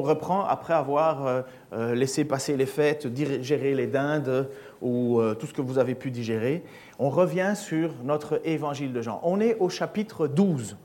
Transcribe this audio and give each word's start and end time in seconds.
reprend 0.00 0.44
après 0.44 0.74
avoir 0.74 1.26
euh, 1.26 1.42
euh, 1.72 1.94
laissé 1.94 2.24
passer 2.24 2.56
les 2.56 2.66
fêtes, 2.66 3.06
digérer 3.06 3.74
les 3.74 3.86
dindes 3.86 4.48
ou 4.80 5.20
tout 5.40 5.46
ce 5.46 5.52
que 5.52 5.60
vous 5.60 5.78
avez 5.78 5.96
pu 5.96 6.12
digérer. 6.12 6.62
On 7.00 7.10
revient 7.10 7.54
sur 7.56 7.90
notre 8.04 8.40
évangile 8.44 8.92
de 8.92 9.02
Jean. 9.02 9.20
On 9.24 9.40
est 9.40 9.56
au 9.58 9.68
chapitre 9.68 10.28
12. 10.28 10.76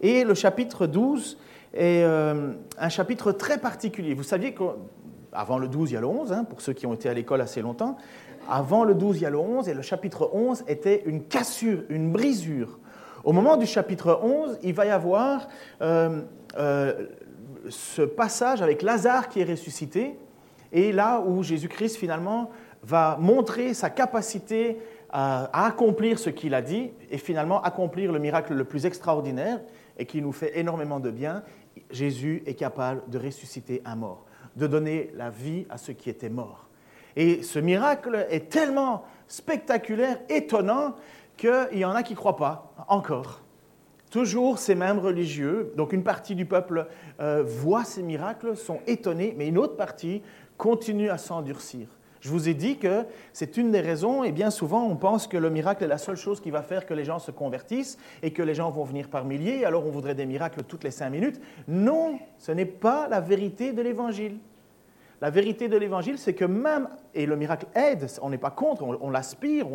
Et 0.00 0.24
le 0.24 0.32
chapitre 0.34 0.86
12 0.86 1.36
est 1.74 2.02
un 2.02 2.88
chapitre 2.88 3.32
très 3.32 3.58
particulier. 3.58 4.14
Vous 4.14 4.22
saviez 4.22 4.54
qu'avant 4.54 5.58
le 5.58 5.68
12, 5.68 5.90
il 5.90 5.94
y 5.94 5.96
a 5.98 6.00
le 6.00 6.06
11, 6.06 6.32
hein, 6.32 6.44
pour 6.44 6.62
ceux 6.62 6.72
qui 6.72 6.86
ont 6.86 6.94
été 6.94 7.10
à 7.10 7.14
l'école 7.14 7.42
assez 7.42 7.60
longtemps. 7.60 7.98
Avant 8.48 8.84
le 8.84 8.94
12, 8.94 9.18
il 9.18 9.22
y 9.24 9.26
a 9.26 9.30
le 9.30 9.38
11, 9.38 9.68
et 9.68 9.74
le 9.74 9.82
chapitre 9.82 10.30
11 10.32 10.64
était 10.66 11.02
une 11.04 11.24
cassure, 11.24 11.82
une 11.90 12.10
brisure. 12.10 12.78
Au 13.26 13.32
moment 13.32 13.56
du 13.56 13.66
chapitre 13.66 14.20
11, 14.22 14.60
il 14.62 14.72
va 14.72 14.86
y 14.86 14.90
avoir 14.90 15.48
euh, 15.82 16.22
euh, 16.58 17.06
ce 17.68 18.02
passage 18.02 18.62
avec 18.62 18.82
Lazare 18.82 19.28
qui 19.28 19.40
est 19.40 19.44
ressuscité, 19.44 20.16
et 20.72 20.92
là 20.92 21.20
où 21.20 21.42
Jésus-Christ 21.42 21.96
finalement 21.96 22.50
va 22.82 23.16
montrer 23.20 23.74
sa 23.74 23.90
capacité 23.90 24.78
à, 25.10 25.66
accomplir 25.66 26.18
ce 26.18 26.30
qu'il 26.30 26.54
a 26.54 26.62
dit, 26.62 26.90
et 27.10 27.18
finalement 27.18 27.62
accomplir 27.62 28.12
le 28.12 28.18
miracle 28.18 28.54
le 28.54 28.64
plus 28.64 28.86
extraordinaire, 28.86 29.60
et 29.98 30.06
qui 30.06 30.20
nous 30.20 30.32
fait 30.32 30.58
énormément 30.58 31.00
de 31.00 31.10
bien. 31.10 31.42
Jésus 31.90 32.42
est 32.46 32.54
capable 32.54 33.02
de 33.08 33.18
ressusciter 33.18 33.82
un 33.84 33.96
mort, 33.96 34.26
de 34.56 34.66
donner 34.66 35.10
la 35.14 35.30
vie 35.30 35.66
à 35.70 35.78
ceux 35.78 35.92
qui 35.92 36.10
étaient 36.10 36.28
morts. 36.28 36.66
Et 37.16 37.42
ce 37.42 37.58
miracle 37.58 38.26
est 38.30 38.50
tellement 38.50 39.04
spectaculaire, 39.26 40.18
étonnant, 40.28 40.94
qu'il 41.36 41.78
y 41.78 41.84
en 41.84 41.92
a 41.92 42.02
qui 42.02 42.12
ne 42.12 42.18
croient 42.18 42.36
pas, 42.36 42.72
encore. 42.88 43.40
Toujours 44.10 44.58
ces 44.58 44.74
mêmes 44.74 44.98
religieux, 44.98 45.72
donc 45.76 45.92
une 45.92 46.04
partie 46.04 46.34
du 46.34 46.46
peuple 46.46 46.86
euh, 47.20 47.42
voit 47.44 47.84
ces 47.84 48.02
miracles, 48.02 48.56
sont 48.56 48.78
étonnés, 48.86 49.34
mais 49.36 49.48
une 49.48 49.58
autre 49.58 49.76
partie 49.76 50.22
continue 50.56 51.10
à 51.10 51.18
s'endurcir. 51.18 51.88
Je 52.20 52.30
vous 52.30 52.48
ai 52.48 52.54
dit 52.54 52.78
que 52.78 53.04
c'est 53.32 53.56
une 53.56 53.70
des 53.70 53.80
raisons, 53.80 54.24
et 54.24 54.32
bien 54.32 54.50
souvent 54.50 54.84
on 54.84 54.96
pense 54.96 55.26
que 55.26 55.36
le 55.36 55.50
miracle 55.50 55.84
est 55.84 55.88
la 55.88 55.98
seule 55.98 56.16
chose 56.16 56.40
qui 56.40 56.50
va 56.50 56.62
faire 56.62 56.86
que 56.86 56.94
les 56.94 57.04
gens 57.04 57.18
se 57.18 57.30
convertissent 57.30 57.98
et 58.22 58.32
que 58.32 58.42
les 58.42 58.54
gens 58.54 58.70
vont 58.70 58.84
venir 58.84 59.08
par 59.08 59.24
milliers, 59.24 59.64
alors 59.64 59.86
on 59.86 59.90
voudrait 59.90 60.14
des 60.14 60.26
miracles 60.26 60.62
toutes 60.64 60.84
les 60.84 60.90
cinq 60.90 61.10
minutes. 61.10 61.40
Non, 61.68 62.18
ce 62.38 62.52
n'est 62.52 62.64
pas 62.64 63.06
la 63.08 63.20
vérité 63.20 63.72
de 63.72 63.82
l'Évangile. 63.82 64.38
La 65.20 65.30
vérité 65.30 65.68
de 65.68 65.76
l'Évangile, 65.76 66.18
c'est 66.18 66.34
que 66.34 66.44
même, 66.44 66.88
et 67.14 67.26
le 67.26 67.36
miracle 67.36 67.66
aide, 67.74 68.06
on 68.20 68.30
n'est 68.30 68.38
pas 68.38 68.50
contre, 68.50 68.82
on, 68.82 69.10
l'aspire, 69.10 69.66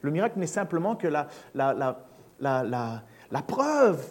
le 0.00 0.10
miracle 0.10 0.38
n'est 0.38 0.46
simplement 0.46 0.96
que 0.96 1.08
la, 1.08 1.28
preuve 3.40 4.04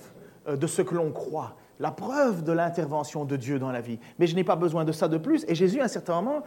euh, 0.48 0.56
de 0.56 0.66
ce 0.66 0.82
que 0.82 0.96
l'on 0.96 1.12
croit, 1.12 1.56
la 1.80 1.92
preuve 1.92 2.44
de 2.44 2.52
l'intervention 2.52 3.26
de 3.26 3.36
Dieu 3.36 3.60
dans 3.60 3.72
la 3.72 3.82
vie. 3.82 4.00
Mais 4.18 4.26
je 4.26 4.36
n'ai 4.36 4.44
pas 4.44 4.56
besoin 4.56 4.86
de 4.86 4.92
ça 4.92 5.08
de 5.08 5.18
plus. 5.18 5.46
Et 5.48 5.54
Jésus, 5.54 5.80
à 5.82 5.84
un 5.84 5.88
certain 5.88 6.16
moment, 6.16 6.44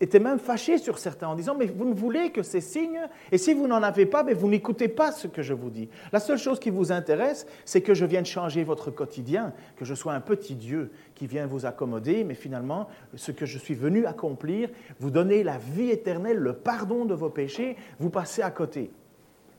était 0.00 0.20
même 0.20 0.38
fâché 0.38 0.78
sur 0.78 0.98
certains 0.98 1.28
en 1.28 1.34
disant, 1.34 1.56
mais 1.58 1.66
vous 1.66 1.84
ne 1.84 1.94
voulez 1.94 2.30
que 2.30 2.42
ces 2.42 2.60
signes, 2.60 3.00
et 3.32 3.38
si 3.38 3.54
vous 3.54 3.66
n'en 3.66 3.82
avez 3.82 4.06
pas, 4.06 4.22
mais 4.22 4.34
vous 4.34 4.48
n'écoutez 4.48 4.88
pas 4.88 5.12
ce 5.12 5.26
que 5.26 5.42
je 5.42 5.54
vous 5.54 5.70
dis. 5.70 5.88
La 6.12 6.20
seule 6.20 6.38
chose 6.38 6.60
qui 6.60 6.70
vous 6.70 6.92
intéresse, 6.92 7.46
c'est 7.64 7.80
que 7.80 7.94
je 7.94 8.04
vienne 8.04 8.26
changer 8.26 8.64
votre 8.64 8.90
quotidien, 8.90 9.52
que 9.76 9.84
je 9.84 9.94
sois 9.94 10.12
un 10.12 10.20
petit 10.20 10.54
Dieu 10.54 10.90
qui 11.14 11.26
vient 11.26 11.46
vous 11.46 11.66
accommoder, 11.66 12.24
mais 12.24 12.34
finalement, 12.34 12.88
ce 13.14 13.32
que 13.32 13.46
je 13.46 13.58
suis 13.58 13.74
venu 13.74 14.06
accomplir, 14.06 14.68
vous 15.00 15.10
donner 15.10 15.42
la 15.42 15.58
vie 15.58 15.90
éternelle, 15.90 16.38
le 16.38 16.52
pardon 16.52 17.04
de 17.04 17.14
vos 17.14 17.30
péchés, 17.30 17.76
vous 17.98 18.10
passez 18.10 18.42
à 18.42 18.50
côté. 18.50 18.90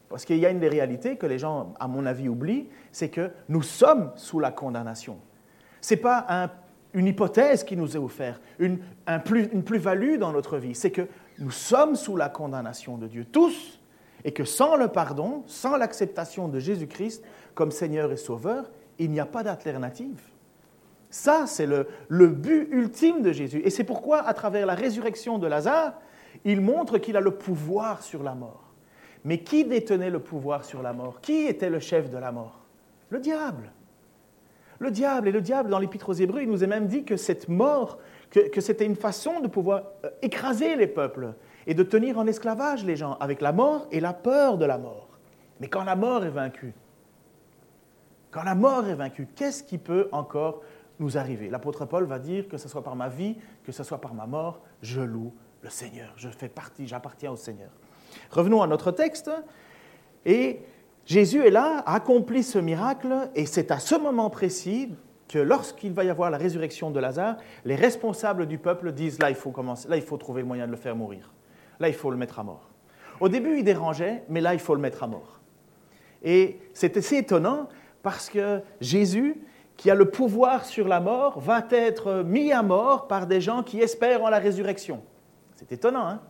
Parce 0.09 0.25
qu'il 0.25 0.37
y 0.37 0.45
a 0.45 0.49
une 0.49 0.59
des 0.59 0.69
réalités 0.69 1.17
que 1.17 1.27
les 1.27 1.37
gens, 1.37 1.73
à 1.79 1.87
mon 1.87 2.05
avis, 2.05 2.27
oublient, 2.27 2.67
c'est 2.91 3.09
que 3.09 3.31
nous 3.47 3.61
sommes 3.61 4.11
sous 4.15 4.39
la 4.39 4.51
condamnation. 4.51 5.17
Ce 5.81 5.93
n'est 5.93 5.99
pas 6.01 6.25
un 6.29 6.49
une 6.93 7.07
hypothèse 7.07 7.63
qui 7.63 7.77
nous 7.77 7.95
est 7.95 7.99
offerte, 7.99 8.41
une, 8.57 8.79
plus-value 9.63 10.17
dans 10.17 10.31
notre 10.31 10.57
vie, 10.57 10.75
c'est 10.75 10.91
que 10.91 11.07
nous 11.37 11.51
sommes 11.51 11.95
sous 11.95 12.15
la 12.15 12.29
condamnation 12.29 12.97
de 12.97 13.07
Dieu 13.07 13.25
tous, 13.25 13.79
et 14.25 14.33
que 14.33 14.43
sans 14.43 14.75
le 14.75 14.89
pardon, 14.89 15.43
sans 15.45 15.77
l'acceptation 15.77 16.47
de 16.47 16.59
Jésus-Christ 16.59 17.23
comme 17.53 17.71
Seigneur 17.71 18.11
et 18.11 18.17
Sauveur, 18.17 18.69
il 18.97 19.11
n'y 19.11 19.19
a 19.19 19.25
pas 19.25 19.43
d'alternative. 19.43 20.19
Ça, 21.09 21.45
c'est 21.47 21.65
le 21.65 22.27
but 22.27 22.67
ultime 22.71 23.21
de 23.21 23.31
Jésus. 23.31 23.61
Et 23.63 23.69
c'est 23.69 23.85
pourquoi, 23.85 24.19
à 24.19 24.33
travers 24.33 24.65
la 24.65 24.75
résurrection 24.75 25.39
de 25.39 25.47
Lazare, 25.47 25.93
il 26.43 26.59
montre 26.59 26.97
qu'il 26.97 27.15
a 27.17 27.21
le 27.21 27.31
pouvoir 27.31 28.03
sur 28.03 28.23
la 28.23 28.35
mort. 28.35 28.68
Mais 29.25 29.39
qui 29.39 29.65
détenait 29.65 30.09
le 30.09 30.19
pouvoir 30.19 30.63
sur 30.63 30.81
la 30.81 30.93
mort? 30.93 31.19
Qui 31.21 31.47
était 31.47 31.69
le 31.69 31.79
chef 31.79 32.09
de 32.09 32.17
la 32.17 32.31
mort? 32.31 32.59
Le 33.09 33.19
diable 33.19 33.71
le 34.79 34.91
diable. 34.91 35.27
Et 35.27 35.31
le 35.31 35.41
diable, 35.41 35.69
dans 35.69 35.79
l'Épître 35.79 36.09
aux 36.09 36.13
Hébreux, 36.13 36.41
il 36.41 36.49
nous 36.49 36.63
a 36.63 36.67
même 36.67 36.87
dit 36.87 37.03
que 37.03 37.17
cette 37.17 37.47
mort, 37.47 37.99
que, 38.31 38.61
c'était 38.61 38.85
une 38.85 38.95
façon 38.95 39.41
de 39.41 39.47
pouvoir 39.47 39.83
euh, 40.05 40.09
écraser 40.21 40.75
les 40.75 40.87
peuples 40.87 41.33
et 41.67 41.73
de 41.73 41.83
tenir 41.83 42.17
en 42.17 42.25
esclavage 42.25 42.85
les 42.85 42.95
gens 42.95 43.17
avec 43.19 43.41
la 43.41 43.51
mort 43.51 43.87
et 43.91 43.99
la 43.99 44.13
peur 44.13 44.57
de 44.57 44.65
la 44.65 44.77
mort. 44.77 45.09
Mais 45.59 45.67
quand 45.67 45.83
la 45.83 45.95
mort 45.95 46.25
est 46.25 46.29
vaincue, 46.29 46.73
quand 48.31 48.43
la 48.43 48.55
mort 48.55 48.87
est 48.87 48.95
vaincue, 48.95 49.27
qu'est-ce 49.35 49.63
qui 49.63 49.77
peut 49.77 50.07
encore 50.11 50.61
nous 50.99 51.17
arriver? 51.17 51.49
L'apôtre 51.49 51.85
Paul 51.85 52.05
va 52.05 52.19
dire 52.19 52.47
que 52.47 52.57
ce 52.57 52.69
soit 52.69 52.83
par 52.83 52.95
ma 52.95 53.09
vie, 53.09 53.35
que 53.63 53.71
ce 53.71 53.83
soit 53.83 53.99
par 53.99 54.13
ma 54.13 54.27
mort, 54.27 54.61
je 54.81 55.01
loue 55.01 55.33
le 55.61 55.69
Seigneur. 55.69 56.13
Je 56.15 56.29
fais 56.29 56.47
partie, 56.47 56.87
j'appartiens 56.87 57.31
au 57.31 57.35
Seigneur. 57.35 57.71
Revenons 58.31 58.61
à 58.61 58.67
notre 58.67 58.91
texte. 58.91 59.29
Et 60.25 60.59
Jésus 61.05 61.45
est 61.45 61.51
là, 61.51 61.83
accomplit 61.85 62.43
ce 62.43 62.59
miracle, 62.59 63.29
et 63.33 63.45
c'est 63.45 63.71
à 63.71 63.79
ce 63.79 63.95
moment 63.95 64.29
précis 64.29 64.91
que 65.27 65.39
lorsqu'il 65.39 65.93
va 65.93 66.03
y 66.03 66.09
avoir 66.09 66.29
la 66.29 66.37
résurrection 66.37 66.91
de 66.91 66.99
Lazare, 66.99 67.37
les 67.65 67.75
responsables 67.75 68.45
du 68.47 68.57
peuple 68.57 68.91
disent 68.91 69.19
là 69.19 69.29
il 69.29 69.35
faut 69.35 69.51
commencer, 69.51 69.87
là 69.87 69.95
il 69.95 70.01
faut 70.01 70.17
trouver 70.17 70.41
le 70.41 70.47
moyen 70.47 70.65
de 70.65 70.71
le 70.71 70.77
faire 70.77 70.95
mourir, 70.95 71.31
là 71.79 71.87
il 71.87 71.93
faut 71.93 72.11
le 72.11 72.17
mettre 72.17 72.39
à 72.39 72.43
mort. 72.43 72.69
Au 73.19 73.29
début 73.29 73.57
il 73.57 73.63
dérangeait, 73.63 74.23
mais 74.29 74.41
là 74.41 74.53
il 74.53 74.59
faut 74.59 74.75
le 74.75 74.81
mettre 74.81 75.03
à 75.03 75.07
mort. 75.07 75.39
Et 76.23 76.59
c'est 76.73 76.97
assez 76.97 77.17
étonnant 77.17 77.69
parce 78.01 78.29
que 78.29 78.61
Jésus, 78.81 79.41
qui 79.77 79.89
a 79.89 79.95
le 79.95 80.09
pouvoir 80.09 80.65
sur 80.65 80.87
la 80.87 80.99
mort, 80.99 81.39
va 81.39 81.65
être 81.71 82.23
mis 82.23 82.51
à 82.51 82.63
mort 82.63 83.07
par 83.07 83.27
des 83.27 83.39
gens 83.39 83.63
qui 83.63 83.79
espèrent 83.79 84.23
en 84.23 84.29
la 84.29 84.39
résurrection. 84.39 85.01
C'est 85.55 85.71
étonnant, 85.71 86.07
hein? 86.07 86.21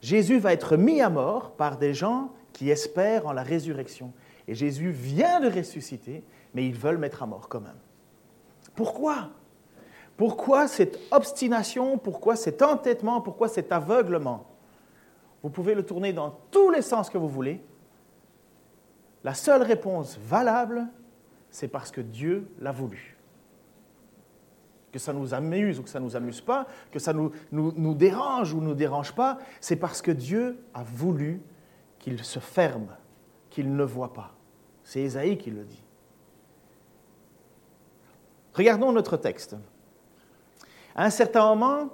Jésus 0.00 0.38
va 0.38 0.52
être 0.52 0.76
mis 0.76 1.00
à 1.00 1.10
mort 1.10 1.52
par 1.52 1.78
des 1.78 1.94
gens 1.94 2.32
qui 2.52 2.70
espèrent 2.70 3.26
en 3.26 3.32
la 3.32 3.42
résurrection. 3.42 4.12
Et 4.48 4.54
Jésus 4.54 4.90
vient 4.90 5.40
de 5.40 5.48
ressusciter, 5.48 6.22
mais 6.54 6.66
ils 6.66 6.76
veulent 6.76 6.98
mettre 6.98 7.22
à 7.22 7.26
mort 7.26 7.48
quand 7.48 7.60
même. 7.60 7.78
Pourquoi? 8.74 9.30
Pourquoi 10.16 10.68
cette 10.68 10.98
obstination? 11.10 11.98
Pourquoi 11.98 12.36
cet 12.36 12.62
entêtement? 12.62 13.20
Pourquoi 13.20 13.48
cet 13.48 13.72
aveuglement? 13.72 14.46
Vous 15.42 15.50
pouvez 15.50 15.74
le 15.74 15.84
tourner 15.84 16.12
dans 16.12 16.38
tous 16.50 16.70
les 16.70 16.82
sens 16.82 17.10
que 17.10 17.18
vous 17.18 17.28
voulez. 17.28 17.62
La 19.24 19.34
seule 19.34 19.62
réponse 19.62 20.18
valable, 20.18 20.86
c'est 21.50 21.68
parce 21.68 21.90
que 21.90 22.00
Dieu 22.00 22.48
l'a 22.60 22.72
voulu. 22.72 23.15
Que 24.96 25.02
ça 25.02 25.12
nous 25.12 25.34
amuse 25.34 25.78
ou 25.78 25.82
que 25.82 25.90
ça 25.90 26.00
ne 26.00 26.06
nous 26.06 26.16
amuse 26.16 26.40
pas, 26.40 26.66
que 26.90 26.98
ça 26.98 27.12
nous, 27.12 27.30
nous, 27.52 27.70
nous 27.76 27.92
dérange 27.92 28.54
ou 28.54 28.62
ne 28.62 28.68
nous 28.68 28.74
dérange 28.74 29.12
pas, 29.12 29.36
c'est 29.60 29.76
parce 29.76 30.00
que 30.00 30.10
Dieu 30.10 30.58
a 30.72 30.82
voulu 30.82 31.42
qu'il 31.98 32.24
se 32.24 32.38
ferme, 32.38 32.96
qu'il 33.50 33.76
ne 33.76 33.84
voit 33.84 34.14
pas. 34.14 34.32
C'est 34.84 35.02
Ésaïe 35.02 35.36
qui 35.36 35.50
le 35.50 35.64
dit. 35.64 35.84
Regardons 38.54 38.90
notre 38.90 39.18
texte. 39.18 39.54
À 40.94 41.04
un 41.04 41.10
certain 41.10 41.46
moment, 41.54 41.90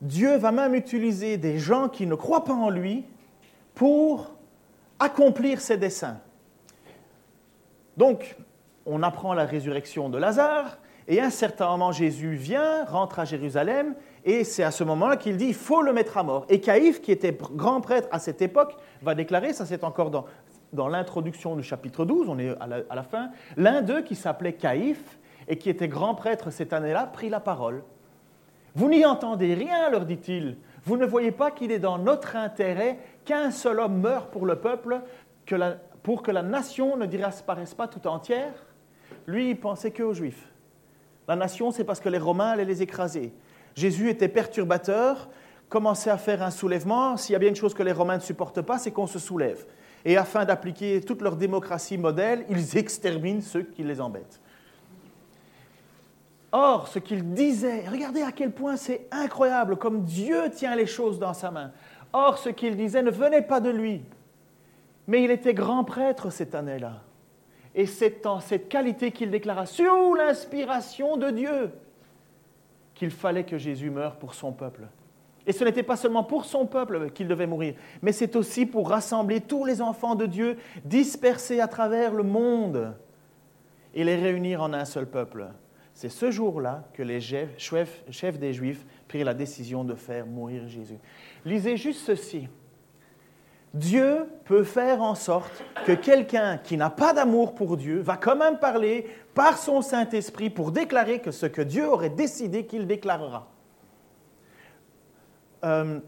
Dieu 0.00 0.38
va 0.38 0.52
même 0.52 0.74
utiliser 0.74 1.36
des 1.36 1.58
gens 1.58 1.90
qui 1.90 2.06
ne 2.06 2.14
croient 2.14 2.44
pas 2.44 2.54
en 2.54 2.70
lui 2.70 3.04
pour 3.74 4.32
accomplir 4.98 5.60
ses 5.60 5.76
desseins. 5.76 6.18
Donc, 7.98 8.38
on 8.86 9.02
apprend 9.02 9.34
la 9.34 9.44
résurrection 9.44 10.08
de 10.08 10.16
Lazare, 10.16 10.78
et 11.10 11.20
à 11.20 11.24
un 11.24 11.30
certain 11.30 11.66
moment, 11.66 11.90
Jésus 11.90 12.34
vient, 12.34 12.84
rentre 12.84 13.18
à 13.18 13.24
Jérusalem, 13.24 13.96
et 14.24 14.44
c'est 14.44 14.62
à 14.62 14.70
ce 14.70 14.84
moment-là 14.84 15.16
qu'il 15.16 15.36
dit 15.36 15.46
il 15.46 15.54
faut 15.54 15.82
le 15.82 15.92
mettre 15.92 16.16
à 16.16 16.22
mort. 16.22 16.46
Et 16.48 16.60
Caïphe, 16.60 17.02
qui 17.02 17.10
était 17.10 17.36
grand 17.52 17.80
prêtre 17.80 18.06
à 18.12 18.20
cette 18.20 18.40
époque, 18.40 18.76
va 19.02 19.16
déclarer, 19.16 19.52
ça 19.52 19.66
c'est 19.66 19.82
encore 19.82 20.12
dans, 20.72 20.88
l'introduction 20.88 21.56
du 21.56 21.64
chapitre 21.64 22.04
12, 22.04 22.28
on 22.28 22.38
est 22.38 22.54
à 22.60 22.94
la, 22.94 23.02
fin, 23.02 23.30
l'un 23.56 23.82
d'eux 23.82 24.02
qui 24.02 24.14
s'appelait 24.14 24.52
Caïphe 24.52 25.18
et 25.48 25.58
qui 25.58 25.68
était 25.68 25.88
grand 25.88 26.14
prêtre 26.14 26.50
cette 26.50 26.72
année-là, 26.72 27.06
prit 27.12 27.28
la 27.28 27.40
parole. 27.40 27.82
Vous 28.76 28.88
n'y 28.88 29.04
entendez 29.04 29.54
rien, 29.54 29.90
leur 29.90 30.04
dit-il. 30.04 30.58
Vous 30.84 30.96
ne 30.96 31.06
voyez 31.06 31.32
pas 31.32 31.50
qu'il 31.50 31.72
est 31.72 31.80
dans 31.80 31.98
notre 31.98 32.36
intérêt 32.36 33.00
qu'un 33.24 33.50
seul 33.50 33.80
homme 33.80 34.00
meure 34.00 34.28
pour 34.28 34.46
le 34.46 34.60
peuple, 34.60 35.00
que 35.44 35.56
pour 36.04 36.22
que 36.22 36.30
la 36.30 36.42
nation 36.42 36.96
ne 36.96 37.06
disparaisse 37.06 37.74
pas 37.74 37.88
tout 37.88 38.06
entière? 38.06 38.54
Lui, 39.26 39.50
il 39.50 39.58
pensait 39.58 39.90
qu'aux 39.90 40.14
Juifs. 40.14 40.49
La 41.30 41.36
nation, 41.36 41.70
c'est 41.70 41.84
parce 41.84 42.00
que 42.00 42.08
les 42.08 42.18
Romains 42.18 42.48
allaient 42.48 42.64
les 42.64 42.82
écraser. 42.82 43.32
Jésus 43.76 44.10
était 44.10 44.26
perturbateur, 44.26 45.28
commençait 45.68 46.10
à 46.10 46.18
faire 46.18 46.42
un 46.42 46.50
soulèvement. 46.50 47.16
S'il 47.16 47.34
y 47.34 47.36
a 47.36 47.38
bien 47.38 47.50
une 47.50 47.54
chose 47.54 47.72
que 47.72 47.84
les 47.84 47.92
Romains 47.92 48.16
ne 48.16 48.20
supportent 48.20 48.62
pas, 48.62 48.78
c'est 48.78 48.90
qu'on 48.90 49.06
se 49.06 49.20
soulève. 49.20 49.64
Et 50.04 50.16
afin 50.16 50.44
d'appliquer 50.44 51.00
toute 51.00 51.22
leur 51.22 51.36
démocratie 51.36 51.98
modèle, 51.98 52.44
ils 52.48 52.76
exterminent 52.76 53.42
ceux 53.42 53.62
qui 53.62 53.84
les 53.84 54.00
embêtent. 54.00 54.40
Or, 56.50 56.88
ce 56.88 56.98
qu'il 56.98 57.32
disait, 57.32 57.84
regardez 57.88 58.22
à 58.22 58.32
quel 58.32 58.50
point 58.50 58.76
c'est 58.76 59.06
incroyable 59.12 59.76
comme 59.76 60.02
Dieu 60.02 60.50
tient 60.50 60.74
les 60.74 60.86
choses 60.86 61.20
dans 61.20 61.32
sa 61.32 61.52
main. 61.52 61.70
Or, 62.12 62.38
ce 62.38 62.48
qu'il 62.48 62.76
disait 62.76 63.04
ne 63.04 63.10
venait 63.12 63.42
pas 63.42 63.60
de 63.60 63.70
lui, 63.70 64.02
mais 65.06 65.22
il 65.22 65.30
était 65.30 65.54
grand 65.54 65.84
prêtre 65.84 66.30
cette 66.30 66.56
année-là. 66.56 67.02
Et 67.74 67.86
c'est 67.86 68.26
en 68.26 68.40
cette 68.40 68.68
qualité 68.68 69.12
qu'il 69.12 69.30
déclara, 69.30 69.66
sous 69.66 70.14
l'inspiration 70.14 71.16
de 71.16 71.30
Dieu, 71.30 71.70
qu'il 72.94 73.10
fallait 73.10 73.44
que 73.44 73.58
Jésus 73.58 73.90
meure 73.90 74.16
pour 74.16 74.34
son 74.34 74.52
peuple. 74.52 74.88
Et 75.46 75.52
ce 75.52 75.64
n'était 75.64 75.82
pas 75.82 75.96
seulement 75.96 76.24
pour 76.24 76.44
son 76.44 76.66
peuple 76.66 77.10
qu'il 77.10 77.26
devait 77.26 77.46
mourir, 77.46 77.74
mais 78.02 78.12
c'est 78.12 78.36
aussi 78.36 78.66
pour 78.66 78.90
rassembler 78.90 79.40
tous 79.40 79.64
les 79.64 79.80
enfants 79.80 80.14
de 80.14 80.26
Dieu 80.26 80.58
dispersés 80.84 81.60
à 81.60 81.68
travers 81.68 82.12
le 82.12 82.22
monde 82.22 82.94
et 83.94 84.04
les 84.04 84.16
réunir 84.16 84.62
en 84.62 84.72
un 84.72 84.84
seul 84.84 85.06
peuple. 85.06 85.48
C'est 85.94 86.08
ce 86.08 86.30
jour-là 86.30 86.84
que 86.92 87.02
les 87.02 87.20
chefs, 87.20 88.38
des 88.38 88.52
Juifs 88.52 88.86
prirent 89.08 89.26
la 89.26 89.34
décision 89.34 89.82
de 89.82 89.94
faire 89.94 90.26
mourir 90.26 90.68
Jésus. 90.68 90.98
Lisez 91.44 91.76
juste 91.76 92.06
ceci. 92.06 92.48
Dieu 93.72 94.26
peut 94.46 94.64
faire 94.64 95.00
en 95.00 95.14
sorte 95.14 95.62
que 95.86 95.92
quelqu'un 95.92 96.58
qui 96.58 96.76
n'a 96.76 96.90
pas 96.90 97.12
d'amour 97.12 97.54
pour 97.54 97.76
Dieu 97.76 98.00
va 98.00 98.16
quand 98.16 98.36
même 98.36 98.58
parler 98.58 99.06
par 99.34 99.58
son 99.58 99.80
Saint-Esprit 99.80 100.50
pour 100.50 100.72
déclarer 100.72 101.20
que 101.20 101.30
ce 101.30 101.46
que 101.46 101.62
Dieu 101.62 101.88
aurait 101.88 102.10
décidé 102.10 102.66
qu'il 102.66 102.86
déclarera. 102.86 103.48
Euh, 105.64 106.00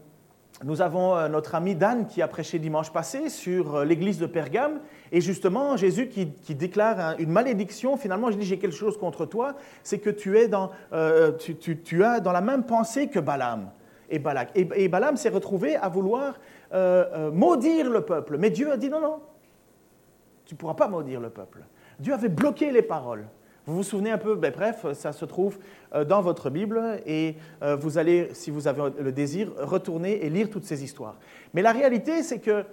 nous 0.63 0.81
avons 0.81 1.15
euh, 1.15 1.29
notre 1.29 1.55
ami 1.55 1.75
Dan 1.75 2.05
qui 2.07 2.21
a 2.21 2.27
prêché 2.27 2.59
dimanche 2.59 2.91
passé 2.91 3.29
sur 3.29 3.75
euh, 3.75 3.85
l'église 3.85 4.19
de 4.19 4.25
Pergame, 4.25 4.79
et 5.11 5.21
justement 5.21 5.77
Jésus 5.77 6.09
qui, 6.09 6.25
déclare 6.55 7.15
une 7.19 7.31
malédiction, 7.31 7.97
finalement 7.97 8.29
je 8.29 8.37
dis 8.37 8.45
j'ai 8.45 8.59
quelque 8.59 8.75
chose 8.75 8.97
contre 8.97 9.25
toi, 9.25 9.55
c'est 9.83 9.99
que 9.99 10.09
tu, 10.09 10.37
es 10.37 10.47
dans, 10.47 10.71
tu, 11.39 12.03
as 12.03 12.19
dans 12.19 12.31
la 12.31 12.41
même 12.41 12.63
pensée 12.63 13.07
que 13.07 13.19
Balaam 13.19 13.69
et 14.09 14.19
Balak. 14.19 14.51
Et, 14.55 14.87
Balaam 14.87 15.17
s'est 15.17 15.29
retrouvé 15.29 15.75
à 15.75 15.89
vouloir 15.89 16.39
maudire 16.73 17.89
le 17.89 18.01
peuple, 18.01 18.37
mais 18.37 18.49
Dieu 18.49 18.71
a 18.71 18.77
dit 18.77 18.89
non, 18.89 18.99
non, 18.99 19.19
tu 20.45 20.55
ne 20.55 20.57
pourras 20.57 20.73
pas 20.73 20.87
maudire 20.87 21.19
le 21.19 21.29
peuple. 21.29 21.59
Dieu 21.99 22.13
avait 22.13 22.29
bloqué 22.29 22.71
les 22.71 22.81
paroles. 22.81 23.27
Vous 23.65 23.77
vous 23.77 23.83
souvenez 23.83 24.11
un 24.11 24.17
peu, 24.17 24.35
ben, 24.35 24.51
bref, 24.51 24.85
ça 24.93 25.13
se 25.13 25.23
trouve 25.23 25.57
euh, 25.93 26.03
dans 26.03 26.21
votre 26.21 26.49
Bible 26.49 26.99
et 27.05 27.35
euh, 27.61 27.77
vous 27.77 27.97
allez, 27.97 28.29
si 28.33 28.51
vous 28.51 28.67
avez 28.67 28.91
le 28.99 29.11
désir, 29.13 29.51
retourner 29.57 30.25
et 30.25 30.29
lire 30.29 30.49
toutes 30.49 30.65
ces 30.65 30.83
histoires. 30.83 31.15
Mais 31.53 31.61
la 31.61 31.71
réalité, 31.71 32.23
c'est 32.23 32.39
que 32.39 32.65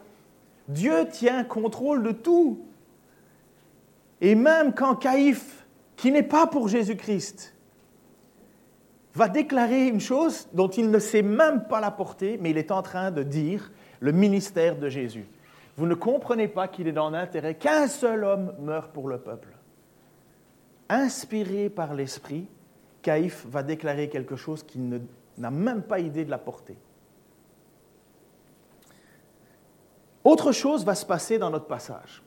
Dieu 0.69 1.07
tient 1.09 1.45
contrôle 1.45 2.03
de 2.03 2.11
tout. 2.11 2.65
Et 4.21 4.35
même 4.35 4.75
quand 4.75 4.97
Caïphe, 4.97 5.65
qui 5.97 6.11
n'est 6.11 6.25
pas 6.25 6.49
pour 6.49 6.67
Jésus-Christ, 6.67 7.55
va 9.15 9.29
déclarer 9.29 9.87
une 9.87 10.01
chose 10.01 10.49
dont 10.53 10.69
il 10.69 10.91
ne 10.91 10.99
sait 10.99 11.23
même 11.23 11.65
pas 11.69 11.81
la 11.81 11.91
porter, 11.91 12.37
mais 12.41 12.51
il 12.51 12.59
est 12.59 12.73
en 12.73 12.83
train 12.83 13.13
de 13.13 13.23
dire 13.23 13.71
le 14.01 14.13
ministère 14.13 14.77
de 14.77 14.89
Jésus. 14.89 15.27
Vous 15.77 15.87
ne 15.87 15.95
comprenez 15.95 16.49
pas 16.49 16.69
qu'il 16.69 16.89
est 16.89 16.93
dans 16.93 17.11
l'intérêt 17.11 17.55
qu'un 17.55 17.87
seul 17.87 18.25
homme 18.25 18.55
meure 18.59 18.89
pour 18.89 19.09
le 19.09 19.19
peuple 19.19 19.49
inspiré 20.91 21.71
par 21.71 21.95
l'Esprit, 21.95 22.47
Caïphe 23.01 23.47
va 23.47 23.63
déclarer 23.63 24.11
quelque 24.11 24.37
chose 24.37 24.63
qu'il 24.63 25.01
n'a 25.39 25.51
même 25.51 25.83
pas 25.83 26.01
idée 26.01 26.25
de 26.25 26.31
la 26.31 26.37
porter. 26.37 26.77
Autre 30.25 30.53
chose 30.53 30.85
va 30.85 30.95
se 30.95 31.07
passer 31.07 31.39
dans 31.39 31.49
notre 31.49 31.67
passage. 31.67 32.23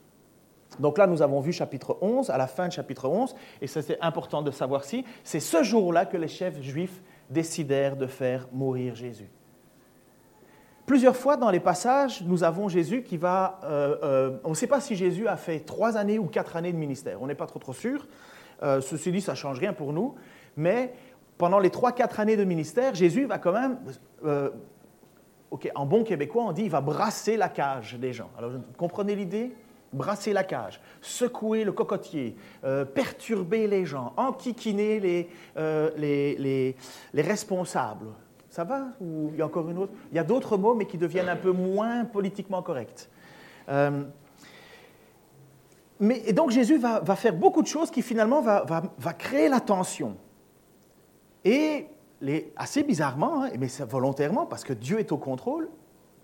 Donc 0.80 0.98
là, 0.98 1.06
nous 1.06 1.22
avons 1.22 1.38
vu 1.38 1.52
chapitre 1.52 1.96
11, 2.00 2.30
à 2.30 2.38
la 2.38 2.48
fin 2.48 2.66
de 2.66 2.72
chapitre 2.72 3.08
11, 3.08 3.36
et 3.60 3.68
c'est 3.68 4.00
important 4.00 4.42
de 4.42 4.50
savoir 4.50 4.82
si, 4.82 5.04
c'est 5.22 5.38
ce 5.38 5.62
jour-là 5.62 6.06
que 6.06 6.16
les 6.16 6.26
chefs 6.26 6.60
juifs 6.60 7.02
décidèrent 7.30 7.96
de 7.96 8.08
faire 8.08 8.48
mourir 8.50 8.96
Jésus. 8.96 9.28
Plusieurs 10.86 11.16
fois 11.16 11.38
dans 11.38 11.50
les 11.50 11.60
passages, 11.60 12.22
nous 12.22 12.44
avons 12.44 12.68
Jésus 12.68 13.02
qui 13.02 13.16
va... 13.16 13.58
Euh, 13.64 13.96
euh, 14.02 14.36
on 14.44 14.50
ne 14.50 14.54
sait 14.54 14.66
pas 14.66 14.80
si 14.80 14.96
Jésus 14.96 15.26
a 15.26 15.36
fait 15.38 15.60
trois 15.60 15.96
années 15.96 16.18
ou 16.18 16.26
quatre 16.26 16.56
années 16.56 16.72
de 16.72 16.76
ministère, 16.76 17.22
on 17.22 17.26
n'est 17.26 17.34
pas 17.34 17.46
trop 17.46 17.72
sûr. 17.72 18.06
Euh, 18.62 18.82
ceci 18.82 19.10
dit, 19.10 19.22
ça 19.22 19.32
ne 19.32 19.36
change 19.36 19.58
rien 19.58 19.72
pour 19.72 19.94
nous. 19.94 20.14
Mais 20.58 20.92
pendant 21.38 21.58
les 21.58 21.70
3-4 21.70 22.20
années 22.20 22.36
de 22.36 22.44
ministère, 22.44 22.94
Jésus 22.94 23.24
va 23.24 23.38
quand 23.38 23.52
même, 23.52 23.78
en 25.74 25.86
bon 25.86 26.04
québécois, 26.04 26.44
on 26.44 26.52
dit, 26.52 26.64
il 26.64 26.70
va 26.70 26.82
brasser 26.82 27.38
la 27.38 27.48
cage 27.48 27.94
des 27.94 28.12
gens. 28.12 28.30
Alors, 28.36 28.50
vous 28.50 28.60
comprenez 28.76 29.16
l'idée? 29.16 29.52
Brasser 29.92 30.32
la 30.32 30.44
cage, 30.44 30.80
secouer 31.00 31.64
le 31.64 31.72
cocotier, 31.72 32.36
perturber 32.94 33.68
les 33.68 33.86
gens, 33.86 34.12
enquiquiner 34.16 35.28
les, 35.56 36.76
responsables. 37.14 38.08
Ça 38.54 38.62
va 38.62 38.88
Ou 39.00 39.30
il 39.32 39.38
y 39.38 39.42
a 39.42 39.46
encore 39.46 39.68
une 39.68 39.78
autre? 39.78 39.92
Il 40.12 40.16
y 40.16 40.18
a 40.20 40.24
d'autres 40.24 40.56
mots, 40.56 40.74
mais 40.74 40.86
qui 40.86 40.96
deviennent 40.96 41.28
un 41.28 41.36
peu 41.36 41.50
moins 41.50 42.04
politiquement 42.04 42.62
corrects 42.62 43.08
et 46.00 46.32
donc 46.32 46.50
Jésus 46.50 46.78
va, 46.78 47.02
faire 47.16 47.34
beaucoup 47.34 47.62
de 47.62 47.66
choses 47.66 47.90
qui 47.90 48.02
finalement 48.02 48.40
va, 48.42 49.12
créer 49.12 49.48
la 49.48 49.60
tension. 49.60 50.16
Et 51.44 51.86
assez 52.56 52.82
bizarrement, 52.82 53.44
hein, 53.44 53.50
mais 53.58 53.68
volontairement, 53.84 54.46
parce 54.46 54.64
que 54.64 54.72
Dieu 54.72 54.98
est 54.98 55.12
au 55.12 55.18
contrôle, 55.18 55.68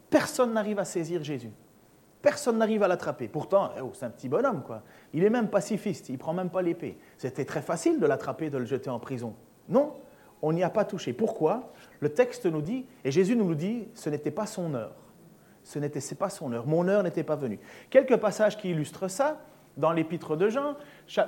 personne 0.08 0.52
n'arrive 0.54 0.78
à 0.78 0.84
saisir 0.84 1.22
Jésus. 1.22 1.52
Personne 2.22 2.58
n'arrive 2.58 2.82
à 2.82 2.88
l'attraper. 2.88 3.28
Pourtant, 3.28 3.70
oh, 3.82 3.92
c'est 3.94 4.04
un 4.04 4.10
petit 4.10 4.28
bonhomme, 4.28 4.62
quoi. 4.62 4.82
Il 5.14 5.24
est 5.24 5.30
même 5.30 5.48
pacifiste, 5.48 6.10
il 6.10 6.18
prend 6.18 6.34
même 6.34 6.50
pas 6.50 6.60
l'épée. 6.60 6.98
C'était 7.16 7.46
très 7.46 7.62
facile 7.62 7.98
de 7.98 8.06
l'attraper, 8.06 8.50
de 8.50 8.58
le 8.58 8.66
jeter 8.66 8.90
en 8.90 8.98
prison. 8.98 9.34
Non, 9.68 9.94
on 10.42 10.52
n'y 10.52 10.62
a 10.62 10.70
pas 10.70 10.84
touché. 10.84 11.12
Pourquoi? 11.12 11.72
Le 12.00 12.08
texte 12.08 12.46
nous 12.46 12.62
dit, 12.62 12.86
et 13.04 13.10
Jésus 13.10 13.36
nous 13.36 13.48
le 13.48 13.54
dit, 13.54 13.88
ce 13.94 14.08
n'était 14.10 14.30
pas 14.30 14.46
son 14.46 14.74
heure. 14.74 14.96
Ce 15.64 15.78
n'était 15.78 16.00
pas 16.14 16.30
son 16.30 16.52
heure. 16.52 16.66
Mon 16.66 16.88
heure 16.88 17.02
n'était 17.02 17.22
pas 17.22 17.36
venue. 17.36 17.60
Quelques 17.90 18.16
passages 18.16 18.56
qui 18.56 18.70
illustrent 18.70 19.08
ça 19.08 19.38
dans 19.76 19.92
l'épître 19.92 20.36
de 20.36 20.48
Jean, 20.48 20.74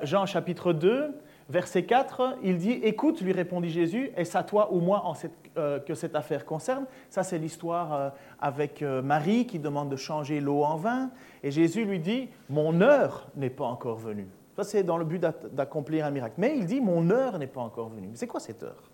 Jean 0.03 0.27
chapitre 0.27 0.73
2, 0.73 1.15
verset 1.49 1.85
4, 1.85 2.39
il 2.43 2.57
dit 2.59 2.73
Écoute, 2.83 3.21
lui 3.21 3.33
répondit 3.33 3.71
Jésus, 3.71 4.11
est-ce 4.17 4.37
à 4.37 4.43
toi 4.43 4.73
ou 4.73 4.81
moi 4.81 5.15
euh, 5.57 5.79
que 5.81 5.95
cette 5.95 6.17
affaire 6.17 6.45
concerne? 6.45 6.87
Ça, 7.11 7.23
c'est 7.23 7.39
l'histoire 7.39 7.93
euh, 7.93 8.11
avec 8.41 8.83
euh, 8.83 9.03
Marie 9.03 9.47
qui 9.47 9.59
demande 9.59 9.91
de 9.91 9.97
changer 9.97 10.41
l'eau 10.41 10.65
en 10.65 10.77
vin. 10.77 11.11
Et 11.43 11.51
Jésus 11.51 11.85
lui 11.85 12.01
dit 12.01 12.29
Mon 12.49 12.81
heure 12.81 13.29
n'est 13.37 13.51
pas 13.51 13.67
encore 13.67 13.99
venue. 13.99 14.29
Ça, 14.57 14.65
c'est 14.65 14.83
dans 14.83 14.99
le 14.99 15.05
but 15.05 15.21
d'accomplir 15.53 16.05
un 16.05 16.11
miracle. 16.11 16.35
Mais 16.39 16.57
il 16.57 16.67
dit 16.67 16.81
Mon 16.81 17.11
heure 17.11 17.39
n'est 17.39 17.47
pas 17.47 17.61
encore 17.61 17.91
venue. 17.91 18.09
Mais 18.09 18.17
c'est 18.17 18.27
quoi 18.27 18.41
cette 18.41 18.63
heure? 18.63 18.91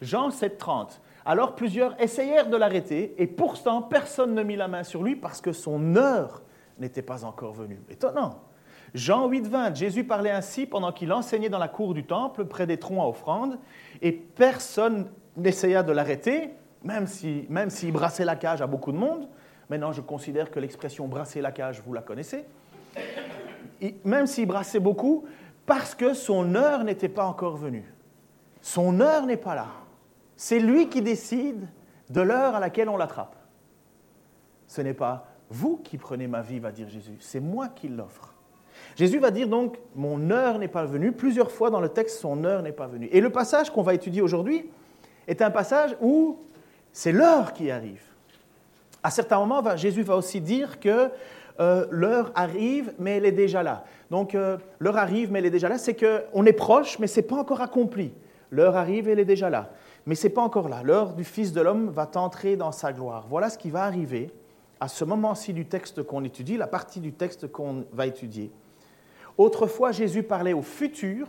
Jean 0.00 0.30
7, 0.30 0.58
30. 0.58 1.00
Alors 1.24 1.54
plusieurs 1.54 2.00
essayèrent 2.00 2.48
de 2.48 2.56
l'arrêter, 2.56 3.14
et 3.18 3.26
pourtant 3.26 3.82
personne 3.82 4.34
ne 4.34 4.42
mit 4.42 4.56
la 4.56 4.68
main 4.68 4.82
sur 4.82 5.02
lui 5.02 5.16
parce 5.16 5.40
que 5.40 5.52
son 5.52 5.96
heure 5.96 6.42
n'était 6.78 7.02
pas 7.02 7.24
encore 7.24 7.52
venue. 7.52 7.80
Étonnant. 7.90 8.40
Jean 8.94 9.28
8, 9.28 9.46
20, 9.46 9.76
Jésus 9.76 10.04
parlait 10.04 10.30
ainsi 10.30 10.66
pendant 10.66 10.92
qu'il 10.92 11.12
enseignait 11.12 11.48
dans 11.48 11.58
la 11.58 11.68
cour 11.68 11.94
du 11.94 12.04
temple, 12.04 12.44
près 12.46 12.66
des 12.66 12.78
troncs 12.78 13.00
à 13.00 13.06
offrande, 13.06 13.58
et 14.02 14.12
personne 14.12 15.08
n'essaya 15.36 15.82
de 15.82 15.92
l'arrêter, 15.92 16.50
même 16.82 17.06
s'il 17.06 17.46
si, 17.68 17.92
brassait 17.92 18.24
la 18.24 18.36
cage 18.36 18.62
à 18.62 18.66
beaucoup 18.66 18.90
de 18.90 18.96
monde. 18.96 19.28
Maintenant, 19.68 19.92
je 19.92 20.00
considère 20.00 20.50
que 20.50 20.58
l'expression 20.58 21.06
brasser 21.06 21.40
la 21.40 21.52
cage, 21.52 21.82
vous 21.86 21.92
la 21.92 22.02
connaissez. 22.02 22.44
même 24.04 24.26
s'il 24.26 24.46
brassait 24.46 24.80
beaucoup, 24.80 25.24
parce 25.66 25.94
que 25.94 26.14
son 26.14 26.56
heure 26.56 26.82
n'était 26.82 27.08
pas 27.08 27.26
encore 27.26 27.56
venue. 27.56 27.94
Son 28.60 29.00
heure 29.00 29.26
n'est 29.26 29.36
pas 29.36 29.54
là. 29.54 29.68
C'est 30.42 30.58
lui 30.58 30.88
qui 30.88 31.02
décide 31.02 31.68
de 32.08 32.22
l'heure 32.22 32.54
à 32.54 32.60
laquelle 32.60 32.88
on 32.88 32.96
l'attrape. 32.96 33.36
Ce 34.68 34.80
n'est 34.80 34.94
pas 34.94 35.26
vous 35.50 35.76
qui 35.76 35.98
prenez 35.98 36.28
ma 36.28 36.40
vie, 36.40 36.60
va 36.60 36.72
dire 36.72 36.88
Jésus, 36.88 37.18
c'est 37.20 37.40
moi 37.40 37.68
qui 37.68 37.88
l'offre. 37.88 38.32
Jésus 38.96 39.18
va 39.18 39.30
dire 39.30 39.48
donc, 39.48 39.76
mon 39.94 40.30
heure 40.30 40.58
n'est 40.58 40.66
pas 40.66 40.86
venue. 40.86 41.12
Plusieurs 41.12 41.50
fois 41.50 41.68
dans 41.68 41.78
le 41.78 41.90
texte, 41.90 42.20
son 42.20 42.42
heure 42.44 42.62
n'est 42.62 42.72
pas 42.72 42.86
venue. 42.86 43.10
Et 43.12 43.20
le 43.20 43.28
passage 43.28 43.68
qu'on 43.68 43.82
va 43.82 43.92
étudier 43.92 44.22
aujourd'hui 44.22 44.70
est 45.28 45.42
un 45.42 45.50
passage 45.50 45.94
où 46.00 46.38
c'est 46.90 47.12
l'heure 47.12 47.52
qui 47.52 47.70
arrive. 47.70 48.02
À 49.02 49.10
certains 49.10 49.38
moments, 49.38 49.76
Jésus 49.76 50.02
va 50.02 50.16
aussi 50.16 50.40
dire 50.40 50.80
que 50.80 51.10
euh, 51.60 51.86
l'heure 51.90 52.32
arrive, 52.34 52.94
mais 52.98 53.18
elle 53.18 53.26
est 53.26 53.32
déjà 53.32 53.62
là. 53.62 53.84
Donc, 54.10 54.34
euh, 54.34 54.56
l'heure 54.78 54.96
arrive, 54.96 55.30
mais 55.30 55.40
elle 55.40 55.46
est 55.46 55.50
déjà 55.50 55.68
là. 55.68 55.76
C'est 55.76 55.94
qu'on 55.94 56.46
est 56.46 56.54
proche, 56.54 56.98
mais 56.98 57.08
ce 57.08 57.20
n'est 57.20 57.26
pas 57.26 57.36
encore 57.36 57.60
accompli. 57.60 58.14
L'heure 58.50 58.78
arrive, 58.78 59.06
elle 59.06 59.20
est 59.20 59.26
déjà 59.26 59.50
là. 59.50 59.70
Mais 60.06 60.14
ce 60.14 60.26
n'est 60.26 60.32
pas 60.32 60.42
encore 60.42 60.68
là. 60.68 60.82
L'heure 60.82 61.14
du 61.14 61.24
Fils 61.24 61.52
de 61.52 61.60
l'homme 61.60 61.90
va 61.90 62.10
entrer 62.14 62.56
dans 62.56 62.72
sa 62.72 62.92
gloire. 62.92 63.26
Voilà 63.28 63.50
ce 63.50 63.58
qui 63.58 63.70
va 63.70 63.84
arriver 63.84 64.32
à 64.80 64.88
ce 64.88 65.04
moment-ci 65.04 65.52
du 65.52 65.66
texte 65.66 66.02
qu'on 66.02 66.24
étudie, 66.24 66.56
la 66.56 66.66
partie 66.66 67.00
du 67.00 67.12
texte 67.12 67.52
qu'on 67.52 67.84
va 67.92 68.06
étudier. 68.06 68.50
Autrefois, 69.36 69.92
Jésus 69.92 70.22
parlait 70.22 70.54
au 70.54 70.62
futur, 70.62 71.28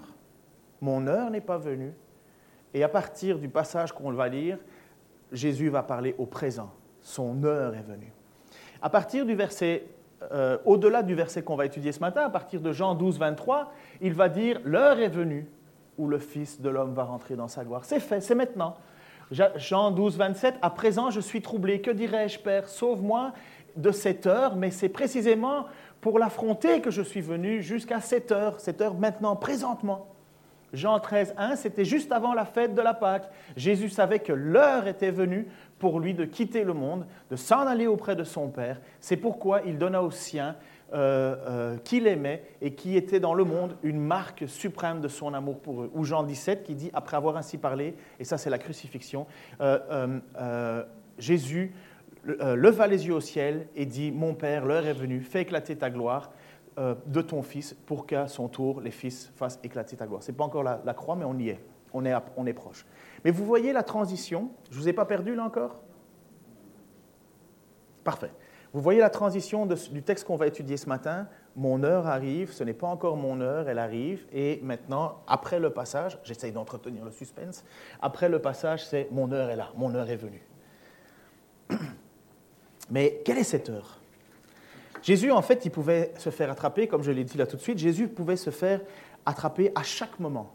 mon 0.80 1.06
heure 1.08 1.30
n'est 1.30 1.42
pas 1.42 1.58
venue. 1.58 1.94
Et 2.74 2.84
à 2.84 2.90
partir 2.90 3.38
du 3.38 3.50
passage 3.50 3.92
qu'on 3.92 4.12
va 4.12 4.30
lire, 4.30 4.58
Jésus 5.32 5.70
va 5.70 5.84
parler 5.84 6.16
au 6.18 6.26
présent, 6.26 6.72
son 7.02 7.44
heure 7.44 7.76
est 7.76 7.84
venue. 7.84 8.12
À 8.82 8.90
partir 8.90 9.26
du 9.26 9.36
verset, 9.36 9.86
euh, 10.32 10.58
au-delà 10.66 11.04
du 11.04 11.14
verset 11.14 11.44
qu'on 11.44 11.56
va 11.56 11.66
étudier 11.66 11.92
ce 11.92 12.00
matin, 12.00 12.22
à 12.22 12.30
partir 12.30 12.62
de 12.62 12.72
Jean 12.72 12.96
12, 12.96 13.20
23, 13.20 13.72
il 14.02 14.14
va 14.14 14.30
dire, 14.30 14.60
l'heure 14.64 15.00
est 15.00 15.10
venue 15.10 15.48
où 15.98 16.08
le 16.08 16.20
Fils 16.20 16.62
de 16.62 16.70
l'homme 16.70 16.94
va 16.94 17.04
rentrer 17.04 17.36
dans 17.36 17.48
sa 17.48 17.64
gloire. 17.64 17.86
C'est 17.86 18.00
fait, 18.00 18.22
c'est 18.22 18.36
maintenant. 18.36 18.76
Jean 19.32 19.92
12, 19.92 20.18
27, 20.18 20.56
à 20.62 20.70
présent 20.70 21.10
je 21.10 21.22
suis 21.22 21.42
troublé, 21.42 21.80
que 21.80 21.92
dirais-je, 21.92 22.40
Père, 22.40 22.68
sauve-moi 22.68 23.32
de 23.78 23.92
cette 23.92 24.28
heure, 24.28 24.56
mais 24.56 24.72
c'est 24.72 24.90
précisément 24.90 25.66
pour 26.02 26.20
l'affronter 26.20 26.82
que 26.82 26.92
je 26.92 27.02
suis 27.02 27.22
venu 27.22 27.62
jusqu'à 27.62 28.02
cette 28.02 28.32
heure, 28.32 28.60
cette 28.60 28.82
heure 28.82 28.96
maintenant, 28.96 29.36
présentement. 29.36 30.08
Jean 30.74 31.00
13, 31.00 31.36
1, 31.38 31.56
c'était 31.58 31.86
juste 31.86 32.12
avant 32.12 32.34
la 32.34 32.46
fête 32.46 32.74
de 32.74 32.82
la 32.82 32.94
Pâque. 32.94 33.30
Jésus 33.58 33.90
savait 33.90 34.20
que 34.20 34.32
l'heure 34.32 34.88
était 34.88 35.12
venue 35.12 35.48
pour 35.80 36.00
lui 36.00 36.14
de 36.14 36.26
quitter 36.26 36.64
le 36.64 36.74
monde, 36.74 37.06
de 37.30 37.36
s'en 37.36 37.68
aller 37.68 37.88
auprès 37.88 38.16
de 38.16 38.24
son 38.24 38.50
Père. 38.50 38.80
C'est 39.00 39.18
pourquoi 39.18 39.62
il 39.66 39.78
donna 39.78 40.02
aux 40.02 40.12
siens 40.12 40.56
euh, 40.94 41.36
euh, 41.48 41.78
qu'il 41.78 42.06
aimait 42.06 42.44
et 42.60 42.76
qui 42.76 42.98
était 42.98 43.22
dans 43.22 43.34
le 43.34 43.46
monde 43.46 43.78
une 43.82 44.00
marque 44.00 44.44
suprême 44.50 45.00
de 45.00 45.08
son 45.08 45.34
amour 45.34 45.62
pour 45.62 45.84
eux. 45.84 45.92
Ou 45.94 46.04
Jean 46.04 46.24
17 46.24 46.64
qui 46.64 46.76
dit, 46.76 46.90
après 46.92 47.16
avoir 47.16 47.38
ainsi 47.38 47.58
parlé, 47.58 47.96
et 48.20 48.26
ça 48.26 48.38
c'est 48.38 48.50
la 48.50 48.58
crucifixion, 48.58 49.26
euh, 49.62 50.84
Jésus 51.18 51.74
leva 52.26 52.88
les 52.88 53.08
yeux 53.08 53.14
au 53.14 53.22
ciel 53.22 53.68
et 53.74 53.86
dit, 53.86 54.12
mon 54.12 54.34
Père, 54.34 54.66
l'heure 54.66 54.86
est 54.86 54.94
venue, 54.94 55.22
fais 55.22 55.44
éclater 55.44 55.78
ta 55.78 55.90
gloire 55.90 56.34
de 56.78 57.22
ton 57.22 57.42
Fils 57.42 57.74
pour 57.86 58.06
qu'à 58.06 58.28
son 58.28 58.50
tour 58.50 58.82
les 58.82 58.92
fils 58.92 59.32
fassent 59.38 59.60
éclater 59.64 59.96
ta 59.96 60.08
gloire. 60.08 60.22
Ce 60.24 60.32
n'est 60.32 60.38
pas 60.38 60.44
encore 60.44 60.64
la, 60.64 60.94
croix, 60.94 61.16
mais 61.16 61.26
on 61.26 61.38
y 61.38 61.50
est. 61.50 61.60
On 61.94 62.04
est, 62.04 62.14
on 62.36 62.46
est 62.46 62.54
proche. 62.54 62.86
Mais 63.24 63.32
vous 63.32 63.46
voyez 63.46 63.72
la 63.72 63.84
transition? 63.84 64.52
Je 64.70 64.76
ne 64.76 64.82
vous 64.82 64.90
ai 64.90 64.94
pas 64.94 65.06
perdu 65.06 65.36
là 65.36 65.46
encore? 65.46 65.82
Parfait. 68.04 68.32
Vous 68.74 68.82
voyez 68.82 69.00
la 69.00 69.10
transition 69.10 69.66
du 69.66 70.02
texte 70.02 70.26
qu'on 70.26 70.38
va 70.38 70.48
étudier 70.48 70.78
ce 70.78 70.88
matin? 70.88 71.28
Mon 71.58 71.84
heure 71.84 72.08
arrive, 72.08 72.54
ce 72.54 72.64
n'est 72.64 72.74
pas 72.74 72.88
encore 72.88 73.18
mon 73.18 73.42
heure, 73.42 73.68
elle 73.68 73.80
arrive. 73.80 74.26
Et 74.32 74.60
maintenant, 74.64 75.22
après 75.28 75.60
le 75.60 75.72
passage, 75.72 76.18
j'essaye 76.24 76.54
d'entretenir 76.54 77.04
le 77.04 77.12
suspense, 77.12 77.66
après 78.02 78.30
le 78.30 78.40
passage, 78.40 78.86
c'est 78.86 79.10
mon 79.12 79.32
heure 79.34 79.50
est 79.50 79.58
là, 79.58 79.72
mon 79.76 79.94
heure 79.94 80.10
est 80.10 80.16
venue. 80.16 80.48
Mais 82.90 83.22
quelle 83.26 83.38
est 83.38 83.44
cette 83.44 83.70
heure? 83.70 84.00
Jésus, 85.02 85.32
en 85.32 85.42
fait, 85.42 85.66
il 85.66 85.72
pouvait 85.72 86.14
se 86.18 86.30
faire 86.30 86.50
attraper, 86.50 86.88
comme 86.88 87.04
je 87.04 87.12
l'ai 87.12 87.24
dit 87.26 87.38
là 87.38 87.48
tout 87.48 87.58
de 87.58 87.62
suite, 87.62 87.78
Jésus 87.78 88.08
pouvait 88.08 88.38
se 88.38 88.52
faire 88.52 88.80
attraper 89.26 89.72
à 89.76 89.84
chaque 89.84 90.20
moment. 90.20 90.52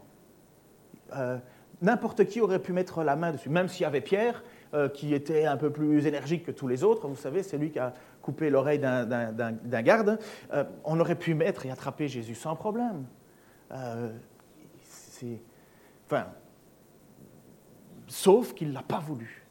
Euh, 1.15 1.37
n'importe 1.81 2.25
qui 2.25 2.41
aurait 2.41 2.59
pu 2.59 2.73
mettre 2.73 3.03
la 3.03 3.15
main 3.15 3.31
dessus, 3.31 3.49
même 3.49 3.67
s'il 3.67 3.83
y 3.83 3.85
avait 3.85 4.01
Pierre, 4.01 4.43
euh, 4.73 4.89
qui 4.89 5.13
était 5.13 5.45
un 5.45 5.57
peu 5.57 5.71
plus 5.71 6.05
énergique 6.05 6.45
que 6.45 6.51
tous 6.51 6.67
les 6.67 6.83
autres. 6.83 7.07
Vous 7.07 7.15
savez, 7.15 7.43
c'est 7.43 7.57
lui 7.57 7.71
qui 7.71 7.79
a 7.79 7.93
coupé 8.21 8.49
l'oreille 8.49 8.79
d'un 8.79 9.81
garde. 9.81 10.19
Euh, 10.53 10.63
on 10.83 10.99
aurait 10.99 11.15
pu 11.15 11.33
mettre 11.33 11.65
et 11.65 11.71
attraper 11.71 12.07
Jésus 12.07 12.35
sans 12.35 12.55
problème. 12.55 13.05
enfin, 16.05 16.27
sauf 18.07 18.53
qu'il 18.53 18.69
ne 18.69 18.73
l'a 18.73 18.83
pas 18.83 18.99
voulu. 18.99 19.45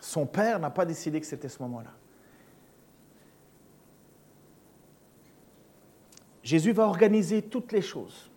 Son 0.00 0.26
père 0.26 0.58
n'a 0.60 0.70
pas 0.70 0.84
décidé 0.84 1.20
que 1.20 1.26
c'était 1.26 1.48
ce 1.48 1.62
moment-là. 1.62 1.92
Jésus 6.42 6.72
va 6.72 6.84
organiser 6.84 7.42
toutes 7.42 7.72
les 7.72 7.82
choses. 7.82 8.27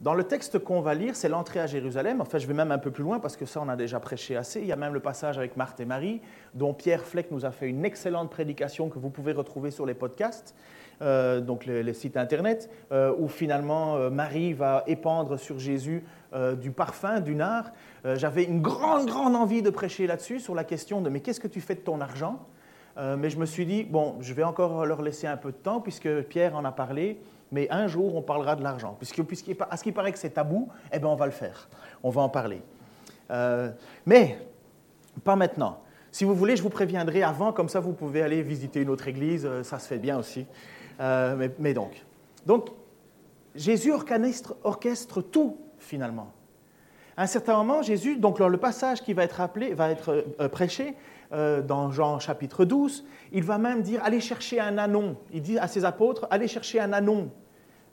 Dans 0.00 0.14
le 0.14 0.22
texte 0.22 0.60
qu'on 0.60 0.80
va 0.80 0.94
lire, 0.94 1.16
c'est 1.16 1.28
l'entrée 1.28 1.58
à 1.58 1.66
Jérusalem. 1.66 2.20
Enfin, 2.20 2.38
je 2.38 2.46
vais 2.46 2.54
même 2.54 2.70
un 2.70 2.78
peu 2.78 2.92
plus 2.92 3.02
loin 3.02 3.18
parce 3.18 3.36
que 3.36 3.46
ça, 3.46 3.60
on 3.60 3.68
a 3.68 3.74
déjà 3.74 3.98
prêché 3.98 4.36
assez. 4.36 4.60
Il 4.60 4.66
y 4.66 4.72
a 4.72 4.76
même 4.76 4.94
le 4.94 5.00
passage 5.00 5.38
avec 5.38 5.56
Marthe 5.56 5.80
et 5.80 5.84
Marie, 5.84 6.20
dont 6.54 6.72
Pierre 6.72 7.04
Fleck 7.04 7.32
nous 7.32 7.44
a 7.44 7.50
fait 7.50 7.68
une 7.68 7.84
excellente 7.84 8.30
prédication 8.30 8.90
que 8.90 9.00
vous 9.00 9.10
pouvez 9.10 9.32
retrouver 9.32 9.72
sur 9.72 9.86
les 9.86 9.94
podcasts, 9.94 10.54
euh, 11.02 11.40
donc 11.40 11.66
les, 11.66 11.92
sites 11.94 12.16
internet, 12.16 12.70
euh, 12.92 13.12
où 13.18 13.26
finalement 13.26 13.96
euh, 13.96 14.08
Marie 14.08 14.52
va 14.52 14.84
épandre 14.86 15.36
sur 15.36 15.58
Jésus 15.58 16.04
du 16.60 16.72
parfum, 16.72 17.20
du 17.20 17.34
nard. 17.34 17.72
J'avais 18.04 18.44
une 18.44 18.60
grande, 18.60 19.06
grande 19.06 19.34
envie 19.34 19.62
de 19.62 19.70
prêcher 19.70 20.06
là-dessus, 20.06 20.40
sur 20.40 20.54
la 20.54 20.62
question 20.62 21.00
de 21.00 21.08
mais 21.08 21.20
qu'est-ce 21.20 21.40
que 21.40 21.48
tu 21.48 21.62
fais 21.62 21.74
de 21.74 21.80
ton 21.80 22.02
argent? 22.02 22.46
Mais 22.98 23.30
je 23.30 23.38
me 23.38 23.46
suis 23.46 23.64
dit, 23.64 23.82
bon, 23.82 24.16
je 24.20 24.34
vais 24.34 24.42
encore 24.42 24.84
leur 24.84 25.00
laisser 25.00 25.26
un 25.26 25.38
peu 25.38 25.52
de 25.52 25.56
temps 25.56 25.80
puisque 25.80 26.20
Pierre 26.24 26.54
en 26.54 26.66
a 26.66 26.70
parlé 26.72 27.18
mais 27.52 27.68
un 27.70 27.86
jour 27.86 28.14
on 28.14 28.22
parlera 28.22 28.56
de 28.56 28.62
l'argent. 28.62 28.94
Puisque, 28.98 29.22
puisqu'il, 29.22 29.56
à 29.70 29.76
ce 29.76 29.82
qui 29.82 29.92
paraît 29.92 30.12
que 30.12 30.18
c'est 30.18 30.30
tabou, 30.30 30.68
eh 30.92 30.98
bien 30.98 31.08
on 31.08 31.16
va 31.16 31.26
le 31.26 31.32
faire. 31.32 31.68
On 32.02 32.10
va 32.10 32.22
en 32.22 32.28
parler. 32.28 32.62
Euh, 33.30 33.70
mais 34.06 34.38
pas 35.24 35.36
maintenant. 35.36 35.80
Si 36.10 36.24
vous 36.24 36.34
voulez, 36.34 36.56
je 36.56 36.62
vous 36.62 36.70
préviendrai 36.70 37.22
avant, 37.22 37.52
comme 37.52 37.68
ça 37.68 37.80
vous 37.80 37.92
pouvez 37.92 38.22
aller 38.22 38.42
visiter 38.42 38.80
une 38.80 38.88
autre 38.88 39.08
église, 39.08 39.44
euh, 39.44 39.62
ça 39.62 39.78
se 39.78 39.86
fait 39.86 39.98
bien 39.98 40.18
aussi. 40.18 40.46
Euh, 41.00 41.48
mais, 41.58 41.74
donc, 41.74 42.04
donc, 42.46 42.70
Jésus 43.54 43.92
orchestre 44.62 45.22
tout 45.22 45.58
finalement. 45.78 46.32
À 47.18 47.22
un 47.22 47.26
certain 47.26 47.56
moment, 47.56 47.82
Jésus, 47.82 48.16
donc 48.16 48.38
le 48.38 48.56
passage 48.58 49.02
qui 49.02 49.12
va 49.12 49.24
être, 49.24 49.40
appelé, 49.40 49.74
va 49.74 49.90
être 49.90 50.24
prêché, 50.52 50.94
euh, 51.32 51.60
dans 51.60 51.90
Jean 51.90 52.18
chapitre 52.18 52.64
12, 52.64 53.04
il 53.32 53.42
va 53.42 53.58
même 53.58 53.82
dire 53.82 54.00
allez 54.02 54.20
chercher 54.20 54.60
un 54.60 54.78
anon. 54.78 55.16
Il 55.30 55.42
dit 55.42 55.58
à 55.58 55.68
ses 55.68 55.84
apôtres 55.84 56.26
allez 56.30 56.48
chercher 56.48 56.80
un 56.80 56.92
anon. 56.94 57.30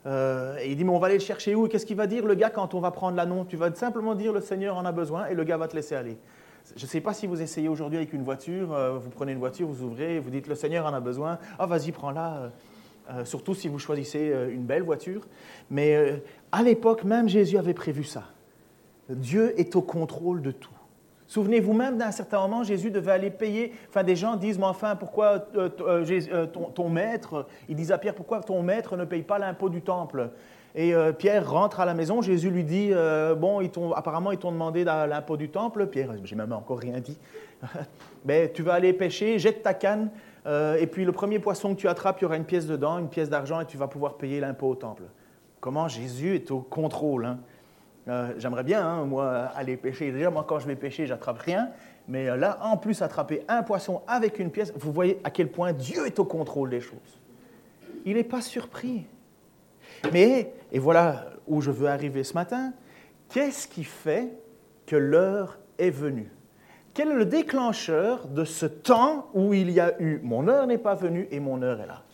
Euh, 0.06 0.56
et 0.62 0.70
il 0.70 0.76
dit 0.76 0.84
mais 0.84 0.90
on 0.90 0.98
va 0.98 1.08
aller 1.08 1.18
le 1.18 1.22
chercher 1.24 1.54
où? 1.54 1.68
Qu'est-ce 1.68 1.84
qu'il 1.84 1.96
va 1.96 2.06
dire 2.06 2.24
le 2.24 2.34
gars 2.34 2.48
quand 2.48 2.72
on 2.72 2.80
va 2.80 2.92
prendre 2.92 3.16
l'anon? 3.16 3.44
Tu 3.44 3.56
vas 3.56 3.74
simplement 3.74 4.14
dire 4.14 4.32
le 4.32 4.40
Seigneur 4.40 4.76
en 4.76 4.86
a 4.86 4.92
besoin 4.92 5.26
et 5.26 5.34
le 5.34 5.44
gars 5.44 5.58
va 5.58 5.68
te 5.68 5.76
laisser 5.76 5.94
aller. 5.94 6.16
Je 6.74 6.84
ne 6.84 6.88
sais 6.88 7.02
pas 7.02 7.12
si 7.12 7.26
vous 7.26 7.42
essayez 7.42 7.68
aujourd'hui 7.68 7.98
avec 7.98 8.14
une 8.14 8.22
voiture, 8.22 8.72
euh, 8.72 8.96
vous 8.96 9.10
prenez 9.10 9.32
une 9.32 9.38
voiture, 9.38 9.68
vous 9.68 9.82
ouvrez, 9.84 10.18
vous 10.18 10.30
dites 10.30 10.46
le 10.46 10.54
Seigneur 10.54 10.86
en 10.86 10.94
a 10.94 11.00
besoin, 11.00 11.38
ah 11.58 11.66
vas-y 11.66 11.92
prends-la, 11.92 12.52
surtout 13.24 13.54
si 13.54 13.68
vous 13.68 13.78
choisissez 13.78 14.32
une 14.50 14.64
belle 14.64 14.82
voiture. 14.82 15.26
Mais 15.68 16.22
à 16.52 16.62
l'époque 16.62 17.04
même 17.04 17.28
Jésus 17.28 17.58
avait 17.58 17.74
prévu 17.74 18.04
ça. 18.04 18.22
Dieu 19.08 19.58
est 19.58 19.76
au 19.76 19.82
contrôle 19.82 20.42
de 20.42 20.50
tout. 20.50 20.70
Souvenez-vous 21.28 21.72
même 21.72 21.98
d'un 21.98 22.12
certain 22.12 22.40
moment, 22.40 22.62
Jésus 22.62 22.90
devait 22.90 23.12
aller 23.12 23.30
payer. 23.30 23.72
Enfin, 23.88 24.04
des 24.04 24.14
gens 24.14 24.36
disent, 24.36 24.58
mais 24.58 24.66
enfin, 24.66 24.94
pourquoi 24.94 25.46
euh, 25.56 25.68
euh, 25.80 26.20
euh, 26.32 26.46
ton, 26.46 26.88
maître, 26.88 27.46
il 27.68 27.74
disent 27.74 27.90
à 27.90 27.98
Pierre, 27.98 28.14
pourquoi 28.14 28.40
ton 28.40 28.62
maître 28.62 28.96
ne 28.96 29.04
paye 29.04 29.22
pas 29.22 29.38
l'impôt 29.38 29.68
du 29.68 29.82
temple? 29.82 30.30
Et 30.78 30.92
Pierre 31.18 31.50
rentre 31.50 31.80
à 31.80 31.86
la 31.86 31.94
maison, 31.94 32.20
Jésus 32.20 32.50
lui 32.50 32.62
dit, 32.62 32.90
bon, 33.38 33.62
ils 33.62 33.70
apparemment, 33.94 34.30
ils 34.30 34.36
t'ont 34.36 34.52
demandé 34.52 34.84
l'impôt 34.84 35.38
du 35.38 35.48
temple. 35.48 35.86
Pierre, 35.86 36.12
j'ai 36.22 36.36
même 36.36 36.52
encore 36.52 36.78
rien 36.78 37.00
dit. 37.00 37.18
mais 38.26 38.50
tu 38.54 38.62
vas 38.62 38.74
aller 38.74 38.92
pêcher, 38.92 39.38
jette 39.38 39.62
ta 39.62 39.72
canne, 39.72 40.10
et 40.46 40.86
puis 40.86 41.06
le 41.06 41.12
premier 41.12 41.38
poisson 41.38 41.74
que 41.74 41.80
tu 41.80 41.88
attrapes, 41.88 42.18
il 42.20 42.24
y 42.24 42.26
aura 42.26 42.36
une 42.36 42.44
pièce 42.44 42.66
dedans, 42.66 42.98
une 42.98 43.08
pièce 43.08 43.30
d'argent, 43.30 43.62
et 43.62 43.64
tu 43.64 43.78
vas 43.78 43.88
pouvoir 43.88 44.18
payer 44.18 44.38
l'impôt 44.38 44.68
au 44.68 44.74
temple. 44.74 45.04
Comment 45.60 45.88
Jésus 45.88 46.34
est 46.34 46.50
au 46.50 46.60
contrôle 46.60 47.24
hein? 47.24 47.38
Euh, 48.08 48.32
j'aimerais 48.38 48.62
bien, 48.62 48.86
hein, 48.86 49.04
moi, 49.04 49.50
aller 49.56 49.76
pêcher. 49.76 50.12
Déjà, 50.12 50.30
moi, 50.30 50.44
quand 50.46 50.58
je 50.60 50.66
vais 50.66 50.76
pêcher, 50.76 51.06
j'attrape 51.06 51.38
rien. 51.38 51.70
Mais 52.08 52.28
euh, 52.28 52.36
là, 52.36 52.58
en 52.62 52.76
plus, 52.76 53.02
attraper 53.02 53.42
un 53.48 53.62
poisson 53.62 54.02
avec 54.06 54.38
une 54.38 54.50
pièce, 54.50 54.72
vous 54.76 54.92
voyez 54.92 55.18
à 55.24 55.30
quel 55.30 55.48
point 55.48 55.72
Dieu 55.72 56.06
est 56.06 56.18
au 56.18 56.24
contrôle 56.24 56.70
des 56.70 56.80
choses. 56.80 57.20
Il 58.04 58.14
n'est 58.14 58.24
pas 58.24 58.42
surpris. 58.42 59.06
Mais, 60.12 60.52
et 60.70 60.78
voilà 60.78 61.26
où 61.48 61.60
je 61.60 61.70
veux 61.70 61.88
arriver 61.88 62.22
ce 62.22 62.34
matin, 62.34 62.72
qu'est-ce 63.28 63.66
qui 63.66 63.82
fait 63.82 64.32
que 64.86 64.96
l'heure 64.96 65.58
est 65.78 65.90
venue? 65.90 66.30
Quel 66.94 67.08
est 67.08 67.14
le 67.14 67.26
déclencheur 67.26 68.28
de 68.28 68.44
ce 68.44 68.66
temps 68.66 69.28
où 69.34 69.52
il 69.52 69.70
y 69.70 69.80
a 69.80 70.00
eu 70.00 70.20
mon 70.22 70.48
heure 70.48 70.66
n'est 70.66 70.78
pas 70.78 70.94
venue 70.94 71.28
et 71.30 71.40
mon 71.40 71.60
heure 71.60 71.80
est 71.80 71.86
là? 71.86 72.05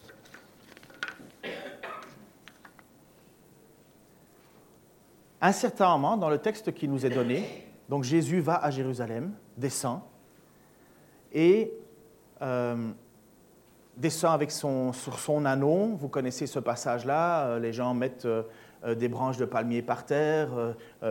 Un 5.43 5.53
certain 5.53 5.89
moment, 5.91 6.17
dans 6.17 6.31
le 6.31 6.39
texte 6.39 6.73
qui 6.73 6.87
nous 6.87 7.05
est 7.05 7.11
donné, 7.11 7.67
donc 7.89 8.05
Jésus 8.05 8.41
va 8.41 8.55
à 8.65 8.71
Jérusalem, 8.71 9.33
descend, 9.57 10.01
et 11.33 11.73
euh, 12.41 12.91
descend 13.97 14.33
avec 14.33 14.53
son, 14.53 14.93
sur 14.93 15.19
son 15.19 15.45
anon. 15.45 15.97
Vous 15.97 16.09
connaissez 16.09 16.47
ce 16.47 16.61
passage-là. 16.61 17.47
Euh, 17.47 17.59
les 17.59 17.73
gens 17.73 17.93
mettent 17.93 18.25
euh, 18.25 18.45
des 18.95 19.09
branches 19.09 19.37
de 19.37 19.45
palmier 19.45 19.83
par 19.83 20.05
terre, 20.05 20.49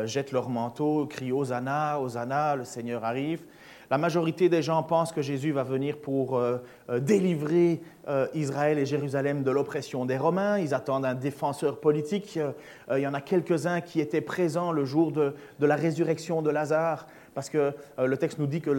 jettent 0.03 0.33
leur 0.33 0.49
manteau, 0.49 1.05
crient 1.05 1.31
Hosanna, 1.31 2.01
Hosanna, 2.01 2.57
le 2.57 2.65
Seigneur 2.65 3.05
arrive. 3.05 3.45
La 3.91 3.97
majorité 3.97 4.47
des 4.47 4.61
gens 4.61 4.83
pensent 4.83 5.11
que 5.11 5.21
Jésus 5.21 5.51
va 5.51 5.63
venir 5.63 5.97
pour 5.97 6.37
euh, 6.37 6.59
euh, 6.89 7.01
délivrer 7.01 7.81
euh, 8.07 8.25
Israël 8.33 8.79
et 8.79 8.85
Jérusalem 8.85 9.43
de 9.43 9.51
l'oppression 9.51 10.05
des 10.05 10.17
Romains. 10.17 10.59
Ils 10.59 10.73
attendent 10.73 11.03
un 11.03 11.13
défenseur 11.13 11.77
politique. 11.81 12.39
il 12.89 12.99
y 12.99 13.05
en 13.05 13.13
a 13.13 13.19
quelques-uns 13.19 13.81
qui 13.81 13.99
étaient 13.99 14.21
présents 14.21 14.71
le 14.71 14.85
jour 14.85 15.11
de, 15.11 15.33
la 15.59 15.75
résurrection 15.75 16.41
de 16.41 16.49
Lazare, 16.49 17.05
parce 17.33 17.49
que 17.49 17.73
le 17.97 18.15
texte 18.15 18.39
nous 18.39 18.47
dit 18.47 18.61
que 18.61 18.71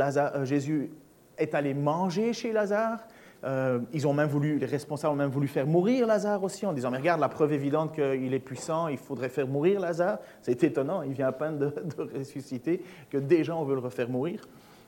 Jésus 0.44 0.90
est 1.36 1.54
allé 1.54 1.74
manger 1.74 2.32
chez 2.32 2.52
Lazare. 2.52 3.00
ils 3.92 4.06
ont 4.06 4.14
même 4.14 4.28
voulu, 4.28 4.58
les 4.58 4.66
responsables 4.66 5.12
ont 5.12 5.16
même 5.16 5.30
voulu 5.30 5.48
faire 5.48 5.66
mourir 5.66 6.06
Lazare 6.06 6.42
aussi, 6.42 6.64
en 6.64 6.72
disant 6.72 6.90
Mais 6.90 6.98
regarde, 6.98 7.20
la 7.20 7.28
preuve 7.28 7.52
évidente 7.52 7.94
qu'il 7.94 8.32
est 8.32 8.38
puissant, 8.38 8.88
il 8.88 8.98
faudrait 8.98 9.28
faire 9.28 9.46
mourir 9.46 9.78
Lazare. 9.78 10.18
C'est 10.40 10.64
étonnant, 10.64 11.02
il 11.02 11.12
vient 11.12 11.28
à 11.28 11.32
peine 11.32 11.58
de, 11.58 11.66
de 11.66 12.18
ressusciter, 12.18 12.82
que 13.10 13.18
des 13.18 13.44
gens 13.44 13.62
veulent 13.64 13.76
le 13.76 13.84
refaire 13.84 14.08
mourir. 14.08 14.40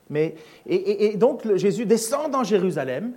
Mais, 0.09 0.35
et, 0.65 1.17
donc 1.17 1.47
Jésus 1.55 1.85
descend 1.85 2.31
dans 2.31 2.43
Jérusalem, 2.43 3.13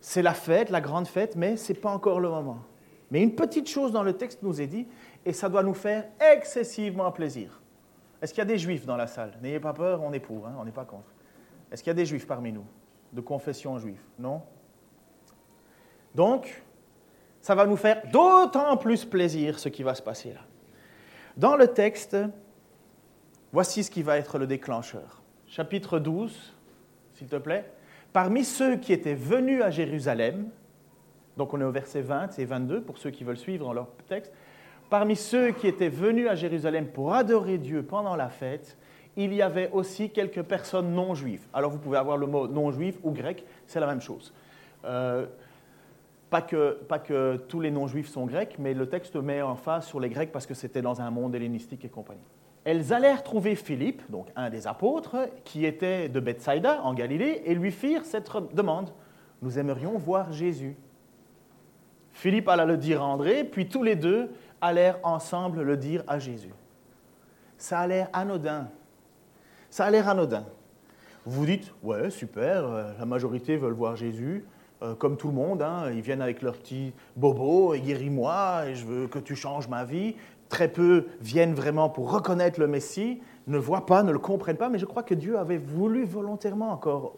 c'est 0.00 0.22
la 0.22 0.34
fête, 0.34 0.70
la 0.70 0.80
grande 0.80 1.08
fête, 1.08 1.36
mais 1.36 1.56
ce 1.56 1.72
n'est 1.72 1.78
pas 1.78 1.90
encore 1.90 2.20
le 2.20 2.28
moment. 2.28 2.58
Mais 3.10 3.22
une 3.22 3.34
petite 3.34 3.68
chose 3.68 3.92
dans 3.92 4.02
le 4.02 4.12
texte 4.12 4.42
nous 4.42 4.60
est 4.60 4.66
dit, 4.66 4.86
et 5.24 5.32
ça 5.32 5.48
doit 5.48 5.62
nous 5.62 5.74
faire 5.74 6.04
excessivement 6.20 7.10
plaisir. 7.10 7.60
Est-ce 8.22 8.32
qu'il 8.32 8.40
y 8.40 8.42
a 8.42 8.46
des 8.46 8.58
juifs 8.58 8.86
dans 8.86 8.96
la 8.96 9.06
salle? 9.06 9.32
N'ayez 9.42 9.60
pas 9.60 9.72
peur, 9.72 10.02
on 10.02 10.12
est 10.12 10.20
pour, 10.20 10.46
hein, 10.46 10.54
on 10.58 10.64
n'est 10.64 10.72
pas 10.72 10.84
contre. 10.84 11.12
Est-ce 11.70 11.82
qu'il 11.82 11.90
y 11.90 11.92
a 11.92 11.94
des 11.94 12.06
juifs 12.06 12.26
parmi 12.26 12.52
nous, 12.52 12.64
de 13.12 13.20
confession 13.20 13.78
juive? 13.78 14.00
Non? 14.18 14.42
Donc, 16.14 16.62
ça 17.40 17.54
va 17.54 17.66
nous 17.66 17.76
faire 17.76 18.02
d'autant 18.10 18.76
plus 18.76 19.04
plaisir 19.04 19.58
ce 19.58 19.68
qui 19.68 19.82
va 19.82 19.94
se 19.94 20.02
passer 20.02 20.32
là. 20.32 20.40
Dans 21.36 21.56
le 21.56 21.68
texte, 21.68 22.16
voici 23.52 23.84
ce 23.84 23.90
qui 23.90 24.02
va 24.02 24.16
être 24.16 24.38
le 24.38 24.46
déclencheur. 24.46 25.22
Chapitre 25.48 25.98
12, 25.98 26.54
s'il 27.14 27.28
te 27.28 27.36
plaît. 27.36 27.70
Parmi 28.12 28.44
ceux 28.44 28.76
qui 28.76 28.92
étaient 28.92 29.14
venus 29.14 29.62
à 29.62 29.70
Jérusalem, 29.70 30.48
donc 31.36 31.52
on 31.54 31.60
est 31.60 31.64
au 31.64 31.70
verset 31.70 32.00
20 32.00 32.38
et 32.38 32.44
22 32.44 32.80
pour 32.82 32.98
ceux 32.98 33.10
qui 33.10 33.24
veulent 33.24 33.36
suivre 33.36 33.66
dans 33.66 33.72
leur 33.72 33.88
texte, 34.08 34.32
parmi 34.90 35.16
ceux 35.16 35.52
qui 35.52 35.66
étaient 35.66 35.88
venus 35.88 36.28
à 36.28 36.34
Jérusalem 36.34 36.88
pour 36.88 37.14
adorer 37.14 37.58
Dieu 37.58 37.82
pendant 37.82 38.16
la 38.16 38.28
fête, 38.28 38.76
il 39.16 39.32
y 39.32 39.42
avait 39.42 39.70
aussi 39.70 40.10
quelques 40.10 40.42
personnes 40.42 40.92
non 40.92 41.14
juives. 41.14 41.46
Alors 41.52 41.70
vous 41.70 41.78
pouvez 41.78 41.98
avoir 41.98 42.16
le 42.16 42.26
mot 42.26 42.48
non 42.48 42.70
juif 42.70 42.98
ou 43.02 43.12
grec, 43.12 43.44
c'est 43.66 43.80
la 43.80 43.86
même 43.86 44.00
chose. 44.00 44.32
Euh, 44.84 45.26
pas, 46.28 46.42
que, 46.42 46.72
pas 46.88 46.98
que 46.98 47.36
tous 47.48 47.60
les 47.60 47.70
non 47.70 47.86
juifs 47.86 48.08
sont 48.08 48.26
grecs, 48.26 48.56
mais 48.58 48.74
le 48.74 48.88
texte 48.88 49.16
met 49.16 49.42
en 49.42 49.56
face 49.56 49.86
sur 49.86 50.00
les 50.00 50.10
grecs 50.10 50.32
parce 50.32 50.46
que 50.46 50.54
c'était 50.54 50.82
dans 50.82 51.00
un 51.00 51.10
monde 51.10 51.34
hellénistique 51.34 51.84
et 51.84 51.88
compagnie. 51.88 52.20
Elles 52.66 52.92
allèrent 52.92 53.22
trouver 53.22 53.54
Philippe, 53.54 54.02
donc 54.10 54.26
un 54.34 54.50
des 54.50 54.66
apôtres, 54.66 55.28
qui 55.44 55.64
était 55.64 56.08
de 56.08 56.18
Bethsaïda, 56.18 56.82
en 56.82 56.94
Galilée, 56.94 57.42
et 57.44 57.54
lui 57.54 57.70
firent 57.70 58.04
cette 58.04 58.28
demande. 58.54 58.90
Nous 59.40 59.60
aimerions 59.60 59.96
voir 59.98 60.32
Jésus. 60.32 60.76
Philippe 62.10 62.48
alla 62.48 62.64
le 62.64 62.76
dire 62.76 63.02
à 63.02 63.04
André, 63.04 63.44
puis 63.44 63.68
tous 63.68 63.84
les 63.84 63.94
deux 63.94 64.30
allèrent 64.60 64.98
ensemble 65.04 65.62
le 65.62 65.76
dire 65.76 66.02
à 66.08 66.18
Jésus. 66.18 66.52
Ça 67.56 67.78
a 67.78 67.86
l'air 67.86 68.08
anodin. 68.12 68.68
Ça 69.70 69.84
a 69.84 69.90
l'air 69.90 70.08
anodin. 70.08 70.44
Vous 71.24 71.46
dites, 71.46 71.72
ouais, 71.84 72.10
super, 72.10 72.64
euh, 72.64 72.92
la 72.98 73.06
majorité 73.06 73.56
veulent 73.56 73.74
voir 73.74 73.94
Jésus, 73.94 74.44
euh, 74.82 74.94
comme 74.94 75.16
tout 75.16 75.28
le 75.28 75.34
monde, 75.34 75.62
hein, 75.62 75.90
ils 75.90 76.02
viennent 76.02 76.20
avec 76.20 76.42
leur 76.42 76.54
petit 76.58 76.92
bobo 77.14 77.74
et 77.74 77.80
guéris-moi, 77.80 78.66
et 78.66 78.74
je 78.74 78.84
veux 78.84 79.06
que 79.06 79.18
tu 79.18 79.36
changes 79.36 79.68
ma 79.68 79.84
vie. 79.84 80.16
Très 80.48 80.68
peu 80.68 81.06
viennent 81.20 81.54
vraiment 81.54 81.88
pour 81.88 82.12
reconnaître 82.12 82.60
le 82.60 82.68
Messie, 82.68 83.20
ne 83.46 83.58
voient 83.58 83.86
pas, 83.86 84.02
ne 84.02 84.12
le 84.12 84.18
comprennent 84.18 84.56
pas, 84.56 84.68
mais 84.68 84.78
je 84.78 84.86
crois 84.86 85.02
que 85.02 85.14
Dieu 85.14 85.38
avait 85.38 85.58
voulu 85.58 86.04
volontairement 86.04 86.70
encore 86.70 87.16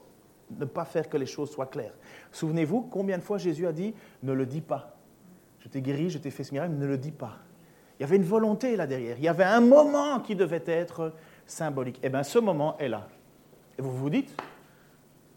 ne 0.59 0.65
pas 0.65 0.85
faire 0.85 1.09
que 1.09 1.17
les 1.17 1.27
choses 1.27 1.51
soient 1.51 1.67
claires. 1.67 1.95
Souvenez-vous 2.33 2.83
combien 2.83 3.19
de 3.19 3.23
fois 3.23 3.39
Jésus 3.39 3.67
a 3.67 3.73
dit 3.73 3.95
ne 4.23 4.33
le 4.33 4.47
dis 4.47 4.61
pas. 4.61 4.97
Je 5.61 5.69
t'ai 5.69 5.83
guéri, 5.83 6.11
je 6.11 6.19
t'ai 6.19 6.31
fait 6.31 6.45
ce 6.45 6.53
miracle, 6.53 6.75
ne 6.75 6.87
le 6.87 6.97
dis 6.97 7.11
pas. 7.11 7.39
Il 7.99 8.03
y 8.03 8.05
avait 8.05 8.17
une 8.17 8.25
volonté 8.25 8.77
là 8.77 8.87
derrière. 8.87 9.17
Il 9.19 9.25
y 9.25 9.29
avait 9.29 9.45
un 9.45 9.61
moment 9.61 10.21
qui 10.21 10.37
devait 10.37 10.63
être 10.67 11.13
symbolique. 11.47 11.99
Eh 12.03 12.09
bien, 12.09 12.23
ce 12.23 12.39
moment 12.39 12.79
est 12.79 12.89
là. 12.89 13.09
Et 13.79 13.83
vous 13.83 13.91
vous 13.91 14.11
dites, 14.11 14.41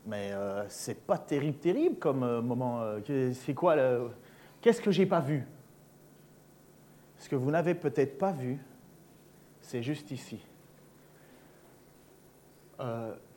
mais 0.05 0.31
euh, 0.31 0.63
c'est 0.69 1.05
pas 1.05 1.17
terrible, 1.17 1.57
terrible 1.57 1.95
comme 1.97 2.23
euh, 2.23 2.41
moment. 2.41 2.81
Euh, 2.81 3.33
c'est 3.33 3.53
quoi 3.53 3.75
Qu'est-ce 4.61 4.81
que 4.81 4.91
j'ai 4.91 5.07
pas 5.07 5.19
vu? 5.19 5.47
Ce 7.21 7.29
que 7.29 7.35
vous 7.35 7.51
n'avez 7.51 7.75
peut-être 7.75 8.17
pas 8.17 8.31
vu, 8.31 8.57
c'est 9.61 9.83
juste 9.83 10.11
ici. 10.11 10.43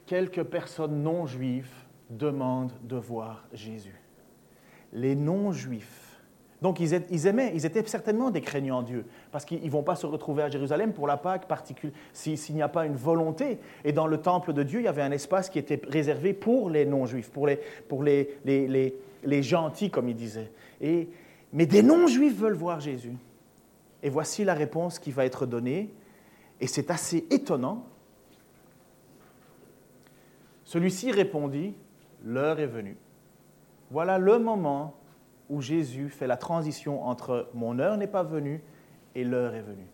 quelques 0.07 0.43
personnes 0.43 1.03
non 1.03 1.26
juives 1.26 1.71
demandent 2.09 2.73
de 2.83 2.97
voir 2.97 3.47
Jésus. 3.53 4.00
Les 4.95 5.14
non 5.14 5.53
juifs 5.53 6.14
donc 6.64 6.81
ils, 6.81 7.26
aimaient, 7.26 7.53
ils 7.55 7.67
étaient 7.67 7.87
certainement 7.87 8.31
des 8.31 8.41
craignants 8.41 8.81
Dieu, 8.81 9.05
parce 9.31 9.45
qu'ils 9.45 9.62
ne 9.62 9.71
vont 9.71 9.83
pas 9.83 9.97
se 9.97 10.07
retrouver 10.07 10.43
à 10.43 10.49
Jérusalem 10.49 10.95
pour 10.95 11.07
la 11.07 11.19
Pâque 11.19 11.47
particulière, 11.47 11.95
s'il 12.14 12.55
n'y 12.55 12.62
a 12.62 12.69
pas 12.69 12.87
une 12.87 12.97
volonté. 12.97 13.59
Et 13.85 13.93
dans 13.93 14.07
le 14.07 14.17
temple 14.17 14.55
de 14.55 14.62
Dieu, 14.62 14.81
il 14.81 14.85
y 14.85 14.88
avait 14.88 15.03
un 15.03 15.11
espace 15.11 15.50
qui 15.50 15.59
était 15.59 15.83
réservé 15.87 16.33
pour 16.33 16.71
les 16.71 16.87
non-juifs, 16.87 17.31
pour 17.31 17.47
les, 18.03 19.42
gentils, 19.42 19.90
comme 19.90 20.09
il 20.09 20.16
disait. 20.16 20.51
Et, 20.81 21.11
mais 21.53 21.66
des 21.66 21.83
non-juifs 21.83 22.38
veulent 22.38 22.55
voir 22.55 22.81
Jésus. 22.81 23.12
Et 24.05 24.11
voici 24.11 24.45
la 24.45 24.55
réponse 24.55 25.01
qui 25.01 25.11
va 25.11 25.25
être 25.25 25.47
donnée, 25.47 25.93
et 26.61 26.67
c'est 26.67 26.90
assez 26.90 27.27
étonnant. 27.31 27.87
Celui-ci 30.64 31.11
répondit, 31.11 31.75
l'heure 32.23 32.61
est 32.61 32.67
venue. 32.67 32.99
Voilà 33.90 34.19
le 34.19 34.38
moment 34.38 34.95
où 35.49 35.61
Jésus 35.62 36.11
fait 36.11 36.27
la 36.27 36.37
transition 36.37 37.05
entre 37.07 37.49
mon 37.55 37.79
heure 37.79 37.97
n'est 37.97 38.07
pas 38.07 38.23
venue 38.23 38.62
et 39.14 39.25
l'heure 39.25 39.55
est 39.55 39.62
venue. 39.62 39.88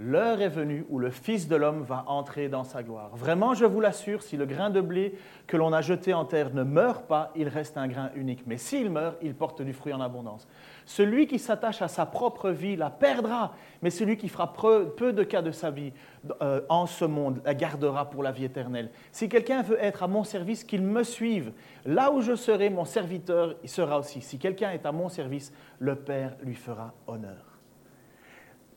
L'heure 0.00 0.40
est 0.40 0.48
venue 0.48 0.86
où 0.90 1.00
le 1.00 1.10
Fils 1.10 1.48
de 1.48 1.56
l'homme 1.56 1.82
va 1.82 2.04
entrer 2.06 2.48
dans 2.48 2.62
sa 2.62 2.84
gloire. 2.84 3.16
Vraiment, 3.16 3.54
je 3.54 3.64
vous 3.64 3.80
l'assure, 3.80 4.22
si 4.22 4.36
le 4.36 4.46
grain 4.46 4.70
de 4.70 4.80
blé 4.80 5.14
que 5.48 5.56
l'on 5.56 5.72
a 5.72 5.80
jeté 5.80 6.14
en 6.14 6.24
terre 6.24 6.54
ne 6.54 6.62
meurt 6.62 7.06
pas, 7.06 7.32
il 7.34 7.48
reste 7.48 7.76
un 7.76 7.88
grain 7.88 8.10
unique. 8.14 8.46
Mais 8.46 8.58
s'il 8.58 8.90
meurt, 8.90 9.16
il 9.22 9.34
porte 9.34 9.60
du 9.60 9.72
fruit 9.72 9.92
en 9.92 10.00
abondance. 10.00 10.46
Celui 10.88 11.26
qui 11.26 11.38
s'attache 11.38 11.82
à 11.82 11.88
sa 11.88 12.06
propre 12.06 12.48
vie 12.48 12.74
la 12.74 12.88
perdra, 12.88 13.52
mais 13.82 13.90
celui 13.90 14.16
qui 14.16 14.26
fera 14.26 14.54
peu 14.54 15.12
de 15.12 15.22
cas 15.22 15.42
de 15.42 15.50
sa 15.50 15.70
vie 15.70 15.92
euh, 16.40 16.62
en 16.70 16.86
ce 16.86 17.04
monde 17.04 17.42
la 17.44 17.52
gardera 17.54 18.08
pour 18.08 18.22
la 18.22 18.32
vie 18.32 18.46
éternelle. 18.46 18.88
Si 19.12 19.28
quelqu'un 19.28 19.60
veut 19.60 19.76
être 19.82 20.02
à 20.02 20.08
mon 20.08 20.24
service, 20.24 20.64
qu'il 20.64 20.80
me 20.80 21.02
suive. 21.02 21.52
Là 21.84 22.10
où 22.10 22.22
je 22.22 22.34
serai, 22.34 22.70
mon 22.70 22.86
serviteur 22.86 23.56
il 23.62 23.68
sera 23.68 23.98
aussi. 23.98 24.22
Si 24.22 24.38
quelqu'un 24.38 24.70
est 24.70 24.86
à 24.86 24.92
mon 24.92 25.10
service, 25.10 25.52
le 25.78 25.94
Père 25.94 26.34
lui 26.42 26.54
fera 26.54 26.94
honneur. 27.06 27.58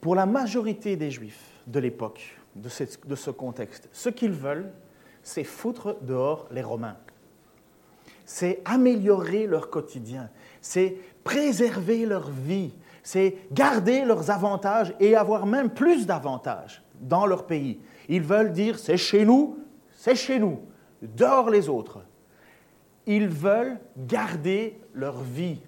Pour 0.01 0.13
la 0.13 0.25
majorité 0.25 0.97
des 0.97 1.11
Juifs 1.11 1.61
de 1.65 1.79
l'époque, 1.79 2.37
de, 2.57 2.69
de 3.07 3.15
ce 3.15 3.31
contexte, 3.31 3.87
ce 3.93 4.09
qu'ils 4.09 4.33
veulent, 4.33 4.73
c'est 5.23 5.45
foutre 5.45 5.95
dehors 6.01 6.49
les 6.51 6.61
Romains. 6.61 6.97
C'est 8.25 8.61
améliorer 8.65 9.47
leur 9.47 9.69
quotidien. 9.69 10.29
C'est 10.61 10.97
préserver 11.23 12.05
leur 12.05 12.29
vie, 12.29 12.73
c'est 13.03 13.35
garder 13.51 14.05
leurs 14.05 14.29
avantages 14.29 14.93
et 14.99 15.15
avoir 15.15 15.45
même 15.45 15.69
plus 15.69 16.05
d'avantages 16.05 16.83
dans 16.99 17.25
leur 17.25 17.45
pays. 17.45 17.79
Ils 18.07 18.21
veulent 18.21 18.51
dire 18.51 18.79
c'est 18.79 18.97
chez 18.97 19.25
nous, 19.25 19.57
c'est 19.91 20.15
chez 20.15 20.39
nous, 20.39 20.59
dehors 21.01 21.49
les 21.49 21.67
autres. 21.69 22.03
Ils 23.05 23.27
veulent 23.27 23.79
garder 23.97 24.79
leur 24.93 25.21
vie. 25.21 25.59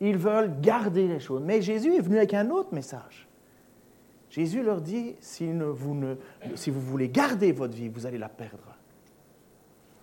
Ils 0.00 0.16
veulent 0.16 0.60
garder 0.60 1.06
les 1.06 1.20
choses. 1.20 1.42
Mais 1.44 1.62
Jésus 1.62 1.94
est 1.94 2.00
venu 2.00 2.16
avec 2.16 2.34
un 2.34 2.50
autre 2.50 2.74
message. 2.74 3.28
Jésus 4.30 4.62
leur 4.62 4.80
dit, 4.80 5.16
si, 5.20 5.50
vous, 5.52 5.96
si 6.54 6.70
vous 6.70 6.80
voulez 6.80 7.08
garder 7.08 7.52
votre 7.52 7.74
vie, 7.74 7.88
vous 7.88 8.06
allez 8.06 8.18
la 8.18 8.28
perdre. 8.28 8.76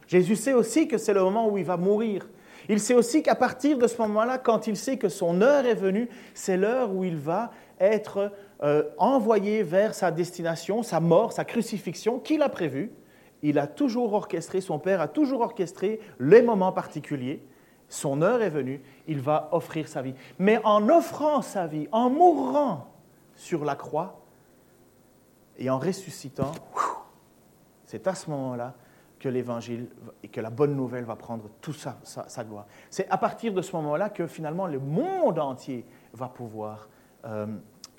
Jésus 0.05 0.35
sait 0.35 0.53
aussi 0.53 0.87
que 0.87 0.97
c'est 0.97 1.13
le 1.13 1.23
moment 1.23 1.49
où 1.49 1.57
il 1.57 1.65
va 1.65 1.77
mourir. 1.77 2.27
Il 2.69 2.79
sait 2.79 2.93
aussi 2.93 3.23
qu'à 3.23 3.35
partir 3.35 3.77
de 3.77 3.87
ce 3.87 4.01
moment-là, 4.01 4.37
quand 4.37 4.67
il 4.67 4.75
sait 4.75 4.97
que 4.97 5.09
son 5.09 5.41
heure 5.41 5.65
est 5.65 5.75
venue, 5.75 6.09
c'est 6.33 6.57
l'heure 6.57 6.93
où 6.93 7.03
il 7.03 7.15
va 7.15 7.51
être 7.79 8.31
euh, 8.63 8.83
envoyé 8.97 9.63
vers 9.63 9.93
sa 9.93 10.11
destination, 10.11 10.83
sa 10.83 10.99
mort, 10.99 11.31
sa 11.31 11.45
crucifixion 11.45 12.19
qu'il 12.19 12.41
a 12.41 12.49
prévue. 12.49 12.91
Il 13.43 13.59
a 13.59 13.67
toujours 13.67 14.13
orchestré, 14.13 14.61
son 14.61 14.79
Père 14.79 14.99
a 14.99 15.07
toujours 15.07 15.41
orchestré 15.41 15.99
les 16.19 16.41
moments 16.41 16.71
particuliers. 16.71 17.43
Son 17.87 18.21
heure 18.21 18.41
est 18.41 18.49
venue, 18.49 18.81
il 19.07 19.21
va 19.21 19.47
offrir 19.51 19.87
sa 19.87 20.01
vie. 20.01 20.15
Mais 20.39 20.59
en 20.65 20.89
offrant 20.89 21.41
sa 21.41 21.67
vie, 21.67 21.87
en 21.91 22.09
mourant 22.09 22.87
sur 23.35 23.63
la 23.63 23.75
croix 23.75 24.19
et 25.57 25.69
en 25.69 25.79
ressuscitant, 25.79 26.51
c'est 27.85 28.07
à 28.07 28.15
ce 28.15 28.29
moment-là 28.29 28.73
que 29.19 29.29
l'évangile 29.29 29.87
et 30.23 30.27
que 30.27 30.41
la 30.41 30.49
bonne 30.49 30.75
nouvelle 30.75 31.03
va 31.03 31.15
prendre 31.15 31.49
tout 31.61 31.73
ça, 31.73 31.97
sa, 32.03 32.43
gloire. 32.43 32.67
C'est 32.89 33.09
à 33.09 33.17
partir 33.17 33.53
de 33.53 33.61
ce 33.61 33.75
moment-là 33.75 34.09
que 34.09 34.27
finalement 34.27 34.67
le 34.67 34.79
monde 34.79 35.39
entier 35.39 35.85
va 36.13 36.27
pouvoir 36.27 36.89
euh, 37.25 37.47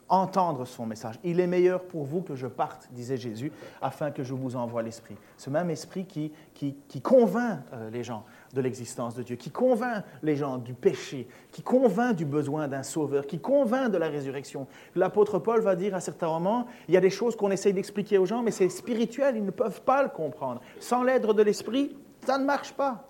entendre 0.09 0.65
son 0.65 0.87
message. 0.87 1.19
Il 1.25 1.41
est 1.41 1.47
meilleur 1.47 1.83
pour 1.83 2.05
vous 2.05 2.23
que 2.23 2.35
je 2.35 2.47
parte, 2.47 2.89
disait 2.93 3.17
Jésus, 3.17 3.53
afin 3.83 4.11
que 4.11 4.23
je 4.23 4.35
vous 4.35 4.57
envoie 4.57 4.83
l'Esprit. 4.83 5.17
Ce 5.37 5.51
même 5.51 5.71
Esprit 5.71 6.07
qui, 6.07 6.33
qui, 6.55 7.03
convainc 7.03 7.61
euh, 7.73 7.91
les 7.91 8.05
gens 8.05 8.25
de 8.55 8.61
l'existence 8.61 9.15
de 9.15 9.23
Dieu, 9.23 9.37
qui 9.37 9.51
convainc 9.51 10.05
les 10.23 10.37
gens 10.37 10.59
du 10.59 10.75
péché, 10.75 11.29
qui 11.53 11.63
convainc 11.63 12.17
du 12.17 12.25
besoin 12.25 12.69
d'un 12.69 12.83
sauveur, 12.83 13.27
qui 13.27 13.39
convainc 13.39 13.91
de 13.91 13.99
la 13.99 14.09
résurrection. 14.09 14.67
L'apôtre 14.95 15.39
Paul 15.39 15.61
va 15.61 15.77
dire 15.77 15.95
à 15.95 16.01
certains 16.01 16.29
moments, 16.29 16.67
il 16.89 16.95
y 16.95 16.97
a 16.97 17.01
des 17.01 17.11
choses 17.11 17.37
qu'on 17.37 17.51
essaye 17.51 17.73
d'expliquer 17.73 18.19
aux 18.19 18.27
gens, 18.27 18.43
mais 18.43 18.51
c'est 18.51 18.69
spirituel, 18.69 19.37
ils 19.37 19.45
ne 19.45 19.51
peuvent 19.51 19.83
pas 19.83 20.03
le 20.03 20.09
comprendre. 20.09 20.61
Sans 20.81 21.03
l'aide 21.03 21.27
de 21.27 21.43
l'Esprit, 21.43 21.97
ça 22.25 22.39
ne 22.39 22.45
marche 22.45 22.73
pas. 22.73 23.09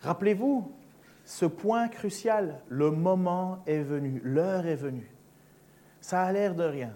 Rappelez-vous, 0.00 0.70
ce 1.24 1.44
point 1.44 1.88
crucial, 1.88 2.60
le 2.68 2.90
moment 2.90 3.58
est 3.66 3.82
venu, 3.82 4.20
l'heure 4.24 4.66
est 4.66 4.76
venue. 4.76 5.10
Ça 6.00 6.22
a 6.22 6.32
l'air 6.32 6.54
de 6.54 6.62
rien. 6.62 6.92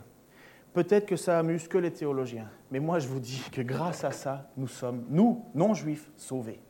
Peut-être 0.73 1.07
que 1.07 1.17
ça 1.17 1.39
amuse 1.39 1.67
que 1.67 1.79
les 1.79 1.93
théologiens, 1.93 2.49
mais 2.71 2.81
moi 2.81 2.99
je 2.99 3.09
vous 3.09 3.21
dis 3.21 3.43
que 3.53 3.63
grâce 3.63 4.05
à 4.05 4.13
ça, 4.13 4.51
nous 4.57 4.69
sommes, 4.69 5.05
nous, 5.09 5.45
non-juifs, 5.55 6.11
sauvés. 6.17 6.61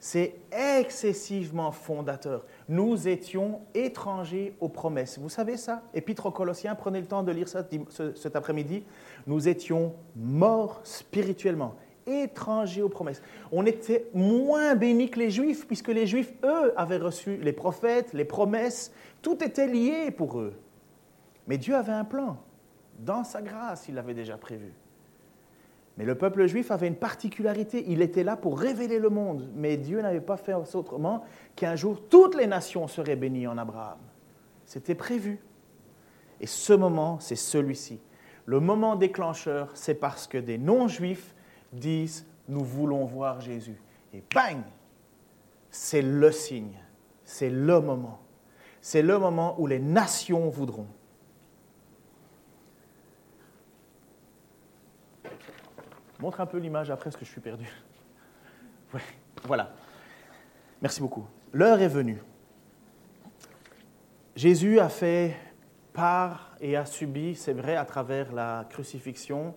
c'est 0.00 0.36
excessivement 0.52 1.72
fondateur. 1.72 2.46
Nous 2.68 3.08
étions 3.08 3.60
étrangers 3.74 4.54
aux 4.60 4.68
promesses. 4.68 5.18
Vous 5.18 5.28
savez 5.28 5.56
ça? 5.56 5.82
Épître 5.92 6.26
aux 6.26 6.30
Colossiens, 6.30 6.74
prenez 6.74 7.00
le 7.00 7.06
temps 7.06 7.22
de 7.22 7.32
lire 7.32 7.48
ça 7.48 7.66
cet 8.14 8.36
après-midi. 8.36 8.84
Nous 9.26 9.48
étions 9.48 9.94
morts 10.16 10.80
spirituellement, 10.84 11.74
étrangers 12.06 12.82
aux 12.82 12.88
promesses. 12.88 13.20
On 13.50 13.66
était 13.66 14.06
moins 14.14 14.74
bénis 14.76 15.10
que 15.10 15.18
les 15.18 15.30
Juifs, 15.30 15.66
puisque 15.66 15.88
les 15.88 16.06
Juifs, 16.06 16.32
eux, 16.44 16.72
avaient 16.76 16.98
reçu 16.98 17.36
les 17.36 17.52
prophètes, 17.52 18.12
les 18.12 18.24
promesses. 18.24 18.92
Tout 19.20 19.42
était 19.44 19.66
lié 19.66 20.10
pour 20.10 20.38
eux. 20.40 20.54
Mais 21.48 21.58
Dieu 21.58 21.74
avait 21.74 21.92
un 21.92 22.04
plan. 22.04 22.38
Dans 22.98 23.24
sa 23.24 23.42
grâce, 23.42 23.88
il 23.88 23.94
l'avait 23.94 24.14
déjà 24.14 24.36
prévu. 24.36 24.72
Mais 25.96 26.04
le 26.04 26.14
peuple 26.14 26.46
juif 26.46 26.70
avait 26.70 26.86
une 26.86 26.96
particularité, 26.96 27.84
il 27.88 28.02
était 28.02 28.22
là 28.22 28.36
pour 28.36 28.58
révéler 28.58 29.00
le 29.00 29.10
monde, 29.10 29.48
mais 29.54 29.76
Dieu 29.76 30.00
n'avait 30.00 30.20
pas 30.20 30.36
fait 30.36 30.54
autrement 30.54 31.24
qu'un 31.56 31.74
jour 31.74 32.00
toutes 32.08 32.36
les 32.36 32.46
nations 32.46 32.86
seraient 32.86 33.16
bénies 33.16 33.48
en 33.48 33.58
Abraham. 33.58 33.98
C'était 34.64 34.94
prévu. 34.94 35.40
Et 36.40 36.46
ce 36.46 36.72
moment, 36.72 37.18
c'est 37.20 37.36
celui-ci. 37.36 38.00
Le 38.46 38.60
moment 38.60 38.94
déclencheur, 38.94 39.70
c'est 39.74 39.94
parce 39.94 40.28
que 40.28 40.38
des 40.38 40.56
non-juifs 40.56 41.34
disent 41.72 42.26
nous 42.48 42.64
voulons 42.64 43.04
voir 43.04 43.40
Jésus. 43.40 43.80
Et 44.14 44.22
bang 44.34 44.62
C'est 45.70 46.02
le 46.02 46.30
signe, 46.32 46.78
c'est 47.24 47.50
le 47.50 47.80
moment. 47.80 48.20
C'est 48.80 49.02
le 49.02 49.18
moment 49.18 49.56
où 49.58 49.66
les 49.66 49.80
nations 49.80 50.48
voudront. 50.48 50.86
Montre 56.20 56.40
un 56.40 56.46
peu 56.46 56.58
l'image 56.58 56.90
après, 56.90 57.04
parce 57.04 57.16
que 57.16 57.24
je 57.24 57.30
suis 57.30 57.40
perdu. 57.40 57.68
voilà. 59.44 59.72
Merci 60.82 61.00
beaucoup. 61.00 61.26
L'heure 61.52 61.80
est 61.80 61.88
venue. 61.88 62.20
Jésus 64.34 64.78
a 64.78 64.88
fait 64.88 65.36
part 65.92 66.56
et 66.60 66.76
a 66.76 66.84
subi, 66.84 67.34
c'est 67.34 67.52
vrai, 67.52 67.76
à 67.76 67.84
travers 67.84 68.32
la 68.32 68.66
crucifixion, 68.70 69.54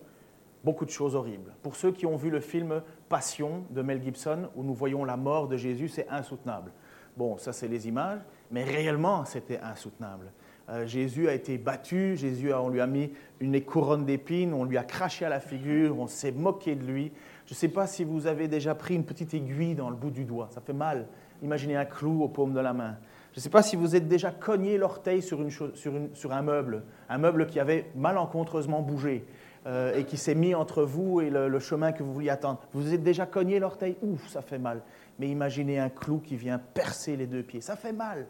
beaucoup 0.64 0.84
de 0.84 0.90
choses 0.90 1.14
horribles. 1.14 1.54
Pour 1.62 1.76
ceux 1.76 1.92
qui 1.92 2.06
ont 2.06 2.16
vu 2.16 2.30
le 2.30 2.40
film 2.40 2.82
Passion 3.08 3.64
de 3.70 3.82
Mel 3.82 4.02
Gibson, 4.02 4.48
où 4.56 4.62
nous 4.62 4.74
voyons 4.74 5.04
la 5.04 5.16
mort 5.16 5.48
de 5.48 5.56
Jésus, 5.56 5.88
c'est 5.88 6.08
insoutenable. 6.08 6.72
Bon, 7.16 7.36
ça 7.38 7.52
c'est 7.52 7.68
les 7.68 7.86
images, 7.88 8.20
mais 8.50 8.64
réellement 8.64 9.24
c'était 9.24 9.60
insoutenable. 9.60 10.32
Euh, 10.72 10.86
Jésus 10.86 11.28
a 11.28 11.34
été 11.34 11.58
battu, 11.58 12.16
Jésus, 12.16 12.52
on 12.54 12.70
lui 12.70 12.80
a 12.80 12.86
mis 12.86 13.12
une 13.40 13.60
couronne 13.60 14.06
d'épines, 14.06 14.54
on 14.54 14.64
lui 14.64 14.78
a 14.78 14.84
craché 14.84 15.26
à 15.26 15.28
la 15.28 15.40
figure, 15.40 15.98
on 15.98 16.06
s'est 16.06 16.32
moqué 16.32 16.74
de 16.74 16.84
lui. 16.84 17.12
Je 17.46 17.52
ne 17.52 17.56
sais 17.56 17.68
pas 17.68 17.86
si 17.86 18.04
vous 18.04 18.26
avez 18.26 18.48
déjà 18.48 18.74
pris 18.74 18.94
une 18.94 19.04
petite 19.04 19.34
aiguille 19.34 19.74
dans 19.74 19.90
le 19.90 19.96
bout 19.96 20.10
du 20.10 20.24
doigt, 20.24 20.48
ça 20.50 20.62
fait 20.62 20.72
mal. 20.72 21.06
Imaginez 21.42 21.76
un 21.76 21.84
clou 21.84 22.22
aux 22.22 22.28
paumes 22.28 22.54
de 22.54 22.60
la 22.60 22.72
main. 22.72 22.96
Je 23.32 23.38
ne 23.38 23.42
sais 23.42 23.50
pas 23.50 23.62
si 23.62 23.76
vous 23.76 23.96
êtes 23.96 24.08
déjà 24.08 24.30
cogné 24.30 24.78
l'orteil 24.78 25.20
sur, 25.22 25.40
un 25.40 26.42
meuble, 26.42 26.84
un 27.08 27.18
meuble 27.18 27.46
qui 27.46 27.60
avait 27.60 27.86
malencontreusement 27.94 28.80
bougé 28.80 29.24
euh, 29.66 29.96
et 29.96 30.04
qui 30.04 30.16
s'est 30.16 30.34
mis 30.34 30.54
entre 30.54 30.84
vous 30.84 31.20
et 31.20 31.30
le, 31.30 31.58
chemin 31.58 31.92
que 31.92 32.02
vous 32.02 32.12
vouliez 32.12 32.30
attendre. 32.30 32.60
Vous 32.72 32.82
vous 32.82 32.94
êtes 32.94 33.02
déjà 33.02 33.26
cogné 33.26 33.58
l'orteil? 33.58 33.96
Ouf, 34.02 34.28
ça 34.28 34.42
fait 34.42 34.58
mal. 34.58 34.82
Mais 35.18 35.28
imaginez 35.28 35.78
un 35.78 35.88
clou 35.88 36.18
qui 36.18 36.36
vient 36.36 36.58
percer 36.58 37.16
les 37.16 37.26
deux 37.26 37.42
pieds. 37.42 37.60
Ça 37.60 37.74
fait 37.74 37.92
mal. 37.92 38.26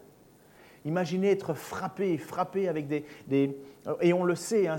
Imaginez 0.85 1.31
être 1.31 1.53
frappé, 1.53 2.17
frappé 2.17 2.67
avec 2.67 2.87
des... 2.87 3.57
et 4.01 4.13
on 4.13 4.23
le 4.23 4.35
sait, 4.35 4.67
hein, 4.67 4.75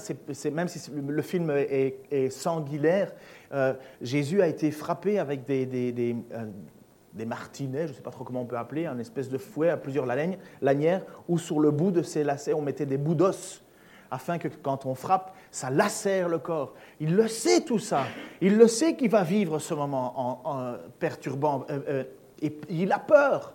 même 0.52 0.68
si 0.68 0.90
le 0.90 1.22
film 1.22 1.50
est, 1.50 2.30
sanguinaire, 2.30 3.12
euh, 3.52 3.72
Jésus 4.02 4.42
a 4.42 4.46
été 4.46 4.70
frappé 4.70 5.18
avec 5.18 5.46
des, 5.46 5.64
des, 5.64 6.16
euh, 6.32 7.24
martinets, 7.24 7.86
je 7.86 7.92
ne 7.92 7.96
sais 7.96 8.02
pas 8.02 8.10
trop 8.10 8.24
comment 8.24 8.42
on 8.42 8.46
peut 8.46 8.58
appeler, 8.58 8.86
un 8.86 8.98
espèce 8.98 9.30
de 9.30 9.38
fouet 9.38 9.70
à 9.70 9.76
plusieurs 9.78 10.06
lanières, 10.06 11.06
où 11.28 11.38
sur 11.38 11.58
le 11.58 11.70
bout 11.70 11.90
de 11.90 12.02
ces 12.02 12.22
lacets, 12.22 12.52
on 12.52 12.62
mettait 12.62 12.86
des 12.86 12.98
bouts 12.98 13.14
d'os 13.14 13.62
afin 14.10 14.38
que 14.38 14.48
quand 14.48 14.86
on 14.86 14.94
frappe, 14.94 15.34
ça 15.50 15.70
lacère 15.70 16.28
le 16.28 16.38
corps. 16.38 16.74
Il 17.00 17.16
le 17.16 17.26
sait 17.26 17.62
tout 17.62 17.80
ça. 17.80 18.04
Il 18.40 18.56
le 18.56 18.68
sait 18.68 18.94
qu'il 18.94 19.10
va 19.10 19.24
vivre 19.24 19.58
ce 19.58 19.74
moment 19.74 20.44
en, 20.44 20.74
perturbant. 21.00 21.66
Euh, 21.70 22.04
et 22.40 22.56
il 22.68 22.92
a 22.92 23.00
peur 23.00 23.54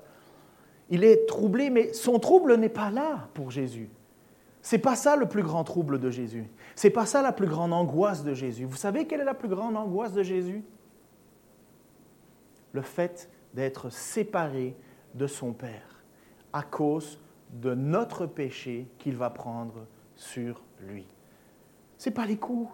il 0.90 1.04
est 1.04 1.28
troublé, 1.28 1.70
mais 1.70 1.94
son 1.94 2.20
trouble 2.20 2.56
n'est 2.56 2.70
pas 2.70 2.90
là 2.90 3.30
pour 3.34 3.52
Jésus. 3.52 3.90
C'est 4.62 4.80
pas 4.80 4.96
ça 4.96 5.16
le 5.16 5.28
plus 5.28 5.44
grand 5.44 5.64
trouble 5.64 6.00
de 6.00 6.10
Jésus. 6.10 6.46
C'est 6.76 6.90
pas 6.90 7.06
ça 7.06 7.22
la 7.22 7.32
plus 7.32 7.48
grande 7.48 7.74
angoisse 7.74 8.24
de 8.24 8.34
Jésus. 8.34 8.66
Vous 8.66 8.76
savez 8.76 9.08
quelle 9.08 9.22
est 9.22 9.26
la 9.26 9.34
plus 9.34 9.50
grande 9.50 9.78
angoisse 9.78 10.14
de 10.14 10.24
Jésus? 10.24 10.64
Le 12.74 12.82
fait 12.82 13.30
d'être 13.54 13.90
séparé 13.90 14.76
de 15.16 15.28
son 15.28 15.54
Père 15.54 16.04
à 16.54 16.64
cause 16.64 17.20
de 17.54 17.74
notre 17.74 18.26
péché 18.26 18.88
qu'il 18.98 19.16
va 19.16 19.30
prendre 19.30 19.86
sur 20.16 20.62
lui. 20.82 21.08
C'est 21.98 22.12
pas 22.12 22.26
les 22.26 22.38
coups. 22.38 22.72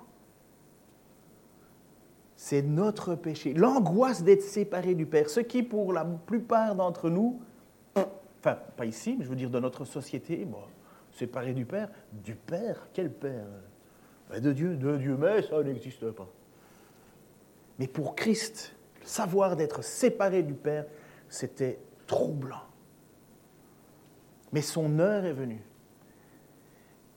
C'est 2.36 2.62
notre 2.62 3.16
péché. 3.16 3.54
L'angoisse 3.54 4.24
d'être 4.24 4.42
séparé 4.42 4.96
du 4.96 5.06
Père, 5.06 5.30
ce 5.30 5.40
qui 5.40 5.64
pour 5.64 5.94
la 5.94 6.04
plupart 6.04 6.76
d'entre 6.76 7.10
nous 7.10 7.40
Enfin, 8.46 8.60
pas 8.78 8.86
ici, 8.86 9.16
mais 9.18 9.26
je 9.26 9.30
veux 9.30 9.36
dire 9.36 9.50
dans 9.50 9.60
notre 9.60 9.86
société, 9.86 10.46
bon, 10.46 10.60
séparé 11.12 11.52
du 11.54 11.66
Père. 11.66 11.90
Du 12.12 12.36
Père 12.36 12.90
Quel 12.94 13.12
Père? 13.12 13.48
Ben, 14.30 14.40
De 14.40 14.54
Dieu, 14.54 14.76
de 14.76 14.98
Dieu, 14.98 15.18
mais 15.18 15.42
ça 15.42 15.64
n'existe 15.64 16.12
pas. 16.12 16.28
Mais 17.80 17.88
pour 17.88 18.16
Christ, 18.16 18.76
savoir 19.04 19.56
d'être 19.56 19.84
séparé 19.84 20.44
du 20.44 20.54
Père, 20.54 20.86
c'était 21.28 21.80
troublant. 22.06 22.62
Mais 24.54 24.62
son 24.62 25.00
heure 25.00 25.26
est 25.26 25.34
venue. 25.34 25.64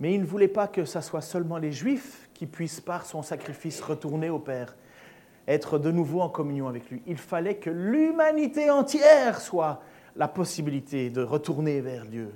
Mais 0.00 0.14
il 0.14 0.22
ne 0.22 0.26
voulait 0.26 0.48
pas 0.48 0.66
que 0.66 0.86
ce 0.86 1.02
soit 1.02 1.20
seulement 1.20 1.58
les 1.58 1.72
Juifs 1.72 2.30
qui 2.32 2.46
puissent, 2.46 2.80
par 2.80 3.04
son 3.04 3.20
sacrifice, 3.20 3.82
retourner 3.82 4.30
au 4.30 4.38
Père, 4.38 4.76
être 5.46 5.78
de 5.78 5.90
nouveau 5.90 6.22
en 6.22 6.30
communion 6.30 6.68
avec 6.68 6.88
lui. 6.90 7.02
Il 7.06 7.18
fallait 7.18 7.56
que 7.56 7.68
l'humanité 7.68 8.70
entière 8.70 9.42
soit 9.42 9.82
la 10.18 10.28
possibilité 10.28 11.08
de 11.08 11.22
retourner 11.22 11.80
vers 11.80 12.04
Dieu. 12.04 12.30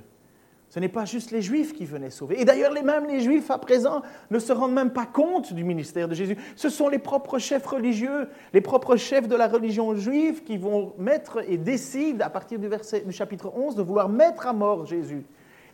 Ce 0.70 0.80
n'est 0.80 0.88
pas 0.88 1.04
juste 1.04 1.32
les 1.32 1.42
Juifs 1.42 1.74
qui 1.74 1.84
venaient 1.84 2.08
sauver. 2.08 2.40
Et 2.40 2.46
d'ailleurs, 2.46 2.72
les 2.72 2.80
mêmes 2.80 3.06
les 3.06 3.20
Juifs 3.20 3.50
à 3.50 3.58
présent 3.58 4.00
ne 4.30 4.38
se 4.38 4.54
rendent 4.54 4.72
même 4.72 4.92
pas 4.92 5.04
compte 5.04 5.52
du 5.52 5.64
ministère 5.64 6.08
de 6.08 6.14
Jésus. 6.14 6.38
Ce 6.56 6.70
sont 6.70 6.88
les 6.88 6.98
propres 6.98 7.38
chefs 7.38 7.66
religieux, 7.66 8.30
les 8.54 8.62
propres 8.62 8.96
chefs 8.96 9.28
de 9.28 9.36
la 9.36 9.48
religion 9.48 9.94
juive 9.94 10.44
qui 10.44 10.56
vont 10.56 10.94
mettre 10.96 11.44
et 11.46 11.58
décident 11.58 12.24
à 12.24 12.30
partir 12.30 12.58
du, 12.58 12.70
du 13.04 13.12
chapitre 13.12 13.52
11 13.54 13.74
de 13.74 13.82
vouloir 13.82 14.08
mettre 14.08 14.46
à 14.46 14.54
mort 14.54 14.86
Jésus, 14.86 15.26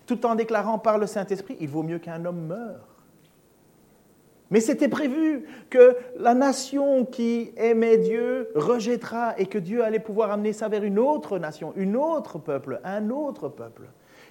tout 0.04 0.26
en 0.26 0.34
déclarant 0.34 0.80
par 0.80 0.98
le 0.98 1.06
Saint-Esprit, 1.06 1.56
il 1.60 1.68
vaut 1.68 1.84
mieux 1.84 2.00
qu'un 2.00 2.24
homme 2.24 2.46
meure 2.46 2.87
mais 4.50 4.60
c'était 4.60 4.88
prévu 4.88 5.44
que 5.68 5.96
la 6.16 6.34
nation 6.34 7.04
qui 7.04 7.52
aimait 7.56 7.98
Dieu 7.98 8.48
rejettera 8.54 9.38
et 9.38 9.46
que 9.46 9.58
Dieu 9.58 9.84
allait 9.84 9.98
pouvoir 9.98 10.30
amener 10.30 10.52
ça 10.52 10.68
vers 10.68 10.84
une 10.84 10.98
autre 10.98 11.38
nation, 11.38 11.72
une 11.76 11.96
autre 11.96 12.38
peuple, 12.38 12.80
un 12.84 13.10
autre 13.10 13.48
peuple, 13.48 13.82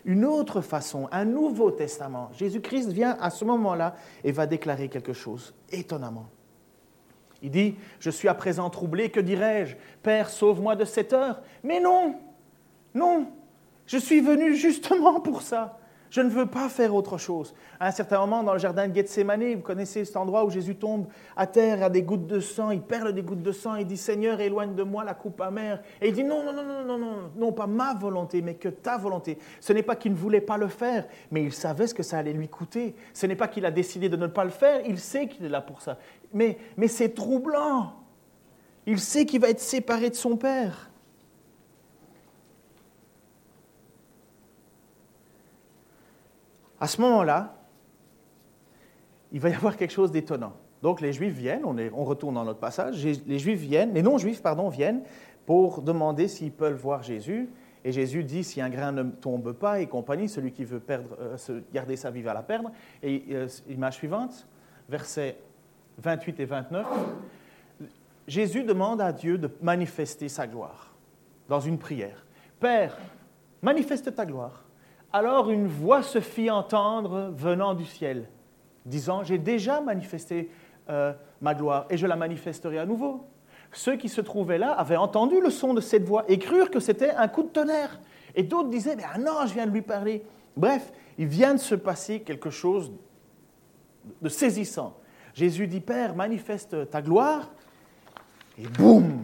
une 0.06 0.26
autre 0.26 0.62
façon, 0.62 1.08
un 1.12 1.26
nouveau 1.26 1.70
testament. 1.70 2.32
Jésus-Christ 2.34 2.92
vient 2.92 3.16
à 3.22 3.30
ce 3.30 3.46
moment-là 3.46 3.96
et 4.24 4.32
va 4.32 4.48
déclarer 4.48 4.90
quelque 4.90 5.14
chose 5.14 5.54
étonnamment. 5.72 6.28
Il 7.44 7.52
dit, 7.52 7.76
je 8.00 8.10
suis 8.10 8.28
à 8.28 8.34
présent 8.34 8.70
troublé, 8.72 9.10
que 9.10 9.20
dirais-je? 9.20 9.76
Père, 10.02 10.30
sauve-moi 10.30 10.76
de 10.76 10.86
cette 10.86 11.14
heure. 11.14 11.42
Mais 11.64 11.80
non, 11.80 12.16
non, 12.96 13.28
je 13.86 13.98
suis 13.98 14.22
venu 14.22 14.56
justement 14.56 15.20
pour 15.20 15.44
ça. 15.44 15.77
Je 16.10 16.22
ne 16.22 16.30
veux 16.30 16.46
pas 16.46 16.70
faire 16.70 16.96
autre 16.96 17.18
chose. 17.18 17.54
À 17.80 17.88
un 17.88 17.92
certain 17.92 18.20
moment, 18.20 18.44
dans 18.44 18.54
le 18.54 18.60
jardin 18.60 18.88
de 18.88 18.96
Gethsemane, 18.96 19.56
vous 19.56 19.62
connaissez 19.62 20.06
cet 20.06 20.16
endroit 20.16 20.46
où 20.46 20.50
Jésus 20.50 20.76
tombe 20.76 21.08
à 21.36 21.48
terre 21.48 21.84
à 21.84 21.90
des 21.90 22.02
gouttes 22.02 22.28
de 22.28 22.40
sang, 22.40 22.72
il 22.72 22.82
perle 22.82 23.14
des 23.14 23.24
gouttes 23.24 23.42
de 23.42 23.52
sang, 23.52 23.76
il 23.76 23.86
dit 23.86 23.98
Seigneur, 23.98 24.40
éloigne 24.40 24.76
de 24.76 24.84
moi 24.84 25.04
la 25.04 25.14
coupe 25.14 25.42
amère. 25.42 25.82
Et 26.02 26.10
il 26.10 26.14
dit 26.14 26.24
non, 26.24 26.44
non, 26.44 26.54
non, 26.54 26.64
non, 26.64 26.86
non, 26.86 26.98
non, 26.98 27.16
non, 27.36 27.52
pas 27.52 27.68
ma 27.68 27.94
volonté, 27.94 28.42
mais 28.42 28.56
que 28.56 28.70
ta 28.70 28.98
volonté. 28.98 29.38
Ce 29.60 29.74
n'est 29.74 29.84
pas 29.84 29.96
qu'il 29.96 30.14
ne 30.14 30.18
voulait 30.18 30.42
pas 30.42 30.58
le 30.58 30.68
faire, 30.68 31.08
mais 31.32 31.44
il 31.44 31.54
savait 31.54 31.88
ce 31.88 31.94
que 31.94 32.04
ça 32.04 32.18
allait 32.20 32.34
lui 32.34 32.48
coûter. 32.48 32.96
Ce 33.14 33.26
n'est 33.26 33.36
pas 33.36 33.48
qu'il 33.48 33.66
a 33.66 33.72
décidé 33.72 34.10
de 34.10 34.18
ne 34.18 34.28
pas 34.28 34.44
le 34.44 34.50
faire, 34.50 34.82
il 34.86 35.00
sait 35.00 35.28
qu'il 35.28 35.46
est 35.46 35.50
là 35.50 35.62
pour 35.62 35.82
ça. 35.82 35.98
Mais, 36.34 36.58
mais 36.78 36.88
c'est 36.88 37.10
troublant. 37.10 37.94
Il 38.86 39.00
sait 39.00 39.26
qu'il 39.26 39.42
va 39.42 39.50
être 39.50 39.60
séparé 39.60 40.10
de 40.10 40.16
son 40.16 40.38
Père. 40.38 40.90
À 46.80 46.88
ce 46.88 47.02
moment-là, 47.02 47.56
il 49.32 49.40
va 49.40 49.50
y 49.50 49.54
avoir 49.54 49.76
quelque 49.78 49.92
chose 49.92 50.12
d'étonnant. 50.12 50.54
Donc 50.82 51.02
les 51.02 51.12
Juifs 51.12 51.34
viennent, 51.34 51.64
on, 51.66 52.04
retourne 52.04 52.36
dans 52.36 52.46
notre 52.46 52.60
passage, 52.60 53.04
les 53.04 53.40
Juifs 53.40 53.60
viennent, 53.60 53.94
les 53.94 54.04
non-Juifs, 54.04 54.42
viennent 54.72 55.02
pour 55.46 55.82
demander 55.82 56.28
s'ils 56.28 56.52
peuvent 56.52 56.80
voir 56.80 57.04
Jésus. 57.04 57.50
Et 57.84 57.92
Jésus 57.92 58.24
dit, 58.24 58.44
si 58.44 58.62
un 58.62 58.70
grain 58.70 58.92
ne 58.92 59.04
tombe 59.04 59.54
pas 59.54 59.80
et 59.80 59.88
compagnie, 59.88 60.28
celui 60.28 60.52
qui 60.52 60.66
veut 60.66 60.82
euh, 60.90 61.38
garder 61.74 61.96
sa 61.96 62.12
vie 62.12 62.22
va 62.22 62.34
la 62.34 62.44
perdre. 62.44 62.72
Et 63.02 63.24
euh, 63.32 63.48
image 63.70 63.96
suivante, 63.96 64.48
versets 64.90 65.38
28 66.00 66.40
et 66.42 66.46
29, 66.46 66.86
Jésus 68.28 68.64
demande 68.64 69.00
à 69.02 69.14
Dieu 69.14 69.38
de 69.38 69.50
manifester 69.62 70.28
sa 70.28 70.48
gloire. 70.48 70.94
dans 71.48 71.62
une 71.62 71.78
prière, 71.78 72.26
Père, 72.60 72.98
manifeste 73.62 74.14
ta 74.14 74.26
gloire. 74.26 74.67
Alors 75.14 75.50
une 75.50 75.68
voix 75.68 76.04
se 76.04 76.20
fit 76.20 76.50
entendre 76.50 77.32
venant 77.36 77.74
du 77.74 77.86
ciel, 77.86 78.28
disant, 78.86 79.24
j'ai 79.24 79.38
déjà 79.38 79.82
manifesté 79.82 80.52
euh, 80.90 81.14
ma 81.42 81.54
gloire 81.54 81.86
et 81.90 81.98
je 81.98 82.08
la 82.08 82.16
manifesterai 82.16 82.78
à 82.78 82.86
nouveau. 82.86 83.26
Ceux 83.72 83.96
qui 83.96 84.10
se 84.10 84.22
trouvaient 84.22 84.58
là 84.58 84.72
avaient 84.72 84.98
entendu 84.98 85.42
le 85.42 85.50
son 85.50 85.74
de 85.74 85.82
cette 85.82 86.04
voix 86.04 86.24
et 86.28 86.40
crurent 86.40 86.72
que 86.72 86.80
c'était 86.80 87.12
un 87.12 87.28
coup 87.28 87.44
de 87.44 87.50
tonnerre. 87.50 88.00
Et 88.36 88.44
d'autres 88.44 88.70
disaient, 88.70 88.96
mais 88.96 89.04
un 89.04 89.28
ange 89.28 89.54
vient 89.54 89.66
de 89.66 89.72
lui 89.72 89.82
parler. 89.82 90.24
Bref, 90.56 90.92
il 91.18 91.28
vient 91.28 91.54
de 91.54 91.60
se 91.60 91.76
passer 91.76 92.22
quelque 92.22 92.50
chose 92.50 92.92
de 94.22 94.30
saisissant. 94.30 94.98
Jésus 95.34 95.68
dit, 95.68 95.82
Père, 95.82 96.16
manifeste 96.16 96.90
ta 96.90 97.02
gloire. 97.02 97.52
Et 98.58 98.68
boum, 98.68 99.24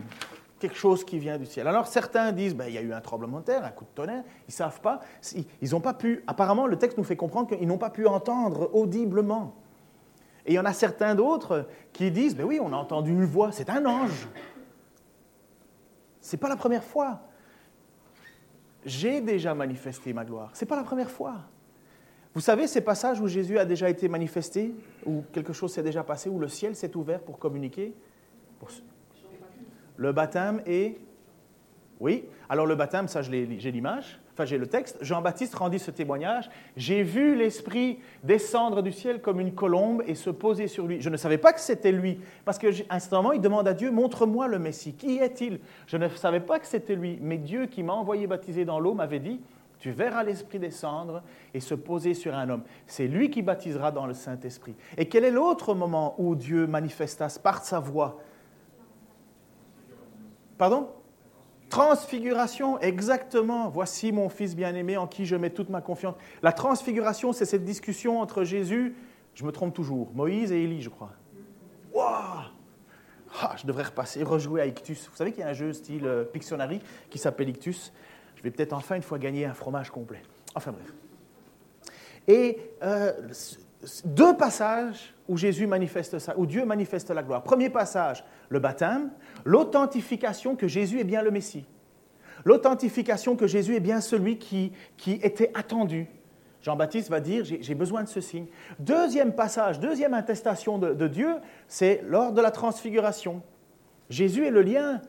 quelque 0.64 0.78
chose 0.78 1.04
qui 1.04 1.20
vient 1.20 1.38
du 1.38 1.46
ciel. 1.46 1.68
Alors 1.68 1.88
certains 1.88 2.32
disent, 2.32 2.56
ben, 2.56 2.68
il 2.68 2.74
y 2.74 2.78
a 2.78 2.82
eu 2.82 2.94
un 2.94 3.02
tremblement 3.02 3.42
de 3.42 3.44
terre, 3.44 3.66
un 3.66 3.72
coup 3.72 3.84
de 3.84 3.90
tonnerre, 3.94 4.24
ils 4.48 4.52
ne 4.52 4.54
savent 4.54 4.80
pas, 4.80 5.02
ils 5.62 5.72
n'ont 5.72 5.82
pas 5.82 5.94
pu, 5.94 6.24
apparemment 6.26 6.68
le 6.68 6.78
texte 6.78 6.98
nous 6.98 7.04
fait 7.04 7.18
comprendre 7.18 7.50
qu'ils 7.50 7.68
n'ont 7.68 7.78
pas 7.78 7.90
pu 7.90 8.08
entendre 8.08 8.74
audiblement. 8.74 9.56
Et 10.46 10.54
il 10.54 10.56
y 10.56 10.60
en 10.60 10.64
a 10.64 10.72
certains 10.72 11.16
d'autres 11.16 11.68
qui 11.92 12.12
disent, 12.12 12.34
ben 12.34 12.46
oui, 12.46 12.62
on 12.62 12.72
a 12.72 12.78
entendu 12.78 13.12
une 13.12 13.26
voix, 13.26 13.52
c'est 13.52 13.70
un 13.70 13.86
ange. 13.86 14.30
Ce 16.22 16.34
n'est 16.34 16.40
pas 16.40 16.48
la 16.48 16.56
première 16.56 16.84
fois. 16.86 17.20
J'ai 18.86 19.20
déjà 19.20 19.54
manifesté 19.54 20.14
ma 20.14 20.24
gloire. 20.24 20.52
Ce 20.54 20.64
n'est 20.64 20.70
pas 20.70 20.78
la 20.78 20.84
première 20.84 21.12
fois. 21.12 21.36
Vous 22.34 22.42
savez 22.42 22.68
ces 22.68 22.80
passages 22.80 23.20
où 23.20 23.28
Jésus 23.28 23.60
a 23.60 23.66
déjà 23.66 23.90
été 23.90 24.08
manifesté, 24.08 24.74
où 25.06 25.24
quelque 25.34 25.52
chose 25.52 25.74
s'est 25.74 25.84
déjà 25.84 26.06
passé, 26.06 26.30
où 26.30 26.40
le 26.40 26.48
ciel 26.48 26.74
s'est 26.74 26.96
ouvert 26.96 27.20
pour 27.20 27.38
communiquer 27.38 27.94
Le 29.96 30.12
baptême 30.12 30.62
et... 30.66 30.98
Oui, 32.00 32.26
alors 32.50 32.66
le 32.66 32.76
baptême, 32.76 33.08
ça 33.08 33.22
j'ai 33.22 33.46
l'image 33.46 34.20
enfin 34.34 34.46
j'ai 34.46 34.58
le 34.58 34.68
texte, 34.68 34.98
Jean-Baptiste 35.02 35.54
rendit 35.56 35.80
ce 35.80 35.92
témoignage, 35.92 36.50
j'ai 36.76 37.04
vu 37.04 37.36
l'Esprit 37.36 38.00
descendre 38.24 38.82
du 38.82 38.92
ciel 38.92 39.22
comme 39.22 39.40
une 39.40 39.54
colombe 39.54 40.04
et 40.08 40.16
se 40.16 40.30
poser 40.30 40.68
sur 40.68 40.88
lui. 40.88 41.02
Je 41.02 41.10
ne 41.10 41.18
savais 41.18 41.38
pas 41.38 41.54
que 41.54 41.60
c'était 41.60 41.92
lui, 41.92 42.20
parce 42.44 42.58
qu'à 42.58 42.70
un 42.90 43.00
moment, 43.12 43.32
il 43.32 43.42
demande 43.42 43.68
à 43.68 43.74
Dieu, 43.74 43.92
montre-moi 43.92 44.48
le 44.48 44.60
Messie, 44.60 44.94
qui 44.94 45.18
est-il? 45.20 45.60
Je 45.86 45.98
ne 45.98 46.08
savais 46.10 46.40
pas 46.40 46.60
que 46.60 46.66
c'était 46.66 46.96
lui, 46.96 47.20
mais 47.22 47.38
Dieu 47.38 47.68
qui 47.68 47.84
m'a 47.84 47.94
envoyé 47.94 48.26
baptiser 48.26 48.66
dans 48.66 48.80
l'eau 48.80 48.96
m'avait 48.96 49.20
dit, 49.20 49.40
tu 49.78 49.92
verras 49.92 50.24
l'Esprit 50.24 50.60
descendre 50.60 51.22
et 51.54 51.60
se 51.60 51.76
poser 51.76 52.14
sur 52.14 52.34
un 52.34 52.50
homme. 52.50 52.64
C'est 52.88 53.08
lui 53.08 53.30
qui 53.30 53.42
baptisera 53.42 53.92
dans 53.92 54.08
le 54.08 54.14
Saint-Esprit. 54.14 54.76
Et 54.98 55.08
quel 55.08 55.26
est 55.26 55.32
l'autre 55.32 55.76
moment 55.76 56.16
où 56.18 56.36
Dieu 56.36 56.66
manifesta 56.68 57.28
par 57.44 57.64
sa 57.64 57.80
voix 57.80 58.20
Pardon? 60.64 60.88
Transfiguration, 61.70 62.80
exactement. 62.80 63.68
Voici 63.68 64.14
mon 64.14 64.30
Fils 64.30 64.56
bien-aimé 64.56 64.96
en 64.96 65.08
qui 65.08 65.26
je 65.26 65.36
mets 65.36 65.50
toute 65.50 65.68
ma 65.68 65.82
confiance. 65.82 66.16
La 66.42 66.54
transfiguration, 66.54 67.34
c'est 67.34 67.44
cette 67.44 67.66
discussion 67.66 68.22
entre 68.22 68.46
Jésus, 68.46 68.96
je 69.36 69.44
me 69.44 69.52
trompe 69.52 69.74
toujours, 69.74 70.10
Moïse 70.14 70.54
et 70.54 70.64
Élie, 70.64 70.82
je 70.82 70.88
crois. 70.88 71.12
Waouh 71.94 72.46
ah, 73.42 73.56
Je 73.58 73.68
devrais 73.68 73.84
repasser, 73.84 74.24
rejouer 74.24 74.62
à 74.62 74.66
Ictus. 74.66 75.10
Vous 75.10 75.18
savez 75.18 75.34
qu'il 75.34 75.42
y 75.42 75.44
a 75.44 75.50
un 75.50 75.54
jeu 75.54 75.74
style 75.74 76.06
euh, 76.06 76.24
Pictionary 76.24 76.80
qui 77.10 77.18
s'appelle 77.18 77.50
Ictus. 77.50 77.92
Je 78.38 78.44
vais 78.44 78.52
peut-être 78.52 78.72
enfin 78.72 78.96
une 78.96 79.04
fois 79.04 79.20
gagner 79.20 79.46
un 79.46 79.54
fromage 79.54 79.90
complet. 79.92 80.22
Enfin 80.56 80.72
bref. 80.72 80.94
Et 82.30 82.72
euh, 82.84 83.12
deux 84.06 84.36
passages 84.36 85.14
où 85.28 85.36
Dieu 85.36 85.68
manifeste 85.68 87.10
la 87.10 87.24
gloire. 87.24 87.44
Premier 87.44 87.70
passage, 87.70 88.24
le 88.50 88.60
baptême, 88.60 89.12
l'authentification 89.46 90.56
que 90.56 90.68
Jésus 90.68 91.00
est 91.00 91.06
bien 91.06 91.22
le 91.22 91.32
Messie. 91.32 91.66
L'authentification 92.46 93.36
que 93.36 93.48
Jésus 93.48 93.76
est 93.76 93.80
bien 93.80 94.02
celui 94.02 94.38
qui, 94.38 94.74
qui 94.98 95.14
était 95.24 95.52
attendu. 95.54 96.08
Jean-Baptiste 96.62 97.10
va 97.10 97.20
dire, 97.20 97.44
j'ai 97.44 97.76
besoin 97.76 98.04
de 98.04 98.08
ce 98.08 98.22
signe. 98.22 98.46
Deuxième 98.80 99.34
passage, 99.34 99.80
deuxième 99.80 100.14
attestation 100.14 100.78
de, 100.78 100.94
de 100.94 101.08
Dieu, 101.08 101.36
c'est 101.68 102.02
lors 102.08 102.32
de 102.32 102.42
la 102.42 102.52
transfiguration. 102.52 103.42
Jésus 104.10 104.46
est 104.46 104.52
le 104.52 104.62
lien 104.62 105.02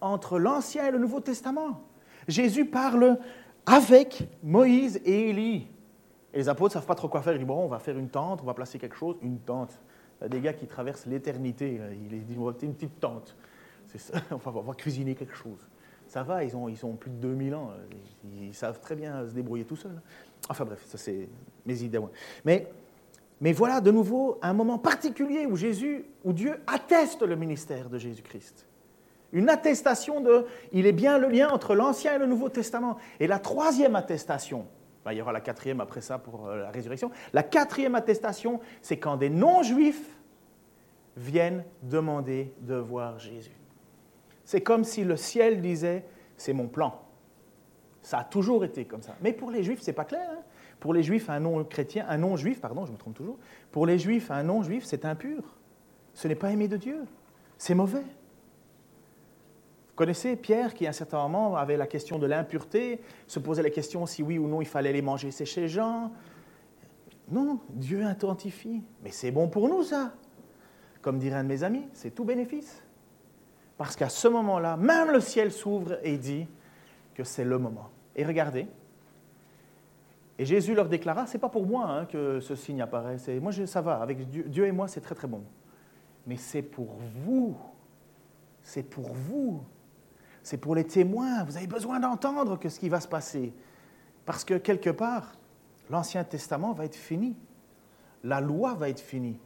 entre 0.00 0.38
l'Ancien 0.38 0.86
et 0.86 0.90
le 0.90 0.98
Nouveau 0.98 1.20
Testament. 1.20 1.82
Jésus 2.28 2.64
parle 2.64 3.18
avec 3.66 4.28
Moïse 4.42 5.00
et 5.04 5.30
Élie. 5.30 5.68
Et 6.32 6.38
les 6.38 6.48
apôtres 6.48 6.74
ne 6.74 6.80
savent 6.80 6.86
pas 6.86 6.94
trop 6.94 7.08
quoi 7.08 7.22
faire. 7.22 7.34
Ils 7.34 7.38
disent, 7.38 7.46
bon, 7.46 7.64
on 7.64 7.68
va 7.68 7.78
faire 7.78 7.98
une 7.98 8.08
tente, 8.08 8.40
on 8.42 8.46
va 8.46 8.54
placer 8.54 8.78
quelque 8.78 8.96
chose. 8.96 9.16
Une 9.22 9.38
tente. 9.38 9.78
Il 10.20 10.24
y 10.24 10.26
a 10.26 10.28
des 10.28 10.40
gars 10.40 10.52
qui 10.52 10.66
traversent 10.66 11.06
l'éternité. 11.06 11.80
Ils 12.10 12.24
disent, 12.24 12.38
on 12.38 12.44
va 12.44 12.54
une 12.62 12.74
petite 12.74 13.00
tente. 13.00 13.36
Ça. 13.96 14.18
on 14.46 14.50
va 14.50 14.74
cuisiner 14.74 15.14
quelque 15.14 15.34
chose. 15.34 15.58
Ça 16.12 16.22
va, 16.22 16.44
ils 16.44 16.54
ont, 16.54 16.68
ils 16.68 16.84
ont 16.84 16.92
plus 16.92 17.10
de 17.10 17.16
2000 17.16 17.54
ans. 17.54 17.70
Ils, 18.38 18.54
savent 18.54 18.80
très 18.80 18.94
bien 18.94 19.26
se 19.26 19.32
débrouiller 19.32 19.64
tout 19.64 19.76
seuls. 19.76 20.00
Enfin 20.50 20.66
bref, 20.66 20.84
ça 20.86 20.98
c'est 20.98 21.26
mes 21.64 21.82
idées. 21.82 22.00
Mais, 22.44 22.70
mais 23.40 23.52
voilà 23.52 23.80
de 23.80 23.90
nouveau 23.90 24.38
un 24.42 24.52
moment 24.52 24.78
particulier 24.78 25.46
où 25.46 25.56
Jésus, 25.56 26.04
où 26.24 26.34
Dieu 26.34 26.60
atteste 26.66 27.22
le 27.22 27.34
ministère 27.34 27.88
de 27.88 27.96
Jésus-Christ. 27.96 28.66
Une 29.32 29.48
attestation 29.48 30.20
de, 30.20 30.44
il 30.72 30.84
est 30.84 30.92
bien 30.92 31.16
le 31.16 31.28
lien 31.28 31.48
entre 31.48 31.74
l'Ancien 31.74 32.16
et 32.16 32.18
le 32.18 32.26
Nouveau 32.26 32.50
Testament. 32.50 32.98
Et 33.18 33.26
la 33.26 33.38
troisième 33.38 33.96
attestation, 33.96 34.66
il 35.10 35.18
y 35.18 35.20
aura 35.20 35.32
la 35.32 35.40
quatrième 35.40 35.80
après 35.80 36.00
ça 36.00 36.18
pour 36.18 36.46
euh, 36.46 36.62
la 36.62 36.70
résurrection. 36.70 37.10
La 37.32 37.42
quatrième 37.42 37.94
attestation, 37.94 38.60
c'est 38.80 38.98
quand 38.98 39.16
des 39.16 39.30
non-juifs 39.30 40.16
viennent 41.16 41.64
demander 41.82 42.54
de 42.60 42.76
voir 42.76 43.18
Jésus. 43.18 43.56
C'est 44.44 44.60
comme 44.60 44.84
si 44.84 45.04
le 45.04 45.16
ciel 45.16 45.60
disait, 45.60 46.04
c'est 46.36 46.52
mon 46.52 46.68
plan. 46.68 47.00
Ça 48.02 48.18
a 48.18 48.24
toujours 48.24 48.64
été 48.64 48.84
comme 48.84 49.02
ça. 49.02 49.16
Mais 49.20 49.32
pour 49.32 49.50
les 49.50 49.62
juifs, 49.62 49.80
c'est 49.80 49.92
pas 49.92 50.04
clair. 50.04 50.28
Hein. 50.30 50.42
pour 50.80 50.94
les 50.94 51.02
juifs, 51.02 51.30
un 51.30 51.40
non-chrétien, 51.40 52.06
un 52.08 52.18
non-juif, 52.18 52.60
pardon, 52.60 52.84
je 52.86 52.92
me 52.92 52.96
trompe 52.96 53.14
toujours. 53.14 53.38
Pour 53.70 53.86
les 53.86 53.98
juifs, 53.98 54.30
un 54.30 54.42
non-juif, 54.42 54.84
c'est 54.84 55.04
impur. 55.04 55.42
Ce 56.14 56.28
n'est 56.28 56.34
pas 56.34 56.50
aimé 56.50 56.68
de 56.68 56.76
Dieu. 56.76 57.04
C'est 57.58 57.74
mauvais. 57.74 58.02
Connaissez 60.02 60.34
Pierre 60.34 60.74
qui, 60.74 60.84
à 60.84 60.88
un 60.88 60.92
certain 60.92 61.22
moment, 61.28 61.54
avait 61.54 61.76
la 61.76 61.86
question 61.86 62.18
de 62.18 62.26
l'impureté, 62.26 63.00
se 63.28 63.38
posait 63.38 63.62
la 63.62 63.70
question 63.70 64.04
si 64.04 64.20
oui 64.20 64.36
ou 64.36 64.48
non 64.48 64.60
il 64.60 64.66
fallait 64.66 64.92
les 64.92 65.00
manger 65.00 65.30
chez 65.30 65.68
gens. 65.68 66.10
Non, 67.30 67.60
Dieu 67.68 68.02
identifie. 68.02 68.82
Mais 69.04 69.12
c'est 69.12 69.30
bon 69.30 69.48
pour 69.48 69.68
nous, 69.68 69.84
ça. 69.84 70.12
Comme 71.02 71.20
dirait 71.20 71.36
un 71.36 71.44
de 71.44 71.48
mes 71.48 71.62
amis, 71.62 71.86
c'est 71.92 72.10
tout 72.10 72.24
bénéfice. 72.24 72.82
Parce 73.78 73.94
qu'à 73.94 74.08
ce 74.08 74.26
moment-là, 74.26 74.76
même 74.76 75.12
le 75.12 75.20
ciel 75.20 75.52
s'ouvre 75.52 75.96
et 76.02 76.18
dit 76.18 76.48
que 77.14 77.22
c'est 77.22 77.44
le 77.44 77.58
moment. 77.58 77.88
Et 78.16 78.24
regardez. 78.24 78.66
Et 80.36 80.44
Jésus 80.44 80.74
leur 80.74 80.88
déclara, 80.88 81.28
c'est 81.28 81.38
pas 81.38 81.48
pour 81.48 81.64
moi 81.64 81.86
hein, 81.88 82.06
que 82.06 82.40
ce 82.40 82.56
signe 82.56 82.82
apparaît. 82.82 83.18
Moi, 83.40 83.52
ça 83.52 83.80
va. 83.80 84.02
Avec 84.02 84.28
Dieu, 84.28 84.46
Dieu 84.48 84.66
et 84.66 84.72
moi, 84.72 84.88
c'est 84.88 85.00
très 85.00 85.14
très 85.14 85.28
bon. 85.28 85.44
Mais 86.26 86.38
c'est 86.38 86.62
pour 86.62 86.96
vous. 87.24 87.56
C'est 88.64 88.82
pour 88.82 89.12
vous 89.12 89.62
c'est 90.42 90.58
pour 90.58 90.74
les 90.74 90.84
témoins. 90.84 91.44
Vous 91.44 91.56
avez 91.56 91.66
besoin 91.66 92.00
d'entendre 92.00 92.58
que 92.58 92.68
ce 92.68 92.80
qui 92.80 92.88
va 92.88 93.00
se 93.00 93.08
passer. 93.08 93.52
Parce 94.24 94.44
que 94.44 94.54
quelque 94.54 94.90
part, 94.90 95.32
l'Ancien 95.90 96.24
Testament 96.24 96.72
va 96.72 96.84
être 96.84 96.96
fini. 96.96 97.36
La 98.24 98.40
loi 98.40 98.74
va 98.74 98.88
être 98.88 99.00
finie. 99.00 99.38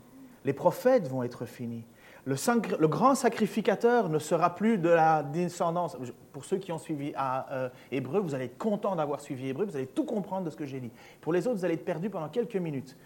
Les 0.44 0.52
prophètes 0.52 1.08
vont 1.08 1.22
être 1.22 1.44
finis. 1.46 1.84
Le, 2.26 2.86
grand 2.88 3.14
sacrificateur 3.14 4.08
ne 4.08 4.18
sera 4.18 4.56
plus 4.56 4.78
de 4.78 4.88
la 4.88 5.22
descendance. 5.22 5.96
Pour 6.32 6.44
ceux 6.44 6.56
qui 6.56 6.72
ont 6.72 6.78
suivi 6.78 7.12
à 7.16 7.52
euh, 7.52 7.68
Hébreu, 7.92 8.18
vous 8.18 8.34
allez 8.34 8.46
être 8.46 8.58
contents 8.58 8.96
d'avoir 8.96 9.20
suivi 9.20 9.48
Hébreu, 9.48 9.64
vous 9.64 9.76
allez 9.76 9.86
tout 9.86 10.04
comprendre 10.04 10.44
de 10.44 10.50
ce 10.50 10.56
que 10.56 10.66
j'ai 10.66 10.80
dit. 10.80 10.90
Pour 11.20 11.32
les 11.32 11.46
autres, 11.46 11.58
vous 11.58 11.64
allez 11.64 11.74
être 11.74 11.84
perdus 11.84 12.10
pendant 12.10 12.28
quelques 12.28 12.56
minutes. 12.56 12.96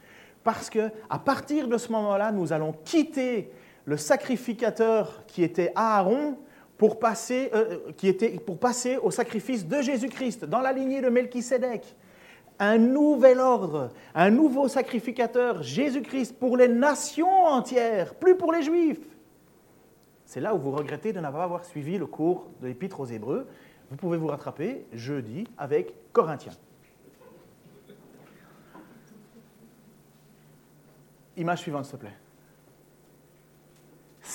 Parce 0.42 0.70
que 0.70 0.90
à 1.10 1.18
partir 1.18 1.68
de 1.68 1.76
ce 1.76 1.92
moment-là, 1.92 2.32
nous 2.32 2.54
allons 2.54 2.72
quitter 2.84 3.52
le 3.84 3.98
sacrificateur 3.98 5.24
qui 5.26 5.42
était 5.42 5.72
Aaron 5.74 6.38
pour 6.80 6.98
passer, 6.98 7.50
euh, 7.52 7.64
euh, 7.88 7.92
qui 7.94 8.08
était 8.08 8.30
pour 8.30 8.58
passer 8.58 8.96
au 8.96 9.10
sacrifice 9.10 9.66
de 9.66 9.82
Jésus-Christ 9.82 10.46
dans 10.46 10.62
la 10.62 10.72
lignée 10.72 11.02
de 11.02 11.10
Melchisédek. 11.10 11.94
Un 12.58 12.78
nouvel 12.78 13.38
ordre, 13.38 13.90
un 14.14 14.30
nouveau 14.30 14.66
sacrificateur, 14.66 15.62
Jésus-Christ, 15.62 16.38
pour 16.38 16.56
les 16.56 16.68
nations 16.68 17.44
entières, 17.44 18.14
plus 18.14 18.34
pour 18.34 18.50
les 18.50 18.62
Juifs. 18.62 19.06
C'est 20.24 20.40
là 20.40 20.54
où 20.54 20.58
vous 20.58 20.70
regrettez 20.70 21.12
de 21.12 21.20
n'avoir 21.20 21.50
pas 21.50 21.64
suivi 21.64 21.98
le 21.98 22.06
cours 22.06 22.46
de 22.62 22.68
l'Épître 22.68 22.98
aux 23.00 23.04
Hébreux. 23.04 23.46
Vous 23.90 23.96
pouvez 23.96 24.16
vous 24.16 24.28
rattraper 24.28 24.86
jeudi 24.94 25.44
avec 25.58 25.92
Corinthiens. 26.14 26.56
Image 31.36 31.58
suivante, 31.58 31.84
s'il 31.84 31.98
te 31.98 32.00
plaît. 32.00 32.19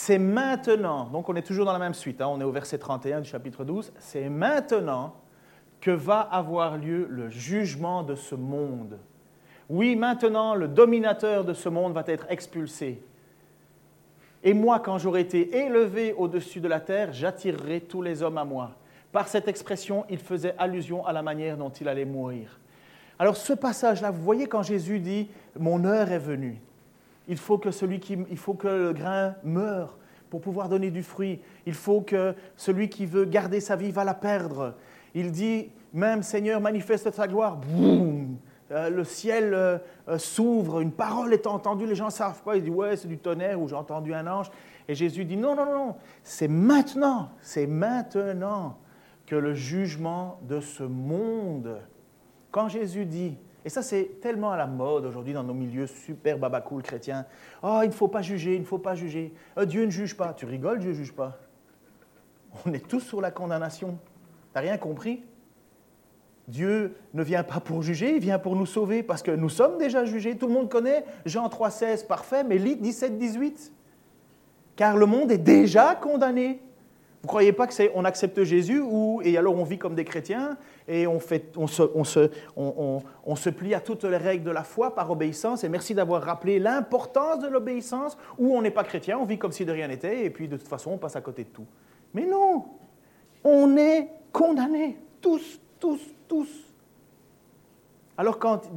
C'est 0.06 0.20
maintenant, 0.20 1.06
donc 1.06 1.30
on 1.30 1.36
est 1.36 1.42
toujours 1.42 1.66
dans 1.66 1.74
la 1.74 1.80
même 1.80 1.96
suite, 1.96 2.22
hein, 2.22 2.28
on 2.28 2.40
est 2.40 2.44
au 2.44 2.52
verset 2.52 2.78
31 2.78 3.22
du 3.22 3.28
chapitre 3.28 3.64
12, 3.64 3.92
c'est 3.98 4.30
maintenant 4.30 5.16
que 5.82 5.90
va 5.90 6.20
avoir 6.20 6.78
lieu 6.78 7.08
le 7.10 7.32
jugement 7.32 8.04
de 8.04 8.14
ce 8.14 8.36
monde. 8.36 9.00
Oui, 9.68 9.96
maintenant, 9.96 10.54
le 10.54 10.68
dominateur 10.68 11.44
de 11.44 11.54
ce 11.54 11.70
monde 11.70 11.94
va 11.94 12.04
être 12.06 12.28
expulsé. 12.30 13.02
Et 14.44 14.54
moi, 14.54 14.80
quand 14.80 15.00
j'aurai 15.00 15.22
été 15.22 15.58
élevé 15.58 16.14
au-dessus 16.14 16.60
de 16.60 16.68
la 16.68 16.82
terre, 16.82 17.12
j'attirerai 17.12 17.82
tous 17.82 18.04
les 18.04 18.22
hommes 18.22 18.38
à 18.38 18.46
moi. 18.46 18.74
Par 19.12 19.28
cette 19.28 19.48
expression, 19.48 20.06
il 20.08 20.20
faisait 20.20 20.54
allusion 20.60 21.04
à 21.08 21.14
la 21.14 21.24
manière 21.24 21.58
dont 21.58 21.72
il 21.72 21.88
allait 21.88 22.06
mourir. 22.06 22.60
Alors 23.18 23.38
ce 23.38 23.54
passage-là, 23.54 24.12
vous 24.12 24.22
voyez 24.22 24.46
quand 24.46 24.62
Jésus 24.62 25.00
dit⁇ 25.00 25.24
Mon 25.60 25.84
heure 25.84 26.12
est 26.12 26.20
venue⁇ 26.20 26.62
il 27.28 27.38
faut 27.38 27.58
que, 27.58 27.70
le 28.68 28.94
grain 28.94 29.36
meure 29.44 29.98
pour 30.30 30.42
pouvoir 30.42 30.70
donner 30.70 30.92
du 30.92 31.04
fruit. 31.04 31.40
Il 31.66 31.74
faut 31.74 32.02
que 32.02 32.36
celui 32.56 32.90
qui 32.90 33.06
veut 33.06 33.26
garder 33.26 33.60
sa 33.60 33.76
vie 33.76 33.92
va 33.92 34.04
la 34.04 34.14
perdre. 34.14 34.76
Il 35.14 35.32
dit 35.32 35.70
même 35.94 36.24
Seigneur, 36.24 36.60
manifeste 36.60 37.12
ta 37.16 37.28
gloire. 37.28 37.58
Boum 37.58 38.38
euh, 38.72 38.90
le 38.90 39.04
ciel 39.04 39.54
euh, 39.54 39.78
euh, 40.08 40.18
s'ouvre, 40.18 40.80
une 40.80 40.92
parole 40.92 41.32
est 41.34 41.46
entendue, 41.46 41.86
les 41.86 41.94
gens 41.94 42.08
ne 42.08 42.12
savent 42.12 42.42
pas, 42.42 42.56
ils 42.56 42.64
disent 42.64 42.74
ouais 42.74 42.98
c'est 42.98 43.08
du 43.08 43.20
tonnerre 43.20 43.62
ou 43.62 43.68
j'ai 43.68 43.76
entendu 43.76 44.12
un 44.12 44.26
ange. 44.26 44.50
Et 44.88 44.96
Jésus 44.96 45.24
dit 45.24 45.38
non, 45.38 45.56
non, 45.56 45.66
non, 45.66 45.96
c'est 46.24 46.48
maintenant, 46.48 47.30
c'est 47.42 47.68
maintenant 47.68 48.80
que 49.28 49.36
le 49.36 49.54
jugement 49.54 50.40
de 50.42 50.62
ce 50.62 50.82
monde, 50.82 51.78
quand 52.50 52.68
Jésus 52.68 53.06
dit 53.06 53.38
et 53.66 53.70
ça, 53.70 53.82
c'est 53.82 54.22
tellement 54.22 54.52
à 54.52 54.58
la 54.58 54.68
mode 54.68 55.06
aujourd'hui 55.06 55.34
dans 55.34 55.44
nos 55.44 55.56
milieux 55.56 55.88
super 55.88 56.38
babacool 56.38 56.84
chrétiens. 56.84 57.26
Oh, 57.64 57.80
il 57.82 57.88
ne 57.88 57.94
faut 57.94 58.08
pas 58.08 58.22
juger, 58.22 58.54
il 58.54 58.62
ne 58.62 58.66
faut 58.66 58.78
pas 58.78 58.94
juger. 58.94 59.34
Euh, 59.58 59.66
Dieu 59.66 59.84
ne 59.84 59.90
juge 59.90 60.16
pas. 60.16 60.36
Tu 60.36 60.46
rigoles, 60.46 60.78
Dieu 60.78 60.92
ne 60.92 60.96
juge 60.96 61.14
pas. 61.14 61.40
On 62.66 62.74
est 62.74 62.88
tous 62.88 63.00
sur 63.00 63.22
la 63.22 63.32
condamnation. 63.32 63.98
Tu 63.98 64.52
n'as 64.54 64.62
rien 64.62 64.78
compris? 64.78 65.24
Dieu 66.48 66.96
ne 67.16 67.24
vient 67.24 67.42
pas 67.42 67.60
pour 67.60 67.82
juger, 67.82 68.18
il 68.18 68.20
vient 68.20 68.38
pour 68.38 68.56
nous 68.56 68.68
sauver, 68.68 69.02
parce 69.02 69.24
que 69.24 69.32
nous 69.32 69.50
sommes 69.50 69.80
déjà 69.80 70.06
jugés. 70.06 70.38
Tout 70.38 70.46
le 70.46 70.54
monde 70.54 70.70
connaît 70.70 71.04
Jean 71.26 71.48
3,16, 71.48 72.06
parfait, 72.06 72.44
mais 72.44 72.60
lit 72.60 72.76
17, 72.76 73.18
18. 73.18 73.74
Car 74.76 74.96
le 74.96 75.08
monde 75.08 75.32
est 75.32 75.40
déjà 75.40 75.96
condamné. 75.96 76.62
Vous 77.26 77.28
ne 77.28 77.32
croyez 77.32 77.54
pas 77.54 77.66
que 77.66 77.74
c'est 77.74 77.92
on 77.96 78.06
accepte 78.06 78.44
Jésus 78.44 78.80
ou, 78.80 79.20
et 79.24 79.36
alors 79.36 79.56
on 79.56 79.64
vit 79.64 79.80
comme 79.80 79.96
des 79.96 80.06
chrétiens 80.06 80.58
et 80.88 81.08
on, 81.08 81.20
fait, 81.20 81.58
on, 81.58 81.66
se, 81.66 81.82
on, 81.96 82.04
se, 82.04 82.30
on, 82.56 83.36
se 83.36 83.50
plie 83.50 83.74
à 83.74 83.80
toutes 83.80 84.04
les 84.04 84.18
règles 84.18 84.44
de 84.44 84.52
la 84.52 84.64
foi 84.64 84.94
par 84.94 85.10
obéissance 85.10 85.64
et 85.64 85.70
merci 85.70 85.96
d'avoir 85.96 86.22
rappelé 86.22 86.60
l'importance 86.60 87.40
de 87.40 87.48
l'obéissance 87.48 88.16
ou 88.38 88.56
on 88.56 88.62
n'est 88.62 88.70
pas 88.70 88.84
chrétien, 88.84 89.18
on 89.18 89.26
vit 89.26 89.40
comme 89.40 89.54
si 89.54 89.66
de 89.66 89.72
rien 89.72 89.88
n'était 89.88 90.24
et 90.24 90.30
puis 90.30 90.48
de 90.48 90.56
toute 90.56 90.68
façon 90.68 90.92
on 90.92 90.98
passe 91.00 91.16
à 91.16 91.22
côté 91.22 91.46
de 91.46 91.50
tout. 91.50 91.66
Mais 92.14 92.28
non, 92.28 92.66
on 93.44 93.76
est 93.76 94.08
condamnés, 94.32 94.96
tous, 95.20 95.60
tous, 95.80 96.00
tous. 96.28 96.76
Alors 98.20 98.38
quand 98.38 98.70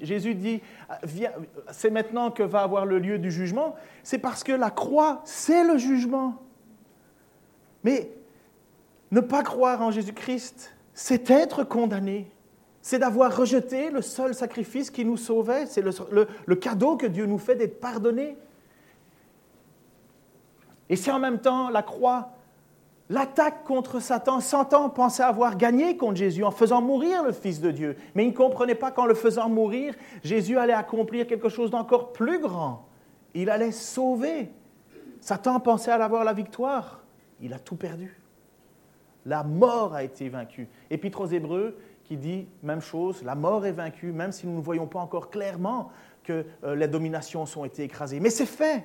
Jésus 0.00 0.34
dit, 0.34 0.62
c'est 1.70 1.90
maintenant 1.90 2.30
que 2.30 2.44
va 2.44 2.62
avoir 2.62 2.86
le 2.86 2.98
lieu 2.98 3.18
du 3.18 3.30
jugement, 3.30 3.74
c'est 4.02 4.20
parce 4.20 4.42
que 4.42 4.52
la 4.52 4.70
croix, 4.70 5.20
c'est 5.26 5.64
le 5.64 5.76
jugement. 5.76 6.36
Mais 7.84 8.10
ne 9.10 9.20
pas 9.20 9.42
croire 9.42 9.82
en 9.82 9.90
Jésus-Christ, 9.90 10.74
c'est 10.94 11.30
être 11.30 11.64
condamné. 11.64 12.30
C'est 12.82 12.98
d'avoir 12.98 13.36
rejeté 13.36 13.90
le 13.90 14.02
seul 14.02 14.34
sacrifice 14.34 14.90
qui 14.90 15.04
nous 15.04 15.16
sauvait. 15.16 15.66
C'est 15.66 15.82
le, 15.82 16.54
cadeau 16.54 16.96
que 16.96 17.06
Dieu 17.06 17.26
nous 17.26 17.38
fait 17.38 17.54
d'être 17.54 17.80
pardonné. 17.80 18.36
Et 20.88 20.96
c'est 20.96 21.10
en 21.10 21.18
même 21.18 21.40
temps 21.40 21.68
la 21.68 21.82
croix, 21.82 22.30
l'attaque 23.10 23.64
contre 23.64 24.00
Satan. 24.00 24.40
Satan 24.40 24.88
pensait 24.88 25.22
avoir 25.22 25.56
gagné 25.56 25.96
contre 25.96 26.16
Jésus 26.16 26.42
en 26.42 26.50
faisant 26.50 26.80
mourir 26.80 27.22
le 27.22 27.32
Fils 27.32 27.60
de 27.60 27.70
Dieu. 27.70 27.96
Mais 28.14 28.24
il 28.24 28.30
ne 28.30 28.36
comprenait 28.36 28.74
pas 28.74 28.90
qu'en 28.90 29.06
le 29.06 29.14
faisant 29.14 29.48
mourir, 29.48 29.94
Jésus 30.24 30.56
allait 30.56 30.72
accomplir 30.72 31.26
quelque 31.26 31.48
chose 31.48 31.70
d'encore 31.70 32.12
plus 32.12 32.40
grand. 32.40 32.86
Il 33.34 33.50
allait 33.50 33.72
sauver. 33.72 34.50
Satan 35.20 35.60
pensait 35.60 35.92
avoir 35.92 36.24
la 36.24 36.32
victoire 36.32 36.99
il 37.40 37.52
a 37.52 37.58
tout 37.58 37.76
perdu. 37.76 38.20
La 39.26 39.42
mort 39.42 39.94
a 39.94 40.02
été 40.02 40.28
vaincue. 40.28 40.68
Épître 40.90 41.20
aux 41.20 41.26
Hébreux 41.26 41.76
qui 42.04 42.16
dit 42.16 42.48
même 42.62 42.80
chose, 42.80 43.22
la 43.22 43.34
mort 43.34 43.66
est 43.66 43.72
vaincue, 43.72 44.12
même 44.12 44.32
si 44.32 44.46
nous 44.46 44.56
ne 44.56 44.62
voyons 44.62 44.86
pas 44.86 44.98
encore 44.98 45.30
clairement 45.30 45.90
que 46.24 46.44
euh, 46.64 46.74
les 46.74 46.88
dominations 46.88 47.46
sont 47.46 47.64
été 47.64 47.84
écrasées. 47.84 48.20
Mais 48.20 48.30
c'est 48.30 48.46
fait, 48.46 48.84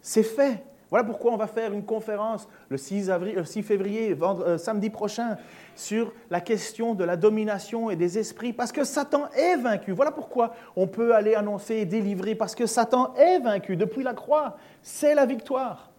c'est 0.00 0.22
fait. 0.22 0.62
Voilà 0.90 1.04
pourquoi 1.04 1.32
on 1.32 1.36
va 1.36 1.48
faire 1.48 1.72
une 1.72 1.84
conférence 1.84 2.48
le 2.68 2.76
6, 2.76 3.10
avril, 3.10 3.44
6 3.44 3.62
février, 3.64 4.16
euh, 4.22 4.58
samedi 4.58 4.90
prochain, 4.90 5.36
sur 5.74 6.12
la 6.30 6.40
question 6.40 6.94
de 6.94 7.02
la 7.02 7.16
domination 7.16 7.90
et 7.90 7.96
des 7.96 8.18
esprits, 8.18 8.52
parce 8.52 8.70
que 8.70 8.84
Satan 8.84 9.28
est 9.34 9.56
vaincu. 9.56 9.90
Voilà 9.90 10.12
pourquoi 10.12 10.54
on 10.76 10.86
peut 10.86 11.14
aller 11.14 11.34
annoncer 11.34 11.76
et 11.76 11.84
délivrer, 11.84 12.36
parce 12.36 12.54
que 12.54 12.66
Satan 12.66 13.12
est 13.16 13.40
vaincu 13.40 13.76
depuis 13.76 14.04
la 14.04 14.14
croix. 14.14 14.56
C'est 14.82 15.16
la 15.16 15.26
victoire. 15.26 15.90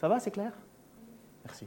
Ça 0.00 0.08
va, 0.08 0.18
c'est 0.18 0.30
clair? 0.30 0.52
Merci. 1.44 1.66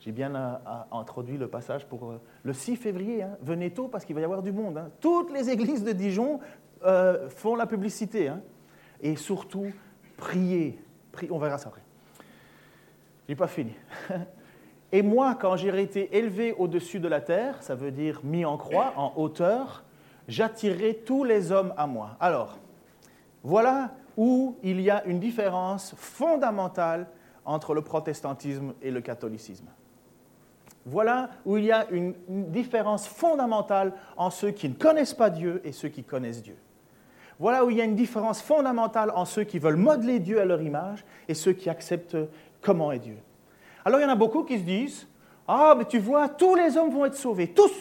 J'ai 0.00 0.12
bien 0.12 0.34
euh, 0.34 0.56
introduit 0.92 1.36
le 1.36 1.48
passage 1.48 1.86
pour 1.86 2.10
euh, 2.10 2.20
le 2.42 2.52
6 2.52 2.76
février. 2.76 3.22
Hein. 3.22 3.36
Venez 3.42 3.70
tôt 3.70 3.88
parce 3.88 4.04
qu'il 4.04 4.14
va 4.14 4.20
y 4.20 4.24
avoir 4.24 4.42
du 4.42 4.52
monde. 4.52 4.78
Hein. 4.78 4.90
Toutes 5.00 5.32
les 5.32 5.50
églises 5.50 5.84
de 5.84 5.92
Dijon 5.92 6.40
euh, 6.84 7.28
font 7.28 7.56
la 7.56 7.66
publicité. 7.66 8.28
Hein. 8.28 8.40
Et 9.00 9.16
surtout, 9.16 9.72
priez. 10.16 10.78
On 11.30 11.38
verra 11.38 11.58
ça 11.58 11.68
après. 11.68 11.82
Je 13.26 13.32
n'ai 13.32 13.36
pas 13.36 13.48
fini. 13.48 13.72
Et 14.92 15.02
moi, 15.02 15.34
quand 15.34 15.56
j'ai 15.56 15.82
été 15.82 16.16
élevé 16.16 16.52
au-dessus 16.52 17.00
de 17.00 17.08
la 17.08 17.20
terre, 17.20 17.62
ça 17.62 17.74
veut 17.74 17.90
dire 17.90 18.20
mis 18.24 18.46
en 18.46 18.56
croix, 18.56 18.94
en 18.96 19.12
hauteur, 19.16 19.84
j'attirerai 20.28 21.02
tous 21.04 21.24
les 21.24 21.52
hommes 21.52 21.74
à 21.76 21.86
moi. 21.86 22.16
Alors, 22.20 22.58
voilà 23.42 23.90
où 24.16 24.56
il 24.62 24.80
y 24.80 24.88
a 24.88 25.04
une 25.04 25.20
différence 25.20 25.94
fondamentale 25.96 27.06
entre 27.48 27.72
le 27.72 27.80
protestantisme 27.80 28.74
et 28.82 28.90
le 28.90 29.00
catholicisme. 29.00 29.66
Voilà 30.84 31.30
où 31.46 31.56
il 31.56 31.64
y 31.64 31.72
a 31.72 31.88
une, 31.90 32.14
différence 32.28 33.08
fondamentale 33.08 33.94
en 34.16 34.30
ceux 34.30 34.50
qui 34.50 34.68
ne 34.68 34.74
connaissent 34.74 35.14
pas 35.14 35.30
Dieu 35.30 35.62
et 35.64 35.72
ceux 35.72 35.88
qui 35.88 36.04
connaissent 36.04 36.42
Dieu. 36.42 36.56
Voilà 37.38 37.64
où 37.64 37.70
il 37.70 37.78
y 37.78 37.80
a 37.80 37.84
une 37.84 37.94
différence 37.94 38.42
fondamentale 38.42 39.12
en 39.14 39.24
ceux 39.24 39.44
qui 39.44 39.58
veulent 39.58 39.76
modeler 39.76 40.18
Dieu 40.18 40.40
à 40.40 40.44
leur 40.44 40.60
image 40.60 41.04
et 41.26 41.34
ceux 41.34 41.52
qui 41.52 41.70
acceptent 41.70 42.18
comment 42.60 42.92
est 42.92 42.98
Dieu. 42.98 43.16
Alors 43.84 43.98
il 43.98 44.02
y 44.02 44.06
en 44.06 44.10
a 44.10 44.16
beaucoup 44.16 44.44
qui 44.44 44.58
se 44.58 44.64
disent, 44.64 45.06
ah, 45.46 45.74
mais 45.76 45.86
tu 45.86 45.98
vois, 45.98 46.28
tous 46.28 46.54
les 46.54 46.76
hommes 46.76 46.90
vont 46.90 47.06
être 47.06 47.16
sauvés, 47.16 47.48
tous. 47.48 47.72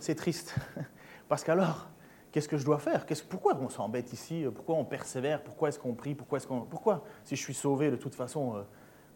C'est 0.00 0.16
triste, 0.16 0.56
parce 1.28 1.44
qu'alors, 1.44 1.90
Qu'est-ce 2.32 2.48
que 2.48 2.56
je 2.56 2.64
dois 2.64 2.78
faire? 2.78 3.04
Pourquoi 3.28 3.58
on 3.60 3.68
s'embête 3.68 4.12
ici? 4.12 4.44
Pourquoi 4.54 4.76
on 4.76 4.84
persévère? 4.84 5.42
Pourquoi 5.42 5.68
est-ce 5.68 5.78
qu'on 5.78 5.94
prie? 5.94 6.14
Pourquoi, 6.14 6.38
est-ce 6.38 6.46
qu'on, 6.46 6.60
pourquoi? 6.60 7.04
Si 7.24 7.34
je 7.34 7.42
suis 7.42 7.54
sauvé, 7.54 7.90
de 7.90 7.96
toute 7.96 8.14
façon, 8.14 8.56
euh, 8.56 8.62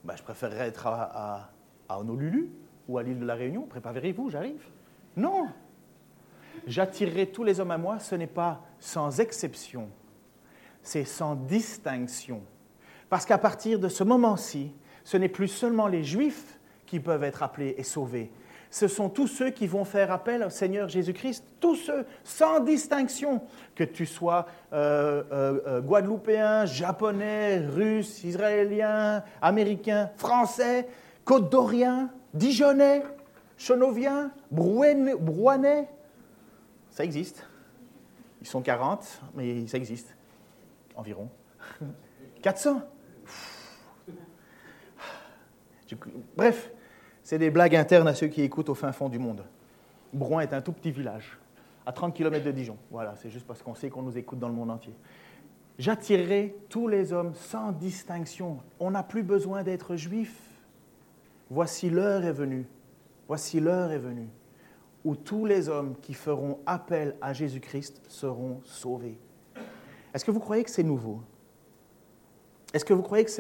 ben, 0.03 0.17
je 0.17 0.23
préférerais 0.23 0.69
être 0.69 0.87
à, 0.87 1.51
à, 1.89 2.01
Honolulu 2.01 2.51
ou 2.89 2.99
à 2.99 3.03
l'île 3.03 3.21
de 3.21 3.25
la 3.25 3.35
Réunion. 3.35 3.63
Préparez-vous, 3.63 4.31
j'arrive. 4.31 4.67
Non 5.17 5.49
J'attirerai 6.67 7.27
tous 7.31 7.45
les 7.45 7.61
hommes 7.61 7.71
à 7.71 7.79
moi, 7.79 7.99
ce 7.99 8.15
n'est 8.15 8.27
pas 8.27 8.63
sans 8.79 9.21
exception, 9.21 9.89
c'est 10.83 11.05
sans 11.05 11.35
distinction. 11.35 12.43
Parce 13.11 13.27
qu'à 13.27 13.39
partir 13.39 13.79
de 13.79 13.89
ce 13.89 14.03
moment-ci, 14.03 14.73
ce 15.05 15.17
n'est 15.17 15.29
plus 15.29 15.49
seulement 15.49 15.89
les 15.89 16.05
Juifs 16.05 16.59
qui 16.87 17.01
peuvent 17.01 17.25
être 17.25 17.43
appelés 17.43 17.75
et 17.77 17.83
sauvés, 17.83 18.31
ce 18.75 18.89
sont 18.89 19.09
tous 19.09 19.29
ceux 19.29 19.51
qui 19.51 19.69
vont 19.69 19.85
faire 19.85 20.11
appel 20.11 20.43
au 20.43 20.51
Seigneur 20.51 20.89
Jésus-Christ, 20.89 21.45
tous 21.61 21.77
ceux, 21.77 22.05
sans 22.25 22.59
distinction, 22.59 23.41
que 23.77 23.85
tu 23.85 24.05
sois 24.05 24.47
euh, 24.73 25.23
euh, 25.31 25.61
euh, 25.65 25.81
guadeloupéen, 25.81 26.67
japonais, 26.67 27.59
russe, 27.59 28.25
israélien, 28.25 29.23
américain, 29.41 30.11
français, 30.17 30.89
côte 31.25 31.51
d'Orient, 31.51 32.09
dijonnais, 32.35 33.05
chenovien, 33.57 34.33
brouanais. 34.51 35.89
Ça 36.91 37.05
existe. 37.05 37.47
Ils 38.41 38.49
sont 38.49 38.61
40, 38.61 39.23
mais 39.37 39.69
ça 39.69 39.77
existe. 39.77 40.17
Environ. 40.97 41.29
400. 42.43 42.83
Bref, 46.37 46.73
c'est 47.25 47.39
des 47.39 47.51
blagues 47.51 47.75
internes 47.75 48.07
à 48.07 48.15
ceux 48.15 48.29
qui 48.29 48.43
écoutent 48.43 48.69
au 48.69 48.75
fin 48.75 48.93
fond 48.93 49.09
du 49.09 49.19
monde. 49.19 49.43
Brouin 50.13 50.43
est 50.43 50.53
un 50.53 50.61
tout 50.61 50.73
petit 50.73 50.93
village, 50.93 51.37
à 51.85 51.93
30 51.93 52.15
km 52.15 52.45
de 52.45 52.53
Dijon. 52.53 52.77
Voilà, 52.91 53.17
c'est 53.17 53.31
juste 53.31 53.47
parce 53.47 53.63
qu'on 53.63 53.75
sait 53.75 53.91
qu'on 53.91 54.03
nous 54.03 54.17
écoute 54.17 54.39
dans 54.39 54.49
le 54.49 54.55
monde 54.55 54.71
entier. 54.71 54.95
J'attirerai 55.79 56.55
tous 56.69 56.87
les 56.87 57.13
hommes 57.13 57.35
sans 57.35 57.73
distinction. 57.73 58.59
On 58.79 58.93
n'a 58.93 59.03
plus 59.03 59.25
besoin 59.25 59.65
d'être 59.65 59.97
juif. 59.97 60.39
Voici 61.51 61.91
l'heure 61.91 62.25
est 62.25 62.33
venue. 62.33 62.67
Voici 63.27 63.59
l'heure 63.59 63.91
est 63.91 63.99
venue 63.99 64.29
où 65.05 65.17
tous 65.17 65.47
les 65.47 65.69
hommes 65.69 65.97
qui 66.01 66.15
feront 66.15 66.61
appel 66.65 67.17
à 67.21 67.33
Jésus-Christ 67.33 68.01
seront 68.09 68.61
sauvés. 68.65 69.19
Est-ce 70.15 70.25
que 70.25 70.31
vous 70.31 70.41
croyez 70.41 70.63
que 70.63 70.71
c'est 70.71 70.83
nouveau? 70.83 71.21
Est-ce 72.73 72.85
que 72.85 72.95
vous 72.95 73.03
croyez 73.03 73.25
que 73.25 73.31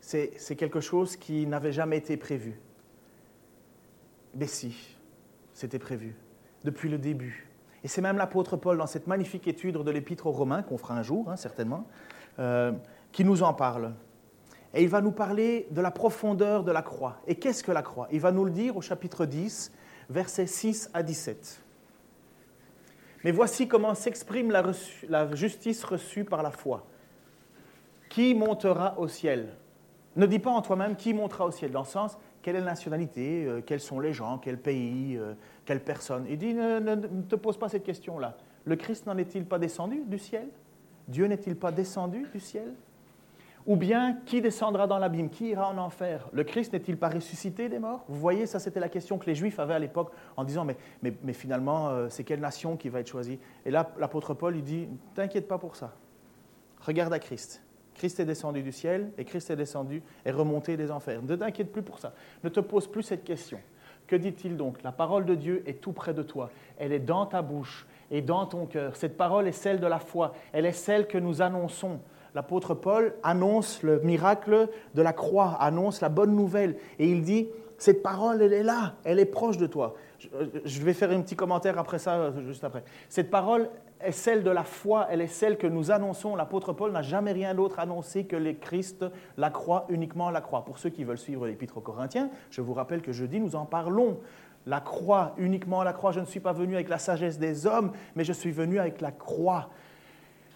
c'est 0.00 0.56
quelque 0.56 0.80
chose 0.80 1.16
qui 1.16 1.46
n'avait 1.46 1.72
jamais 1.72 1.98
été 1.98 2.16
prévu? 2.16 2.60
Mais 4.34 4.46
si, 4.46 4.96
c'était 5.52 5.78
prévu, 5.78 6.16
depuis 6.64 6.88
le 6.88 6.98
début. 6.98 7.48
Et 7.84 7.88
c'est 7.88 8.02
même 8.02 8.16
l'apôtre 8.16 8.56
Paul, 8.56 8.78
dans 8.78 8.86
cette 8.86 9.06
magnifique 9.06 9.46
étude 9.46 9.76
de 9.76 9.90
l'Épître 9.90 10.26
aux 10.26 10.32
Romains, 10.32 10.62
qu'on 10.62 10.78
fera 10.78 10.94
un 10.94 11.02
jour, 11.02 11.30
hein, 11.30 11.36
certainement, 11.36 11.86
euh, 12.38 12.72
qui 13.12 13.24
nous 13.24 13.42
en 13.42 13.54
parle. 13.54 13.94
Et 14.74 14.82
il 14.82 14.88
va 14.88 15.00
nous 15.00 15.12
parler 15.12 15.66
de 15.70 15.80
la 15.80 15.90
profondeur 15.90 16.64
de 16.64 16.72
la 16.72 16.82
croix. 16.82 17.20
Et 17.26 17.36
qu'est-ce 17.36 17.62
que 17.62 17.72
la 17.72 17.82
croix? 17.82 18.08
Il 18.10 18.20
va 18.20 18.32
nous 18.32 18.44
le 18.44 18.50
dire 18.50 18.76
au 18.76 18.80
chapitre 18.80 19.24
10, 19.24 19.72
versets 20.10 20.46
6 20.46 20.90
à 20.92 21.02
17. 21.02 21.62
Mais 23.24 23.32
voici 23.32 23.66
comment 23.66 23.94
s'exprime 23.94 24.50
la, 24.50 24.62
la, 25.08 25.34
justice 25.34 25.82
reçue 25.84 26.24
par 26.24 26.42
la 26.42 26.50
foi. 26.50 26.86
Qui 28.08 28.34
montera 28.34 28.98
au 28.98 29.08
ciel? 29.08 29.54
Ne 30.16 30.26
dis 30.26 30.38
pas 30.38 30.50
en 30.50 30.62
toi-même 30.62 30.96
qui 30.96 31.14
montera 31.14 31.46
au 31.46 31.50
ciel, 31.50 31.70
dans 31.70 31.80
le 31.82 31.86
sens, 31.86 32.18
quelle 32.48 32.56
est 32.56 32.60
la 32.60 32.64
nationalité, 32.64 33.44
euh, 33.44 33.60
quels 33.60 33.78
sont 33.78 34.00
les 34.00 34.14
gens, 34.14 34.38
quel 34.38 34.56
pays, 34.56 35.18
euh, 35.18 35.34
quelle 35.66 35.84
personne. 35.84 36.24
Il 36.30 36.38
dit, 36.38 36.54
ne, 36.54 36.78
ne 36.78 37.22
te 37.28 37.36
pose 37.36 37.58
pas 37.58 37.68
cette 37.68 37.84
question-là. 37.84 38.38
Le 38.64 38.74
Christ 38.74 39.04
n'en 39.04 39.18
est-il 39.18 39.44
pas 39.44 39.58
descendu 39.58 40.02
du 40.06 40.18
ciel? 40.18 40.48
Dieu 41.08 41.26
n'est-il 41.26 41.56
pas 41.56 41.72
descendu 41.72 42.26
du 42.32 42.40
ciel? 42.40 42.72
Ou 43.66 43.76
bien, 43.76 44.16
qui 44.24 44.40
descendra 44.40 44.86
dans 44.86 44.96
l'abîme? 44.96 45.28
Qui 45.28 45.48
ira 45.48 45.68
en 45.68 45.76
enfer? 45.76 46.26
Le 46.32 46.42
Christ 46.42 46.72
n'est-il 46.72 46.96
pas 46.96 47.10
ressuscité 47.10 47.68
des 47.68 47.78
morts? 47.78 48.06
Vous 48.08 48.18
voyez, 48.18 48.46
ça 48.46 48.58
c'était 48.58 48.80
la 48.80 48.88
question 48.88 49.18
que 49.18 49.26
les 49.26 49.34
Juifs 49.34 49.58
avaient 49.58 49.74
à 49.74 49.78
l'époque 49.78 50.10
en 50.38 50.44
disant, 50.44 50.64
mais, 50.64 50.78
mais, 51.02 51.34
finalement, 51.34 51.90
euh, 51.90 52.08
c'est 52.08 52.24
quelle 52.24 52.40
nation 52.40 52.78
qui 52.78 52.88
va 52.88 53.00
être 53.00 53.08
choisie? 53.08 53.38
Et 53.66 53.70
là, 53.70 53.90
l'apôtre 53.98 54.32
Paul, 54.32 54.56
il 54.56 54.64
dit, 54.64 54.88
t'inquiète 55.14 55.48
pas 55.48 55.58
pour 55.58 55.76
ça. 55.76 55.92
Regarde 56.80 57.12
à 57.12 57.18
Christ. 57.18 57.62
Christ 57.98 58.20
est 58.20 58.24
descendu 58.24 58.62
du 58.62 58.72
ciel 58.72 59.10
et 59.18 59.24
Christ 59.24 59.50
est 59.50 59.56
descendu 59.56 60.02
et 60.24 60.30
remonté 60.30 60.76
des 60.76 60.90
enfers. 60.90 61.20
Ne 61.22 61.36
t'inquiète 61.36 61.72
plus 61.72 61.82
pour 61.82 61.98
ça. 61.98 62.14
Ne 62.44 62.48
te 62.48 62.60
pose 62.60 62.86
plus 62.86 63.02
cette 63.02 63.24
question. 63.24 63.58
Que 64.06 64.16
dit-il 64.16 64.56
donc? 64.56 64.82
La 64.82 64.92
parole 64.92 65.26
de 65.26 65.34
Dieu 65.34 65.62
est 65.66 65.80
tout 65.80 65.92
près 65.92 66.14
de 66.14 66.22
toi. 66.22 66.50
Elle 66.78 66.92
est 66.92 67.00
dans 67.00 67.26
ta 67.26 67.42
bouche 67.42 67.86
et 68.10 68.22
dans 68.22 68.46
ton 68.46 68.64
cœur. 68.64 68.96
Cette 68.96 69.18
parole 69.18 69.46
est 69.46 69.52
celle 69.52 69.80
de 69.80 69.86
la 69.86 69.98
foi. 69.98 70.32
Elle 70.52 70.64
est 70.64 70.72
celle 70.72 71.06
que 71.06 71.18
nous 71.18 71.42
annonçons 71.42 72.00
l'apôtre 72.34 72.74
Paul 72.74 73.14
annonce 73.22 73.82
le 73.82 74.00
miracle 74.00 74.68
de 74.94 75.02
la 75.02 75.12
croix, 75.12 75.56
annonce 75.60 76.00
la 76.00 76.08
bonne 76.08 76.36
nouvelle. 76.36 76.76
Et 76.98 77.08
il 77.08 77.22
dit, 77.22 77.48
cette 77.78 78.02
parole, 78.02 78.42
elle 78.42 78.52
est 78.52 78.62
là, 78.62 78.94
elle 79.04 79.18
est 79.18 79.24
proche 79.24 79.56
de 79.56 79.66
toi. 79.66 79.96
Je 80.64 80.82
vais 80.82 80.94
faire 80.94 81.10
un 81.10 81.20
petit 81.20 81.36
commentaire 81.36 81.78
après 81.78 81.98
ça, 81.98 82.32
juste 82.46 82.64
après. 82.64 82.84
Cette 83.08 83.30
parole 83.30 83.68
est 84.00 84.12
celle 84.12 84.44
de 84.44 84.50
la 84.50 84.62
foi, 84.62 85.08
elle 85.10 85.20
est 85.20 85.26
celle 85.26 85.58
que 85.58 85.66
nous 85.66 85.90
annonçons. 85.90 86.36
L'apôtre 86.36 86.72
Paul 86.72 86.92
n'a 86.92 87.02
jamais 87.02 87.32
rien 87.32 87.54
d'autre 87.54 87.78
annoncé 87.78 88.24
que 88.24 88.36
le 88.36 88.52
Christ, 88.52 89.04
la 89.36 89.50
croix, 89.50 89.86
uniquement 89.88 90.30
la 90.30 90.40
croix. 90.40 90.64
Pour 90.64 90.78
ceux 90.78 90.90
qui 90.90 91.04
veulent 91.04 91.18
suivre 91.18 91.46
l'épître 91.46 91.78
aux 91.78 91.82
Corinthiens, 91.82 92.30
je 92.50 92.60
vous 92.60 92.74
rappelle 92.74 93.02
que 93.02 93.12
jeudi, 93.12 93.40
nous 93.40 93.56
en 93.56 93.64
parlons. 93.64 94.18
La 94.66 94.80
croix, 94.80 95.34
uniquement 95.38 95.82
la 95.82 95.92
croix. 95.92 96.12
Je 96.12 96.20
ne 96.20 96.26
suis 96.26 96.40
pas 96.40 96.52
venu 96.52 96.74
avec 96.74 96.88
la 96.88 96.98
sagesse 96.98 97.38
des 97.38 97.66
hommes, 97.66 97.92
mais 98.14 98.24
je 98.24 98.32
suis 98.32 98.52
venu 98.52 98.78
avec 98.78 99.00
la 99.00 99.10
croix. 99.10 99.70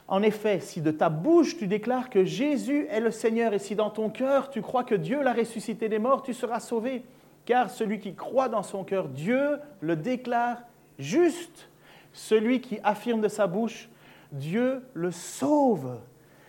En 0.09 0.23
effet, 0.23 0.61
si 0.61 0.83
de 0.83 0.91
ta 0.91 1.09
bouche 1.09 1.57
tu 1.57 1.67
déclares 1.67 2.11
que 2.11 2.25
Jésus 2.25 2.87
est 2.91 3.01
le 3.01 3.11
Seigneur 3.11 3.55
et 3.55 3.59
si 3.59 3.75
dans 3.75 3.89
ton 3.89 4.11
cœur 4.11 4.51
tu 4.51 4.61
crois 4.61 4.85
que 4.85 4.95
Dieu 4.95 5.23
l'a 5.23 5.33
ressuscité 5.33 5.89
des 5.89 5.99
morts, 5.99 6.23
tu 6.23 6.35
seras 6.35 6.61
sauvé. 6.61 7.03
Car 7.47 7.71
celui 7.71 7.99
qui 7.99 8.15
croit 8.15 8.49
dans 8.49 8.63
son 8.63 8.85
cœur, 8.85 9.09
Dieu 9.09 9.59
le 9.81 9.97
déclare 9.97 10.59
juste. 10.99 11.71
Celui 12.13 12.61
qui 12.61 12.79
affirme 12.83 13.21
de 13.21 13.29
sa 13.29 13.47
bouche, 13.47 13.89
Dieu 14.33 14.83
le 14.95 15.11
sauve. 15.11 15.99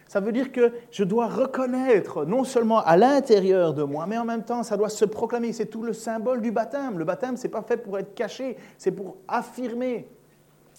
Ça 0.08 0.20
veut 0.20 0.32
dire 0.32 0.52
que 0.52 0.72
je 0.92 1.04
dois 1.04 1.28
reconnaître, 1.28 2.24
non 2.26 2.44
seulement 2.44 2.84
à 2.84 2.98
l'intérieur 2.98 3.74
de 3.74 3.82
moi, 3.82 4.06
mais 4.06 4.18
en 4.18 4.26
même 4.26 4.44
temps, 4.44 4.62
ça 4.62 4.78
doit 4.78 4.90
se 4.90 5.06
proclamer. 5.06 5.54
C'est 5.54 5.66
tout 5.66 5.82
le 5.82 5.94
symbole 5.94 6.42
du 6.42 6.52
baptême. 6.52 7.00
Le 7.00 7.04
baptême, 7.04 7.36
ce 7.36 7.44
n'est 7.44 7.50
pas 7.50 7.64
fait 7.64 7.78
pour 7.78 7.98
être 7.98 8.14
caché, 8.14 8.58
c'est 8.78 8.92
pour 8.92 9.18
affirmer. 9.28 10.08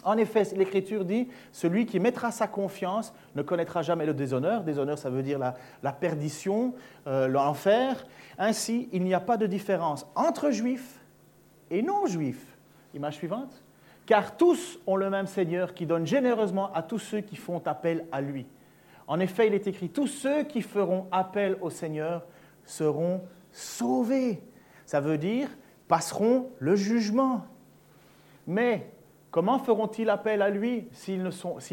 En 0.04 0.18
effet, 0.18 0.44
l'Écriture 0.54 1.04
dit, 1.04 1.28
celui 1.50 1.86
qui 1.86 1.98
mettra 1.98 2.30
sa 2.30 2.46
confiance 2.46 3.12
ne 3.34 3.42
connaîtra 3.42 3.82
jamais 3.82 4.06
le 4.06 4.14
déshonneur. 4.14 4.62
Déshonneur, 4.62 4.98
ça 4.98 5.10
veut 5.10 5.22
dire 5.22 5.38
la, 5.38 5.92
perdition, 5.92 6.74
euh, 7.06 7.26
l'enfer. 7.26 8.06
Ainsi, 8.38 8.88
il 8.92 9.02
n'y 9.02 9.14
a 9.14 9.20
pas 9.20 9.36
de 9.36 9.46
différence 9.46 10.06
entre 10.14 10.50
juifs 10.50 11.00
et 11.70 11.82
non-juifs. 11.82 12.56
Image 12.94 13.16
suivante. 13.16 13.63
Car 14.06 14.36
tous 14.36 14.78
ont 14.86 14.96
le 14.96 15.10
même 15.10 15.26
Seigneur 15.26 15.74
qui 15.74 15.86
donne 15.86 16.06
généreusement 16.06 16.72
à 16.72 16.82
tous 16.82 16.98
ceux 16.98 17.20
qui 17.20 17.36
font 17.36 17.62
appel 17.64 18.06
à 18.12 18.20
lui. 18.20 18.46
En 19.06 19.20
effet, 19.20 19.46
il 19.46 19.54
est 19.54 19.66
écrit, 19.66 19.88
tous 19.88 20.06
ceux 20.06 20.44
qui 20.44 20.62
feront 20.62 21.06
appel 21.10 21.56
au 21.60 21.70
Seigneur 21.70 22.24
seront 22.64 23.22
sauvés. 23.52 24.42
Ça 24.86 25.00
veut 25.00 25.18
dire 25.18 25.48
passeront 25.88 26.50
le 26.58 26.76
jugement. 26.76 27.44
Mais 28.46 28.90
Comment 29.34 29.58
feront-ils 29.58 30.10
appel 30.10 30.42
à 30.42 30.48
lui 30.48 30.86
s'ils 30.92 31.24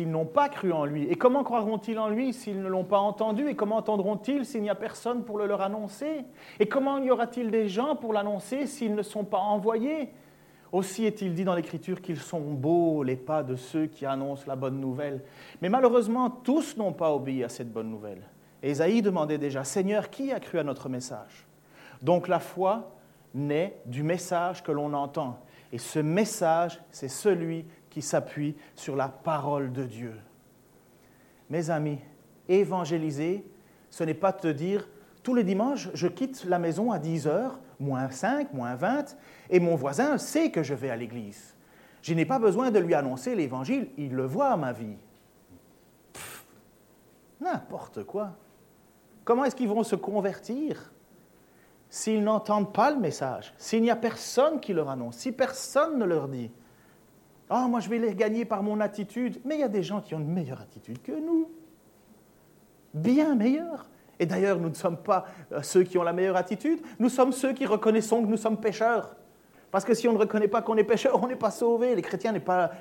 n'ont 0.09 0.25
pas 0.25 0.49
cru 0.49 0.71
en 0.73 0.83
lui? 0.83 1.03
Et 1.03 1.15
comment 1.15 1.43
croiront-ils 1.43 1.99
en 1.99 2.09
lui 2.09 2.33
s'ils 2.33 2.59
ne 2.59 2.67
l'ont 2.67 2.85
pas 2.85 2.97
entendu? 2.97 3.47
Et 3.49 3.53
comment 3.53 3.75
entendront-ils 3.75 4.45
s'il 4.45 4.63
n'y 4.63 4.69
a 4.71 4.73
personne 4.73 5.23
pour 5.23 5.37
le 5.37 5.45
leur 5.45 5.61
annoncer? 5.61 6.25
Et 6.59 6.67
comment 6.67 6.97
y 6.97 7.11
aura-t-il 7.11 7.51
des 7.51 7.67
gens 7.67 7.95
pour 7.95 8.13
l'annoncer 8.13 8.65
s'ils 8.65 8.95
ne 8.95 9.03
sont 9.03 9.25
pas 9.25 9.37
envoyés? 9.37 10.09
Aussi 10.71 11.05
est-il 11.05 11.33
dit 11.33 11.43
dans 11.43 11.55
l'Écriture 11.55 12.01
qu'ils 12.01 12.19
sont 12.19 12.39
beaux 12.39 13.03
les 13.03 13.17
pas 13.17 13.43
de 13.43 13.55
ceux 13.55 13.87
qui 13.87 14.05
annoncent 14.05 14.45
la 14.47 14.55
bonne 14.55 14.79
nouvelle. 14.79 15.21
Mais 15.61 15.69
malheureusement, 15.69 16.29
tous 16.29 16.77
n'ont 16.77 16.93
pas 16.93 17.13
obéi 17.13 17.43
à 17.43 17.49
cette 17.49 17.71
bonne 17.71 17.89
nouvelle. 17.89 18.21
Et 18.63 18.73
demandait 19.01 19.37
déjà, 19.37 19.63
Seigneur, 19.63 20.09
qui 20.09 20.31
a 20.31 20.39
cru 20.39 20.59
à 20.59 20.63
notre 20.63 20.87
message? 20.87 21.45
Donc 22.01 22.27
la 22.27 22.39
foi 22.39 22.95
naît 23.33 23.77
du 23.85 24.03
message 24.03 24.63
que 24.63 24.71
l'on 24.71 24.93
entend. 24.93 25.39
Et 25.73 25.77
ce 25.77 25.99
message, 25.99 26.81
c'est 26.91 27.07
celui 27.07 27.65
qui 27.89 28.01
s'appuie 28.01 28.55
sur 28.75 28.95
la 28.95 29.07
parole 29.07 29.71
de 29.71 29.83
Dieu. 29.83 30.13
Mes 31.49 31.69
amis, 31.69 31.99
évangéliser, 32.47 33.45
ce 33.89 34.03
n'est 34.03 34.13
pas 34.13 34.33
te 34.33 34.47
dire, 34.47 34.87
tous 35.23 35.35
les 35.35 35.43
dimanches, 35.43 35.89
je 35.93 36.07
quitte 36.07 36.45
la 36.45 36.59
maison 36.59 36.91
à 36.91 36.99
10 36.99 37.27
heures, 37.27 37.59
moins 37.81 38.09
5, 38.09 38.53
moins 38.53 38.75
20, 38.75 39.17
et 39.49 39.59
mon 39.59 39.75
voisin 39.75 40.17
sait 40.17 40.51
que 40.51 40.63
je 40.63 40.73
vais 40.73 40.89
à 40.89 40.95
l'église. 40.95 41.55
Je 42.01 42.13
n'ai 42.13 42.25
pas 42.25 42.39
besoin 42.39 42.71
de 42.71 42.79
lui 42.79 42.93
annoncer 42.93 43.35
l'évangile, 43.35 43.89
il 43.97 44.13
le 44.13 44.25
voit, 44.25 44.55
ma 44.57 44.71
vie. 44.71 44.97
N'importe 47.39 48.03
quoi. 48.03 48.31
Comment 49.23 49.45
est-ce 49.45 49.55
qu'ils 49.55 49.67
vont 49.67 49.83
se 49.83 49.95
convertir 49.95 50.91
s'ils 51.89 52.23
n'entendent 52.23 52.71
pas 52.71 52.89
le 52.89 52.97
message, 52.97 53.53
s'il 53.57 53.81
n'y 53.81 53.91
a 53.91 53.97
personne 53.97 54.61
qui 54.61 54.71
leur 54.71 54.89
annonce, 54.89 55.17
si 55.17 55.33
personne 55.33 55.99
ne 55.99 56.05
leur 56.05 56.29
dit, 56.29 56.49
ah, 57.49 57.67
moi 57.67 57.81
je 57.81 57.89
vais 57.89 57.99
les 57.99 58.15
gagner 58.15 58.45
par 58.45 58.63
mon 58.63 58.79
attitude, 58.79 59.41
mais 59.43 59.55
il 59.55 59.59
y 59.59 59.63
a 59.63 59.67
des 59.67 59.83
gens 59.83 59.99
qui 59.99 60.15
ont 60.15 60.19
une 60.19 60.31
meilleure 60.31 60.61
attitude 60.61 61.01
que 61.01 61.11
nous, 61.11 61.51
bien 62.93 63.35
meilleure. 63.35 63.89
Et 64.21 64.27
d'ailleurs, 64.27 64.59
nous 64.59 64.69
ne 64.69 64.75
sommes 64.75 64.97
pas 64.97 65.25
euh, 65.51 65.63
ceux 65.63 65.81
qui 65.81 65.97
ont 65.97 66.03
la 66.03 66.13
meilleure 66.13 66.35
attitude, 66.35 66.79
nous 66.99 67.09
sommes 67.09 67.31
ceux 67.31 67.53
qui 67.53 67.65
reconnaissons 67.65 68.21
que 68.21 68.27
nous 68.27 68.37
sommes 68.37 68.61
pécheurs. 68.61 69.15
Parce 69.71 69.83
que 69.83 69.95
si 69.95 70.07
on 70.07 70.13
ne 70.13 70.19
reconnaît 70.19 70.47
pas 70.47 70.61
qu'on 70.61 70.77
est 70.77 70.83
pécheur, 70.83 71.19
on 71.23 71.27
n'est 71.27 71.35
pas 71.35 71.49
sauvé. 71.49 71.95
Les 71.95 72.03
chrétiens 72.03 72.31
n'est 72.31 72.39
pas 72.39 72.71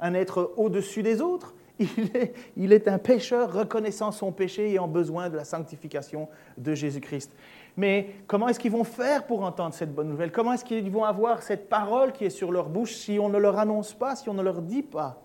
un 0.00 0.14
être 0.14 0.54
au-dessus 0.56 1.02
des 1.02 1.20
autres. 1.20 1.54
Il 1.78 2.10
est, 2.16 2.34
il 2.56 2.72
est, 2.72 2.88
un 2.88 2.98
pécheur 2.98 3.52
reconnaissant 3.52 4.10
son 4.10 4.32
péché 4.32 4.72
et 4.72 4.80
en 4.80 4.88
besoin 4.88 5.28
de 5.28 5.36
la 5.36 5.44
sanctification 5.44 6.28
de 6.56 6.74
Jésus-Christ. 6.74 7.30
Mais 7.76 8.16
comment 8.26 8.48
est-ce 8.48 8.58
qu'ils 8.58 8.72
vont 8.72 8.82
faire 8.82 9.24
pour 9.26 9.44
entendre 9.44 9.72
cette 9.72 9.94
bonne 9.94 10.08
nouvelle? 10.08 10.32
Comment 10.32 10.54
est-ce 10.54 10.64
qu'ils 10.64 10.90
vont 10.90 11.04
avoir 11.04 11.40
cette 11.40 11.68
parole 11.68 12.10
qui 12.10 12.24
est 12.24 12.30
sur 12.30 12.50
leur 12.50 12.68
bouche 12.68 12.94
si 12.94 13.20
on 13.20 13.28
ne 13.28 13.38
leur 13.38 13.60
annonce 13.60 13.94
pas, 13.94 14.16
si 14.16 14.28
on 14.28 14.34
ne 14.34 14.42
leur 14.42 14.60
dit 14.60 14.82
pas? 14.82 15.22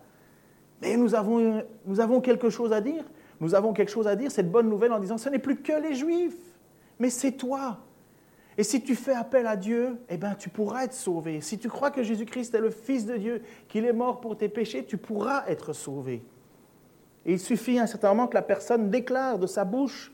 Mais 0.80 0.96
nous 0.96 1.16
avons, 1.16 1.64
nous 1.88 2.00
avons 2.00 2.22
quelque 2.22 2.52
chose 2.52 2.72
à 2.72 2.82
dire. 2.82 3.04
Nous 3.40 3.56
avons 3.56 3.74
quelque 3.74 3.92
chose 3.92 4.08
à 4.08 4.16
dire, 4.16 4.32
cette 4.32 4.52
bonne 4.52 4.70
nouvelle 4.70 4.94
en 4.94 5.00
disant, 5.00 5.18
ce 5.18 5.30
n'est 5.30 5.40
plus 5.40 5.58
que 5.58 5.74
les 5.74 5.96
Juifs, 5.96 6.34
mais 7.00 7.10
c'est 7.10 7.34
toi. 7.34 7.80
Et 8.58 8.64
si 8.64 8.82
tu 8.82 8.96
fais 8.96 9.14
appel 9.14 9.48
à 9.48 9.56
Dieu, 9.56 9.98
eh 10.10 10.18
bien, 10.18 10.36
tu 10.36 10.50
pourras 10.50 10.84
être 10.84 10.94
sauvé. 10.94 11.42
Si 11.42 11.58
tu 11.58 11.70
crois 11.70 11.90
que 11.90 12.04
Jésus-Christ 12.04 12.54
est 12.54 12.60
le 12.60 12.70
Fils 12.70 13.06
de 13.06 13.18
Dieu, 13.18 13.42
qu'il 13.68 13.86
est 13.86 13.94
mort 13.94 14.22
pour 14.22 14.38
tes 14.38 14.50
péchés, 14.50 14.86
tu 14.86 14.98
pourras 14.98 15.44
être 15.48 15.74
sauvé. 15.74 16.24
Et 17.26 17.34
il 17.34 17.40
suffit 17.40 17.80
un 17.80 17.88
certain 17.88 18.10
moment 18.10 18.28
que 18.28 18.36
la 18.36 18.42
personne 18.42 18.90
déclare 18.90 19.40
de 19.40 19.48
sa 19.48 19.64
bouche 19.66 20.12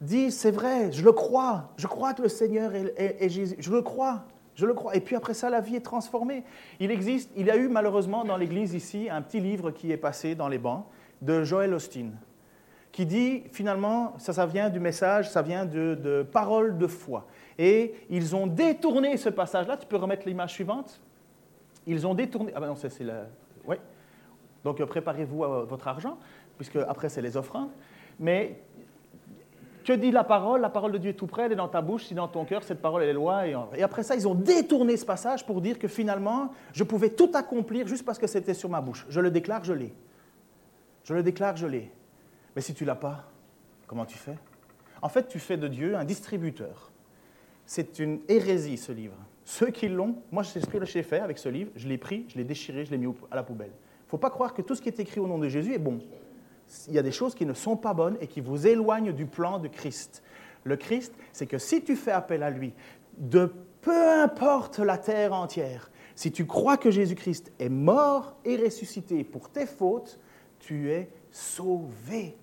dit, 0.00 0.30
c'est 0.30 0.50
vrai, 0.50 0.92
je 0.92 1.02
le 1.02 1.12
crois, 1.12 1.72
je 1.76 1.86
crois 1.86 2.12
que 2.12 2.22
le 2.22 2.28
Seigneur 2.28 2.72
est, 2.74 3.28
Jésus, 3.28 3.56
je 3.58 3.70
le 3.70 3.80
crois, 3.80 4.24
je 4.54 4.66
le 4.66 4.74
crois. 4.74 4.94
Et 4.94 5.00
puis 5.00 5.16
après 5.16 5.32
ça, 5.32 5.48
la 5.48 5.60
vie 5.60 5.76
est 5.76 5.80
transformée. 5.80 6.44
Il 6.80 6.90
existe, 6.90 7.30
il 7.36 7.46
y 7.46 7.50
a 7.50 7.56
eu 7.56 7.68
malheureusement 7.68 8.24
dans 8.24 8.36
l'Église 8.36 8.74
ici 8.74 9.08
un 9.10 9.22
petit 9.22 9.40
livre 9.40 9.70
qui 9.70 9.92
est 9.92 9.96
passé 9.96 10.34
dans 10.34 10.48
les 10.48 10.58
bancs 10.58 10.84
de 11.22 11.44
Joël 11.44 11.74
Austin, 11.74 12.10
qui 12.92 13.06
dit 13.06 13.44
finalement, 13.52 14.14
ça, 14.18 14.32
ça 14.32 14.46
vient 14.46 14.70
du 14.70 14.80
message, 14.80 15.30
ça 15.30 15.42
vient 15.42 15.64
de, 15.64 15.94
de 15.94 16.22
paroles 16.22 16.78
de 16.78 16.86
foi. 16.86 17.26
Et 17.58 17.94
ils 18.10 18.36
ont 18.36 18.46
détourné 18.46 19.16
ce 19.16 19.28
passage-là. 19.28 19.76
Tu 19.76 19.86
peux 19.86 19.96
remettre 19.96 20.26
l'image 20.26 20.52
suivante 20.52 21.00
Ils 21.86 22.06
ont 22.06 22.14
détourné. 22.14 22.52
Ah 22.54 22.60
ben 22.60 22.68
non, 22.68 22.76
c'est 22.76 23.00
la. 23.00 23.26
Oui. 23.66 23.76
Donc 24.64 24.84
préparez-vous 24.84 25.44
à 25.44 25.64
votre 25.64 25.88
argent, 25.88 26.18
puisque 26.56 26.76
après 26.76 27.08
c'est 27.08 27.22
les 27.22 27.36
offrandes. 27.36 27.70
Mais 28.18 28.60
que 29.86 29.92
dit 29.92 30.10
la 30.10 30.24
parole? 30.24 30.60
La 30.60 30.68
parole 30.68 30.90
de 30.90 30.98
Dieu 30.98 31.10
est 31.10 31.14
tout 31.14 31.28
près, 31.28 31.42
elle 31.42 31.52
est 31.52 31.56
dans 31.56 31.68
ta 31.68 31.80
bouche, 31.80 32.06
si 32.06 32.14
dans 32.14 32.26
ton 32.26 32.44
cœur, 32.44 32.64
cette 32.64 32.82
parole 32.82 33.04
elle 33.04 33.10
est 33.10 33.12
loin. 33.12 33.44
Et, 33.74 33.82
après 33.82 34.02
ça, 34.02 34.16
ils 34.16 34.26
ont 34.26 34.34
détourné 34.34 34.96
ce 34.96 35.06
passage 35.06 35.46
pour 35.46 35.60
dire 35.60 35.78
que 35.78 35.86
finalement, 35.86 36.50
je 36.72 36.82
pouvais 36.82 37.10
tout 37.10 37.30
accomplir 37.34 37.86
juste 37.86 38.04
parce 38.04 38.18
que 38.18 38.26
c'était 38.26 38.54
sur 38.54 38.68
ma 38.68 38.80
bouche. 38.80 39.06
Je 39.08 39.20
le 39.20 39.30
déclare, 39.30 39.62
je 39.62 39.72
l'ai. 39.72 39.94
Je 41.06 41.14
le 41.14 41.22
déclare, 41.22 41.56
je 41.56 41.66
l'ai. 41.66 41.90
Mais 42.54 42.62
si 42.62 42.74
tu 42.74 42.84
l'as 42.84 42.96
pas, 42.96 43.30
Comment 43.86 44.04
tu 44.04 44.18
fais? 44.18 44.36
En 45.02 45.08
fait, 45.08 45.28
tu 45.28 45.38
fais 45.38 45.56
de 45.56 45.68
Dieu 45.68 45.96
un 45.96 46.04
distributeur. 46.04 46.90
C'est 47.66 47.98
une 47.98 48.20
hérésie, 48.28 48.76
ce 48.76 48.92
livre. 48.92 49.16
Ceux 49.44 49.70
qui 49.70 49.88
l'ont, 49.88 50.16
moi, 50.32 50.42
c'est 50.42 50.60
ce 50.60 50.66
que 50.66 50.84
j'ai 50.84 51.02
fait 51.02 51.20
avec 51.20 51.38
ce 51.38 51.48
livre. 51.48 51.70
Je 51.76 51.88
l'ai 51.88 51.98
pris, 51.98 52.26
je 52.28 52.36
l'ai 52.36 52.44
déchiré, 52.44 52.84
je 52.84 52.90
l'ai 52.90 52.98
mis 52.98 53.12
à 53.30 53.36
la 53.36 53.42
poubelle. 53.42 53.70
Il 53.70 54.06
ne 54.06 54.10
faut 54.10 54.18
pas 54.18 54.30
croire 54.30 54.54
que 54.54 54.62
tout 54.62 54.74
ce 54.74 54.82
qui 54.82 54.88
est 54.88 54.98
écrit 54.98 55.20
au 55.20 55.26
nom 55.26 55.38
de 55.38 55.48
Jésus 55.48 55.74
est 55.74 55.78
bon. 55.78 56.00
Il 56.88 56.94
y 56.94 56.98
a 56.98 57.02
des 57.02 57.12
choses 57.12 57.34
qui 57.34 57.46
ne 57.46 57.54
sont 57.54 57.76
pas 57.76 57.94
bonnes 57.94 58.16
et 58.20 58.26
qui 58.26 58.40
vous 58.40 58.66
éloignent 58.66 59.12
du 59.12 59.26
plan 59.26 59.58
de 59.58 59.68
Christ. 59.68 60.22
Le 60.64 60.76
Christ, 60.76 61.14
c'est 61.32 61.46
que 61.46 61.58
si 61.58 61.82
tu 61.82 61.94
fais 61.94 62.10
appel 62.10 62.42
à 62.42 62.50
lui, 62.50 62.72
de 63.18 63.52
peu 63.82 64.20
importe 64.20 64.80
la 64.80 64.98
terre 64.98 65.32
entière, 65.32 65.90
si 66.16 66.32
tu 66.32 66.46
crois 66.46 66.76
que 66.76 66.90
Jésus-Christ 66.90 67.52
est 67.60 67.68
mort 67.68 68.36
et 68.44 68.56
ressuscité 68.56 69.22
pour 69.22 69.50
tes 69.50 69.66
fautes, 69.66 70.18
tu 70.58 70.90
es 70.90 71.10
sauvé. 71.30 72.36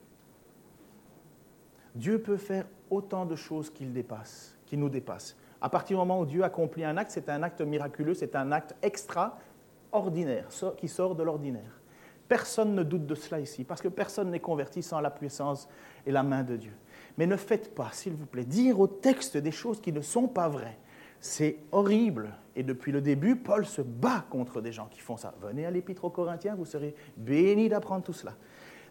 Dieu 1.95 2.19
peut 2.19 2.37
faire 2.37 2.65
autant 2.89 3.25
de 3.25 3.35
choses 3.35 3.69
qu'il 3.69 3.93
dépasse, 3.93 4.57
qui 4.65 4.77
nous 4.77 4.89
dépassent. 4.89 5.35
À 5.61 5.69
partir 5.69 5.97
du 5.97 5.99
moment 5.99 6.19
où 6.19 6.25
Dieu 6.25 6.43
accomplit 6.43 6.83
un 6.83 6.97
acte, 6.97 7.11
c'est 7.11 7.29
un 7.29 7.41
acte 7.43 7.61
miraculeux, 7.61 8.13
c'est 8.13 8.35
un 8.35 8.51
acte 8.51 8.75
extraordinaire, 8.81 10.47
qui 10.77 10.87
sort 10.87 11.15
de 11.15 11.23
l'ordinaire. 11.23 11.79
Personne 12.27 12.73
ne 12.73 12.83
doute 12.83 13.05
de 13.05 13.15
cela 13.15 13.39
ici, 13.39 13.63
parce 13.63 13.81
que 13.81 13.87
personne 13.87 14.31
n'est 14.31 14.39
converti 14.39 14.81
sans 14.81 14.99
la 14.99 15.11
puissance 15.11 15.69
et 16.05 16.11
la 16.11 16.23
main 16.23 16.43
de 16.43 16.57
Dieu. 16.57 16.73
Mais 17.17 17.27
ne 17.27 17.37
faites 17.37 17.75
pas, 17.75 17.89
s'il 17.91 18.13
vous 18.13 18.25
plaît, 18.25 18.45
dire 18.45 18.79
au 18.79 18.87
texte 18.87 19.37
des 19.37 19.51
choses 19.51 19.79
qui 19.79 19.91
ne 19.91 20.01
sont 20.01 20.27
pas 20.27 20.47
vraies. 20.47 20.77
C'est 21.23 21.55
horrible. 21.71 22.33
Et 22.53 22.63
depuis 22.63 22.91
le 22.91 22.99
début, 22.99 23.37
Paul 23.37 23.65
se 23.65 23.81
bat 23.81 24.25
contre 24.29 24.59
des 24.59 24.73
gens 24.73 24.87
qui 24.87 24.99
font 24.99 25.15
ça. 25.15 25.33
Venez 25.41 25.65
à 25.65 25.71
l'Épître 25.71 26.03
aux 26.03 26.09
Corinthiens, 26.09 26.53
vous 26.53 26.65
serez 26.65 26.93
bénis 27.15 27.69
d'apprendre 27.69 28.03
tout 28.03 28.11
cela. 28.11 28.33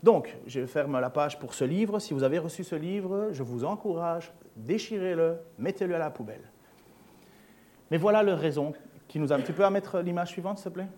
Donc, 0.02 0.34
je 0.46 0.64
ferme 0.64 0.98
la 0.98 1.10
page 1.10 1.38
pour 1.38 1.52
ce 1.52 1.64
livre. 1.64 1.98
Si 1.98 2.14
vous 2.14 2.22
avez 2.22 2.38
reçu 2.38 2.64
ce 2.64 2.74
livre, 2.74 3.28
je 3.32 3.42
vous 3.42 3.66
encourage, 3.66 4.32
déchirez-le, 4.56 5.40
mettez-le 5.58 5.94
à 5.94 5.98
la 5.98 6.08
poubelle. 6.08 6.50
Mais 7.90 7.98
voilà 7.98 8.22
la 8.22 8.34
raison 8.34 8.72
qui 9.08 9.18
nous 9.18 9.30
a... 9.30 9.38
Tu 9.42 9.52
peux 9.52 9.68
mettre 9.68 10.00
l'image 10.00 10.30
suivante, 10.30 10.56
s'il 10.56 10.70
te 10.70 10.74
plaît 10.74 10.88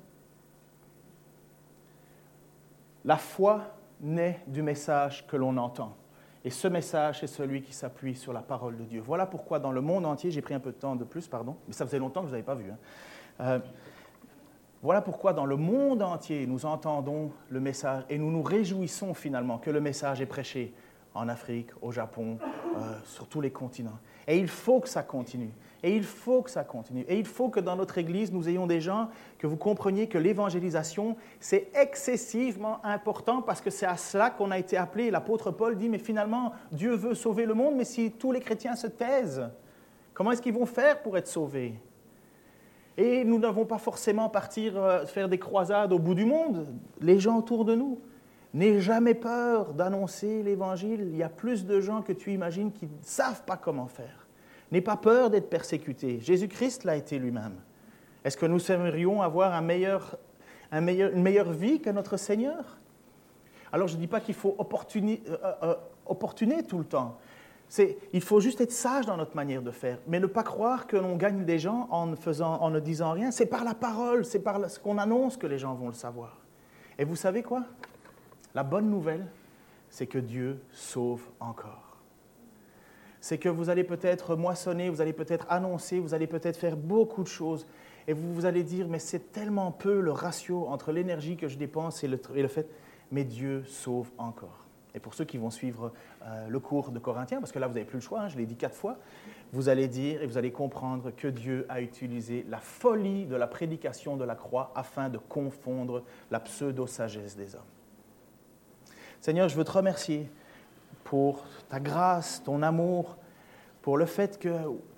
La 3.05 3.17
foi 3.17 3.75
naît 4.01 4.41
du 4.47 4.63
message 4.63 5.27
que 5.27 5.37
l'on 5.37 5.57
entend. 5.57 5.97
Et 6.45 6.51
ce 6.51 6.69
message, 6.69 7.21
c'est 7.21 7.27
celui 7.27 7.63
qui 7.63 7.73
s'appuie 7.73 8.15
sur 8.15 8.33
la 8.33 8.43
parole 8.43 8.77
de 8.77 8.85
Dieu. 8.85 9.01
Voilà 9.01 9.25
pourquoi 9.25 9.59
dans 9.59 9.73
le 9.73 9.81
monde 9.81 10.05
entier, 10.05 10.31
j'ai 10.31 10.43
pris 10.43 10.53
un 10.53 10.61
peu 10.61 10.73
de 10.73 10.77
temps 10.77 10.95
de 10.95 11.05
plus, 11.05 11.27
pardon, 11.27 11.57
mais 11.67 11.73
ça 11.73 11.87
faisait 11.87 11.99
longtemps 11.99 12.21
que 12.21 12.27
je 12.27 12.33
n'avais 12.33 12.45
pas 12.45 12.55
vu. 12.55 12.71
Hein. 12.71 12.79
Euh, 13.41 13.59
voilà 14.83 15.01
pourquoi 15.01 15.33
dans 15.33 15.47
le 15.47 15.57
monde 15.57 16.03
entier, 16.03 16.47
nous 16.47 16.67
entendons 16.67 17.33
le 17.49 17.61
message 17.61 18.05
et 18.11 18.19
nous 18.19 18.31
nous 18.31 18.43
réjouissons 18.43 19.15
finalement 19.15 19.57
que 19.57 19.71
le 19.71 19.81
message 19.81 20.21
est 20.21 20.27
prêché 20.27 20.75
en 21.15 21.29
Afrique, 21.29 21.71
au 21.81 21.93
Japon, 21.93 22.39
euh, 22.77 22.95
sur 23.05 23.27
tous 23.29 23.41
les 23.41 23.51
continents. 23.51 23.99
Et 24.27 24.39
il 24.39 24.49
faut 24.49 24.81
que 24.81 24.89
ça 24.89 25.03
continue. 25.03 25.53
Et 25.83 25.95
il 25.95 26.03
faut 26.03 26.43
que 26.43 26.51
ça 26.51 26.65
continue. 26.65 27.05
Et 27.09 27.19
il 27.19 27.27
faut 27.27 27.51
que 27.51 27.61
dans 27.61 27.77
notre 27.77 27.99
Église, 27.99 28.33
nous 28.33 28.49
ayons 28.49 28.67
des 28.67 28.81
gens, 28.81 29.11
que 29.39 29.47
vous 29.47 29.59
compreniez 29.59 30.09
que 30.09 30.17
l'évangélisation, 30.17 31.17
c'est 31.41 31.69
excessivement 31.75 32.85
important 32.85 33.43
parce 33.43 33.61
que 33.61 33.69
c'est 33.71 33.87
à 33.87 33.99
cela 33.99 34.31
qu'on 34.31 34.51
a 34.51 34.59
été 34.59 34.79
appelé. 34.79 35.11
L'apôtre 35.11 35.51
Paul 35.51 35.77
dit, 35.77 35.91
mais 35.91 35.99
finalement, 35.99 36.53
Dieu 36.73 36.95
veut 36.95 37.15
sauver 37.15 37.45
le 37.45 37.55
monde, 37.55 37.75
mais 37.77 37.85
si 37.85 38.11
tous 38.11 38.33
les 38.33 38.41
chrétiens 38.41 38.77
se 38.77 38.87
taisent, 38.87 39.49
comment 40.15 40.33
est-ce 40.33 40.41
qu'ils 40.41 40.55
vont 40.55 40.67
faire 40.67 41.03
pour 41.03 41.19
être 41.19 41.29
sauvés? 41.29 41.75
Et 42.97 43.25
nous 43.25 43.39
n'avons 43.39 43.67
pas 43.67 43.79
forcément 43.79 44.29
partir 44.29 44.77
euh, 44.77 45.05
faire 45.05 45.29
des 45.29 45.39
croisades 45.39 45.93
au 45.93 45.99
bout 45.99 46.15
du 46.15 46.25
monde, 46.25 46.67
les 47.01 47.19
gens 47.19 47.39
autour 47.39 47.65
de 47.65 47.75
nous. 47.75 48.01
N'aie 48.55 48.81
jamais 48.81 49.15
peur 49.15 49.75
d'annoncer 49.75 50.45
l'évangile. 50.45 51.09
Il 51.11 51.17
y 51.17 51.25
a 51.25 51.29
plus 51.29 51.67
de 51.67 51.81
gens 51.81 52.03
que 52.03 52.13
tu 52.13 52.33
imagines 52.33 52.71
qui 52.71 52.87
ne 52.87 53.03
savent 53.03 53.43
pas 53.43 53.57
comment 53.57 53.89
faire. 53.89 54.29
N'aie 54.71 54.81
pas 54.81 54.97
peur 54.97 55.29
d'être 55.29 55.51
persécuté. 55.51 56.21
Jésus-Christ 56.21 56.85
l'a 56.85 56.95
été 56.95 57.19
lui-même. 57.19 57.57
Est-ce 58.25 58.37
que 58.37 58.47
nous 58.47 58.71
aimerions 58.71 59.23
avoir 59.23 59.55
un 59.55 59.61
meilleur, 59.61 60.17
un 60.71 60.81
meilleur, 60.81 61.13
une 61.13 61.23
meilleure 61.23 61.51
vie 61.51 61.81
que 61.81 61.91
notre 61.91 62.17
Seigneur? 62.17 62.79
Alors 63.73 63.89
je 63.89 63.97
ne 63.97 64.01
dis 64.01 64.07
pas 64.07 64.21
qu'il 64.21 64.37
faut 64.37 64.55
opportuner, 64.57 65.21
euh, 65.29 65.37
euh, 65.65 65.75
opportuner 66.07 66.63
tout 66.63 66.79
le 66.79 66.85
temps. 66.85 67.19
il 68.13 68.21
faut 68.21 68.39
juste 68.39 68.61
être 68.61 68.71
sage 68.71 69.05
dans 69.05 69.17
notre 69.17 69.35
manière 69.35 69.63
de 69.63 69.73
faire, 69.73 69.99
mais 70.07 70.21
ne 70.21 70.27
pas 70.27 70.45
croire 70.45 70.87
que 70.87 70.97
l'on 70.97 71.17
gagne 71.17 71.45
des 71.45 71.59
gens 71.59 71.89
en 71.91 72.07
ne 72.07 72.81
disant 72.81 73.11
rien. 73.11 73.33
C'est 73.33 73.47
par 73.47 73.65
la 73.65 73.75
parole, 73.75 74.25
c'est 74.25 74.39
par 74.39 74.71
ce 74.71 74.79
qu'on 74.79 74.99
annonce 74.99 75.37
que 75.37 75.49
les 75.49 75.59
gens 75.59 75.75
vont 75.75 75.89
le 75.89 75.95
savoir. 75.95 76.39
Et 76.97 77.05
vous 77.05 77.17
savez 77.17 77.43
quoi? 77.43 77.65
La 78.55 78.63
bonne 78.63 78.91
nouvelle, 78.91 79.27
c'est 79.91 80.07
que 80.07 80.19
Dieu 80.19 80.61
sauve 80.73 81.23
encore 81.41 81.95
c'est 83.25 83.39
que 83.39 83.49
vous 83.49 83.71
allez 83.71 83.85
peut-être 83.85 84.37
moissonner, 84.37 84.91
vous 84.91 85.01
allez 85.01 85.15
peut-être 85.15 85.47
annoncer, 85.49 85.99
vous 85.99 86.13
allez 86.13 86.27
peut-être 86.27 86.59
faire 86.59 86.77
beaucoup 86.77 87.23
de 87.23 87.29
choses, 87.29 87.67
et 88.07 88.13
vous, 88.13 88.35
vous 88.35 88.45
allez 88.45 88.63
dire, 88.63 88.87
mais 88.87 88.99
c'est 88.99 89.33
tellement 89.33 89.73
peu 89.73 90.03
le 90.03 90.13
ratio 90.13 90.67
entre 90.69 90.93
l'énergie 90.93 91.39
que 91.39 91.49
je 91.49 91.57
dépense 91.57 92.05
et 92.05 92.07
le, 92.07 92.49
fait, 92.49 92.69
mais 93.11 93.25
Dieu 93.25 93.65
sauve 93.67 94.11
encore. 94.19 94.67
Et 94.95 95.01
pour 95.01 95.15
ceux 95.15 95.25
qui 95.25 95.39
vont 95.39 95.49
suivre 95.49 95.91
euh, 96.27 96.49
le 96.49 96.61
cours 96.61 96.91
de 96.91 96.99
Corinthiens, 96.99 97.41
parce 97.41 97.51
que 97.51 97.59
là, 97.59 97.67
vous 97.67 97.73
n'avez 97.73 97.87
plus 97.87 97.97
le 97.97 98.03
choix, 98.03 98.21
hein, 98.21 98.29
je 98.29 98.37
l'ai 98.37 98.45
dit 98.45 98.57
quatre 98.57 98.77
fois, 98.77 98.99
vous 99.55 99.71
allez 99.71 99.89
dire 99.89 100.21
et 100.21 100.27
vous 100.27 100.37
allez 100.37 100.53
comprendre 100.53 101.11
que 101.17 101.29
Dieu 101.29 101.65
a 101.71 101.81
utilisé 101.81 102.45
la 102.51 102.59
folie 102.59 103.25
de 103.25 103.37
la 103.37 103.47
prédication 103.47 104.19
de 104.19 104.25
la 104.25 104.35
croix 104.35 104.71
afin 104.75 105.09
de 105.09 105.17
confondre 105.17 106.03
la 106.31 106.41
pseudo-sagesse 106.41 107.39
des 107.39 107.55
hommes. 107.55 107.63
Seigneur, 109.25 109.49
je 109.49 109.57
veux 109.57 109.65
te 109.65 109.71
remercier 109.71 110.31
pour 111.03 111.47
ta 111.71 111.81
grâce, 111.81 112.43
ton 112.45 112.61
amour, 112.61 113.17
pour 113.81 113.97
le 113.97 114.05
fait 114.05 114.39
que, 114.39 114.51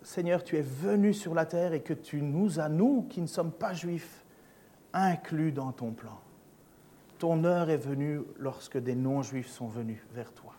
Seigneur, 0.03 0.43
tu 0.43 0.57
es 0.57 0.63
venu 0.63 1.15
sur 1.15 1.33
la 1.33 1.47
terre 1.47 1.75
et 1.75 1.81
que 1.81 1.95
tu 1.95 2.21
nous 2.23 2.59
as, 2.59 2.69
nous 2.69 3.03
qui 3.03 3.21
ne 3.21 3.29
sommes 3.29 3.53
pas 3.53 3.73
juifs, 3.73 4.25
inclus 4.93 5.53
dans 5.53 5.71
ton 5.71 5.93
plan. 5.93 6.19
Ton 7.21 7.45
heure 7.45 7.71
est 7.71 7.77
venue 7.77 8.23
lorsque 8.37 8.79
des 8.79 8.97
non-juifs 8.97 9.47
sont 9.47 9.69
venus 9.69 10.01
vers 10.13 10.33
toi. 10.33 10.55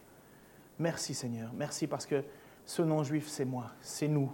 Merci 0.80 1.14
Seigneur, 1.14 1.52
merci 1.54 1.88
parce 1.88 2.06
que 2.06 2.24
ce 2.66 2.82
non-juif, 2.84 3.28
c'est 3.28 3.44
moi, 3.44 3.72
c'est 3.82 4.08
nous. 4.08 4.32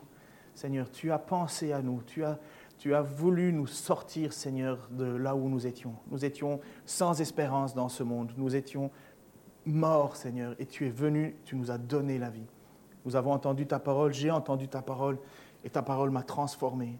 Seigneur, 0.53 0.91
tu 0.91 1.11
as 1.11 1.17
pensé 1.17 1.73
à 1.73 1.81
nous, 1.81 2.03
tu 2.05 2.23
as, 2.23 2.37
tu 2.77 2.93
as 2.93 3.01
voulu 3.01 3.51
nous 3.51 3.65
sortir, 3.65 4.31
Seigneur, 4.31 4.89
de 4.91 5.05
là 5.05 5.35
où 5.35 5.49
nous 5.49 5.65
étions. 5.65 5.95
Nous 6.11 6.23
étions 6.23 6.59
sans 6.85 7.19
espérance 7.19 7.73
dans 7.73 7.89
ce 7.89 8.03
monde, 8.03 8.31
nous 8.37 8.55
étions 8.55 8.91
mort, 9.65 10.15
Seigneur, 10.15 10.55
et 10.59 10.65
tu 10.65 10.85
es 10.85 10.89
venu, 10.89 11.35
tu 11.45 11.55
nous 11.55 11.71
as 11.71 11.77
donné 11.77 12.17
la 12.17 12.29
vie. 12.29 12.47
Nous 13.05 13.15
avons 13.15 13.31
entendu 13.31 13.65
ta 13.65 13.79
parole, 13.79 14.13
j'ai 14.13 14.31
entendu 14.31 14.67
ta 14.67 14.81
parole, 14.81 15.17
et 15.63 15.69
ta 15.69 15.81
parole 15.81 16.11
m'a 16.11 16.23
transformé. 16.23 16.99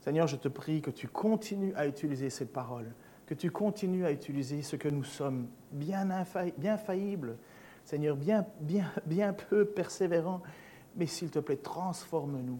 Seigneur, 0.00 0.26
je 0.26 0.36
te 0.36 0.48
prie 0.48 0.80
que 0.80 0.90
tu 0.90 1.08
continues 1.08 1.74
à 1.76 1.86
utiliser 1.86 2.30
cette 2.30 2.52
parole, 2.52 2.92
que 3.26 3.34
tu 3.34 3.50
continues 3.50 4.04
à 4.04 4.12
utiliser 4.12 4.62
ce 4.62 4.76
que 4.76 4.88
nous 4.88 5.04
sommes, 5.04 5.48
bien, 5.72 6.08
bien 6.56 6.76
faillibles, 6.76 7.36
Seigneur, 7.84 8.16
bien, 8.16 8.46
bien, 8.60 8.90
bien 9.06 9.32
peu 9.32 9.64
persévérants, 9.64 10.42
mais 10.96 11.06
s'il 11.06 11.30
te 11.30 11.38
plaît, 11.38 11.56
transforme-nous, 11.56 12.58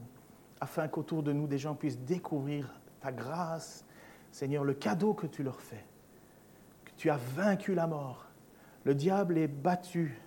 afin 0.61 0.88
qu'autour 0.88 1.22
de 1.22 1.32
nous, 1.32 1.46
des 1.46 1.59
gens 1.59 1.74
puissent 1.74 2.01
découvrir 2.01 2.80
ta 3.01 3.12
grâce, 3.12 3.84
Seigneur, 4.30 4.64
le 4.64 4.74
cadeau 4.74 5.14
que 5.14 5.26
tu 5.26 5.42
leur 5.42 5.61
fais, 5.61 5.84
que 6.84 6.92
tu 6.96 7.11
as 7.11 7.16
vaincu 7.16 7.74
la 7.74 7.86
mort, 7.86 8.29
le 8.84 8.94
diable 8.94 9.38
est 9.38 9.48
battu. 9.48 10.20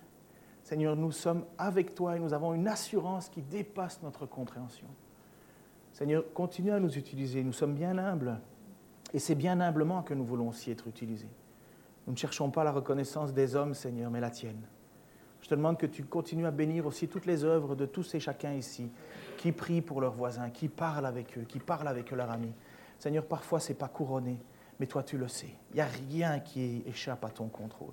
Seigneur, 0.62 0.96
nous 0.96 1.12
sommes 1.12 1.44
avec 1.58 1.94
toi 1.94 2.16
et 2.16 2.20
nous 2.20 2.32
avons 2.32 2.54
une 2.54 2.68
assurance 2.68 3.28
qui 3.28 3.42
dépasse 3.42 4.02
notre 4.02 4.26
compréhension. 4.26 4.86
Seigneur, 5.92 6.24
continue 6.32 6.72
à 6.72 6.80
nous 6.80 6.96
utiliser. 6.96 7.44
Nous 7.44 7.52
sommes 7.52 7.74
bien 7.74 7.98
humbles 7.98 8.40
et 9.12 9.18
c'est 9.18 9.34
bien 9.34 9.60
humblement 9.60 10.02
que 10.02 10.14
nous 10.14 10.24
voulons 10.24 10.48
aussi 10.48 10.70
être 10.70 10.88
utilisés. 10.88 11.28
Nous 12.06 12.12
ne 12.12 12.18
cherchons 12.18 12.50
pas 12.50 12.64
la 12.64 12.72
reconnaissance 12.72 13.32
des 13.32 13.56
hommes, 13.56 13.74
Seigneur, 13.74 14.10
mais 14.10 14.20
la 14.20 14.30
tienne. 14.30 14.60
Je 15.40 15.48
te 15.48 15.54
demande 15.54 15.78
que 15.78 15.86
tu 15.86 16.04
continues 16.04 16.46
à 16.46 16.50
bénir 16.50 16.86
aussi 16.86 17.06
toutes 17.06 17.26
les 17.26 17.44
œuvres 17.44 17.76
de 17.76 17.86
tous 17.86 18.14
et 18.14 18.20
chacun 18.20 18.54
ici 18.54 18.90
qui 19.36 19.52
prient 19.52 19.82
pour 19.82 20.00
leurs 20.00 20.14
voisins, 20.14 20.48
qui 20.48 20.68
parlent 20.68 21.06
avec 21.06 21.36
eux, 21.36 21.42
qui 21.42 21.58
parlent 21.58 21.88
avec 21.88 22.10
leurs 22.10 22.30
amis. 22.30 22.54
Seigneur, 22.98 23.26
parfois 23.26 23.60
ce 23.60 23.68
n'est 23.68 23.78
pas 23.78 23.88
couronné, 23.88 24.38
mais 24.80 24.86
toi 24.86 25.02
tu 25.02 25.18
le 25.18 25.28
sais. 25.28 25.54
Il 25.70 25.74
n'y 25.74 25.80
a 25.82 25.86
rien 25.86 26.40
qui 26.40 26.82
échappe 26.86 27.24
à 27.24 27.28
ton 27.28 27.48
contrôle. 27.48 27.92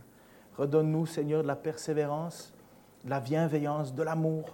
Redonne-nous, 0.62 1.07
Seigneur, 1.07 1.41
de 1.41 1.47
la 1.47 1.55
persévérance, 1.55 2.53
de 3.03 3.09
la 3.09 3.20
bienveillance, 3.20 3.95
de 3.95 4.03
l'amour. 4.03 4.53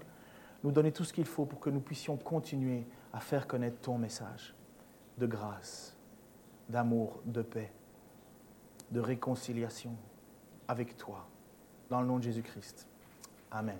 Nous 0.63 0.71
donner 0.71 0.93
tout 0.93 1.03
ce 1.03 1.11
qu'il 1.11 1.25
faut 1.25 1.45
pour 1.45 1.59
que 1.59 1.69
nous 1.69 1.81
puissions 1.81 2.15
continuer 2.15 2.87
à 3.11 3.19
faire 3.19 3.45
connaître 3.45 3.81
ton 3.81 3.97
message 3.97 4.55
de 5.17 5.25
grâce, 5.25 5.97
d'amour, 6.69 7.19
de 7.25 7.41
paix, 7.41 7.73
de 8.89 9.01
réconciliation 9.01 9.97
avec 10.69 10.95
toi. 10.95 11.27
Dans 11.89 11.99
le 11.99 12.07
nom 12.07 12.19
de 12.19 12.23
Jésus-Christ. 12.23 12.87
Amen. 13.51 13.77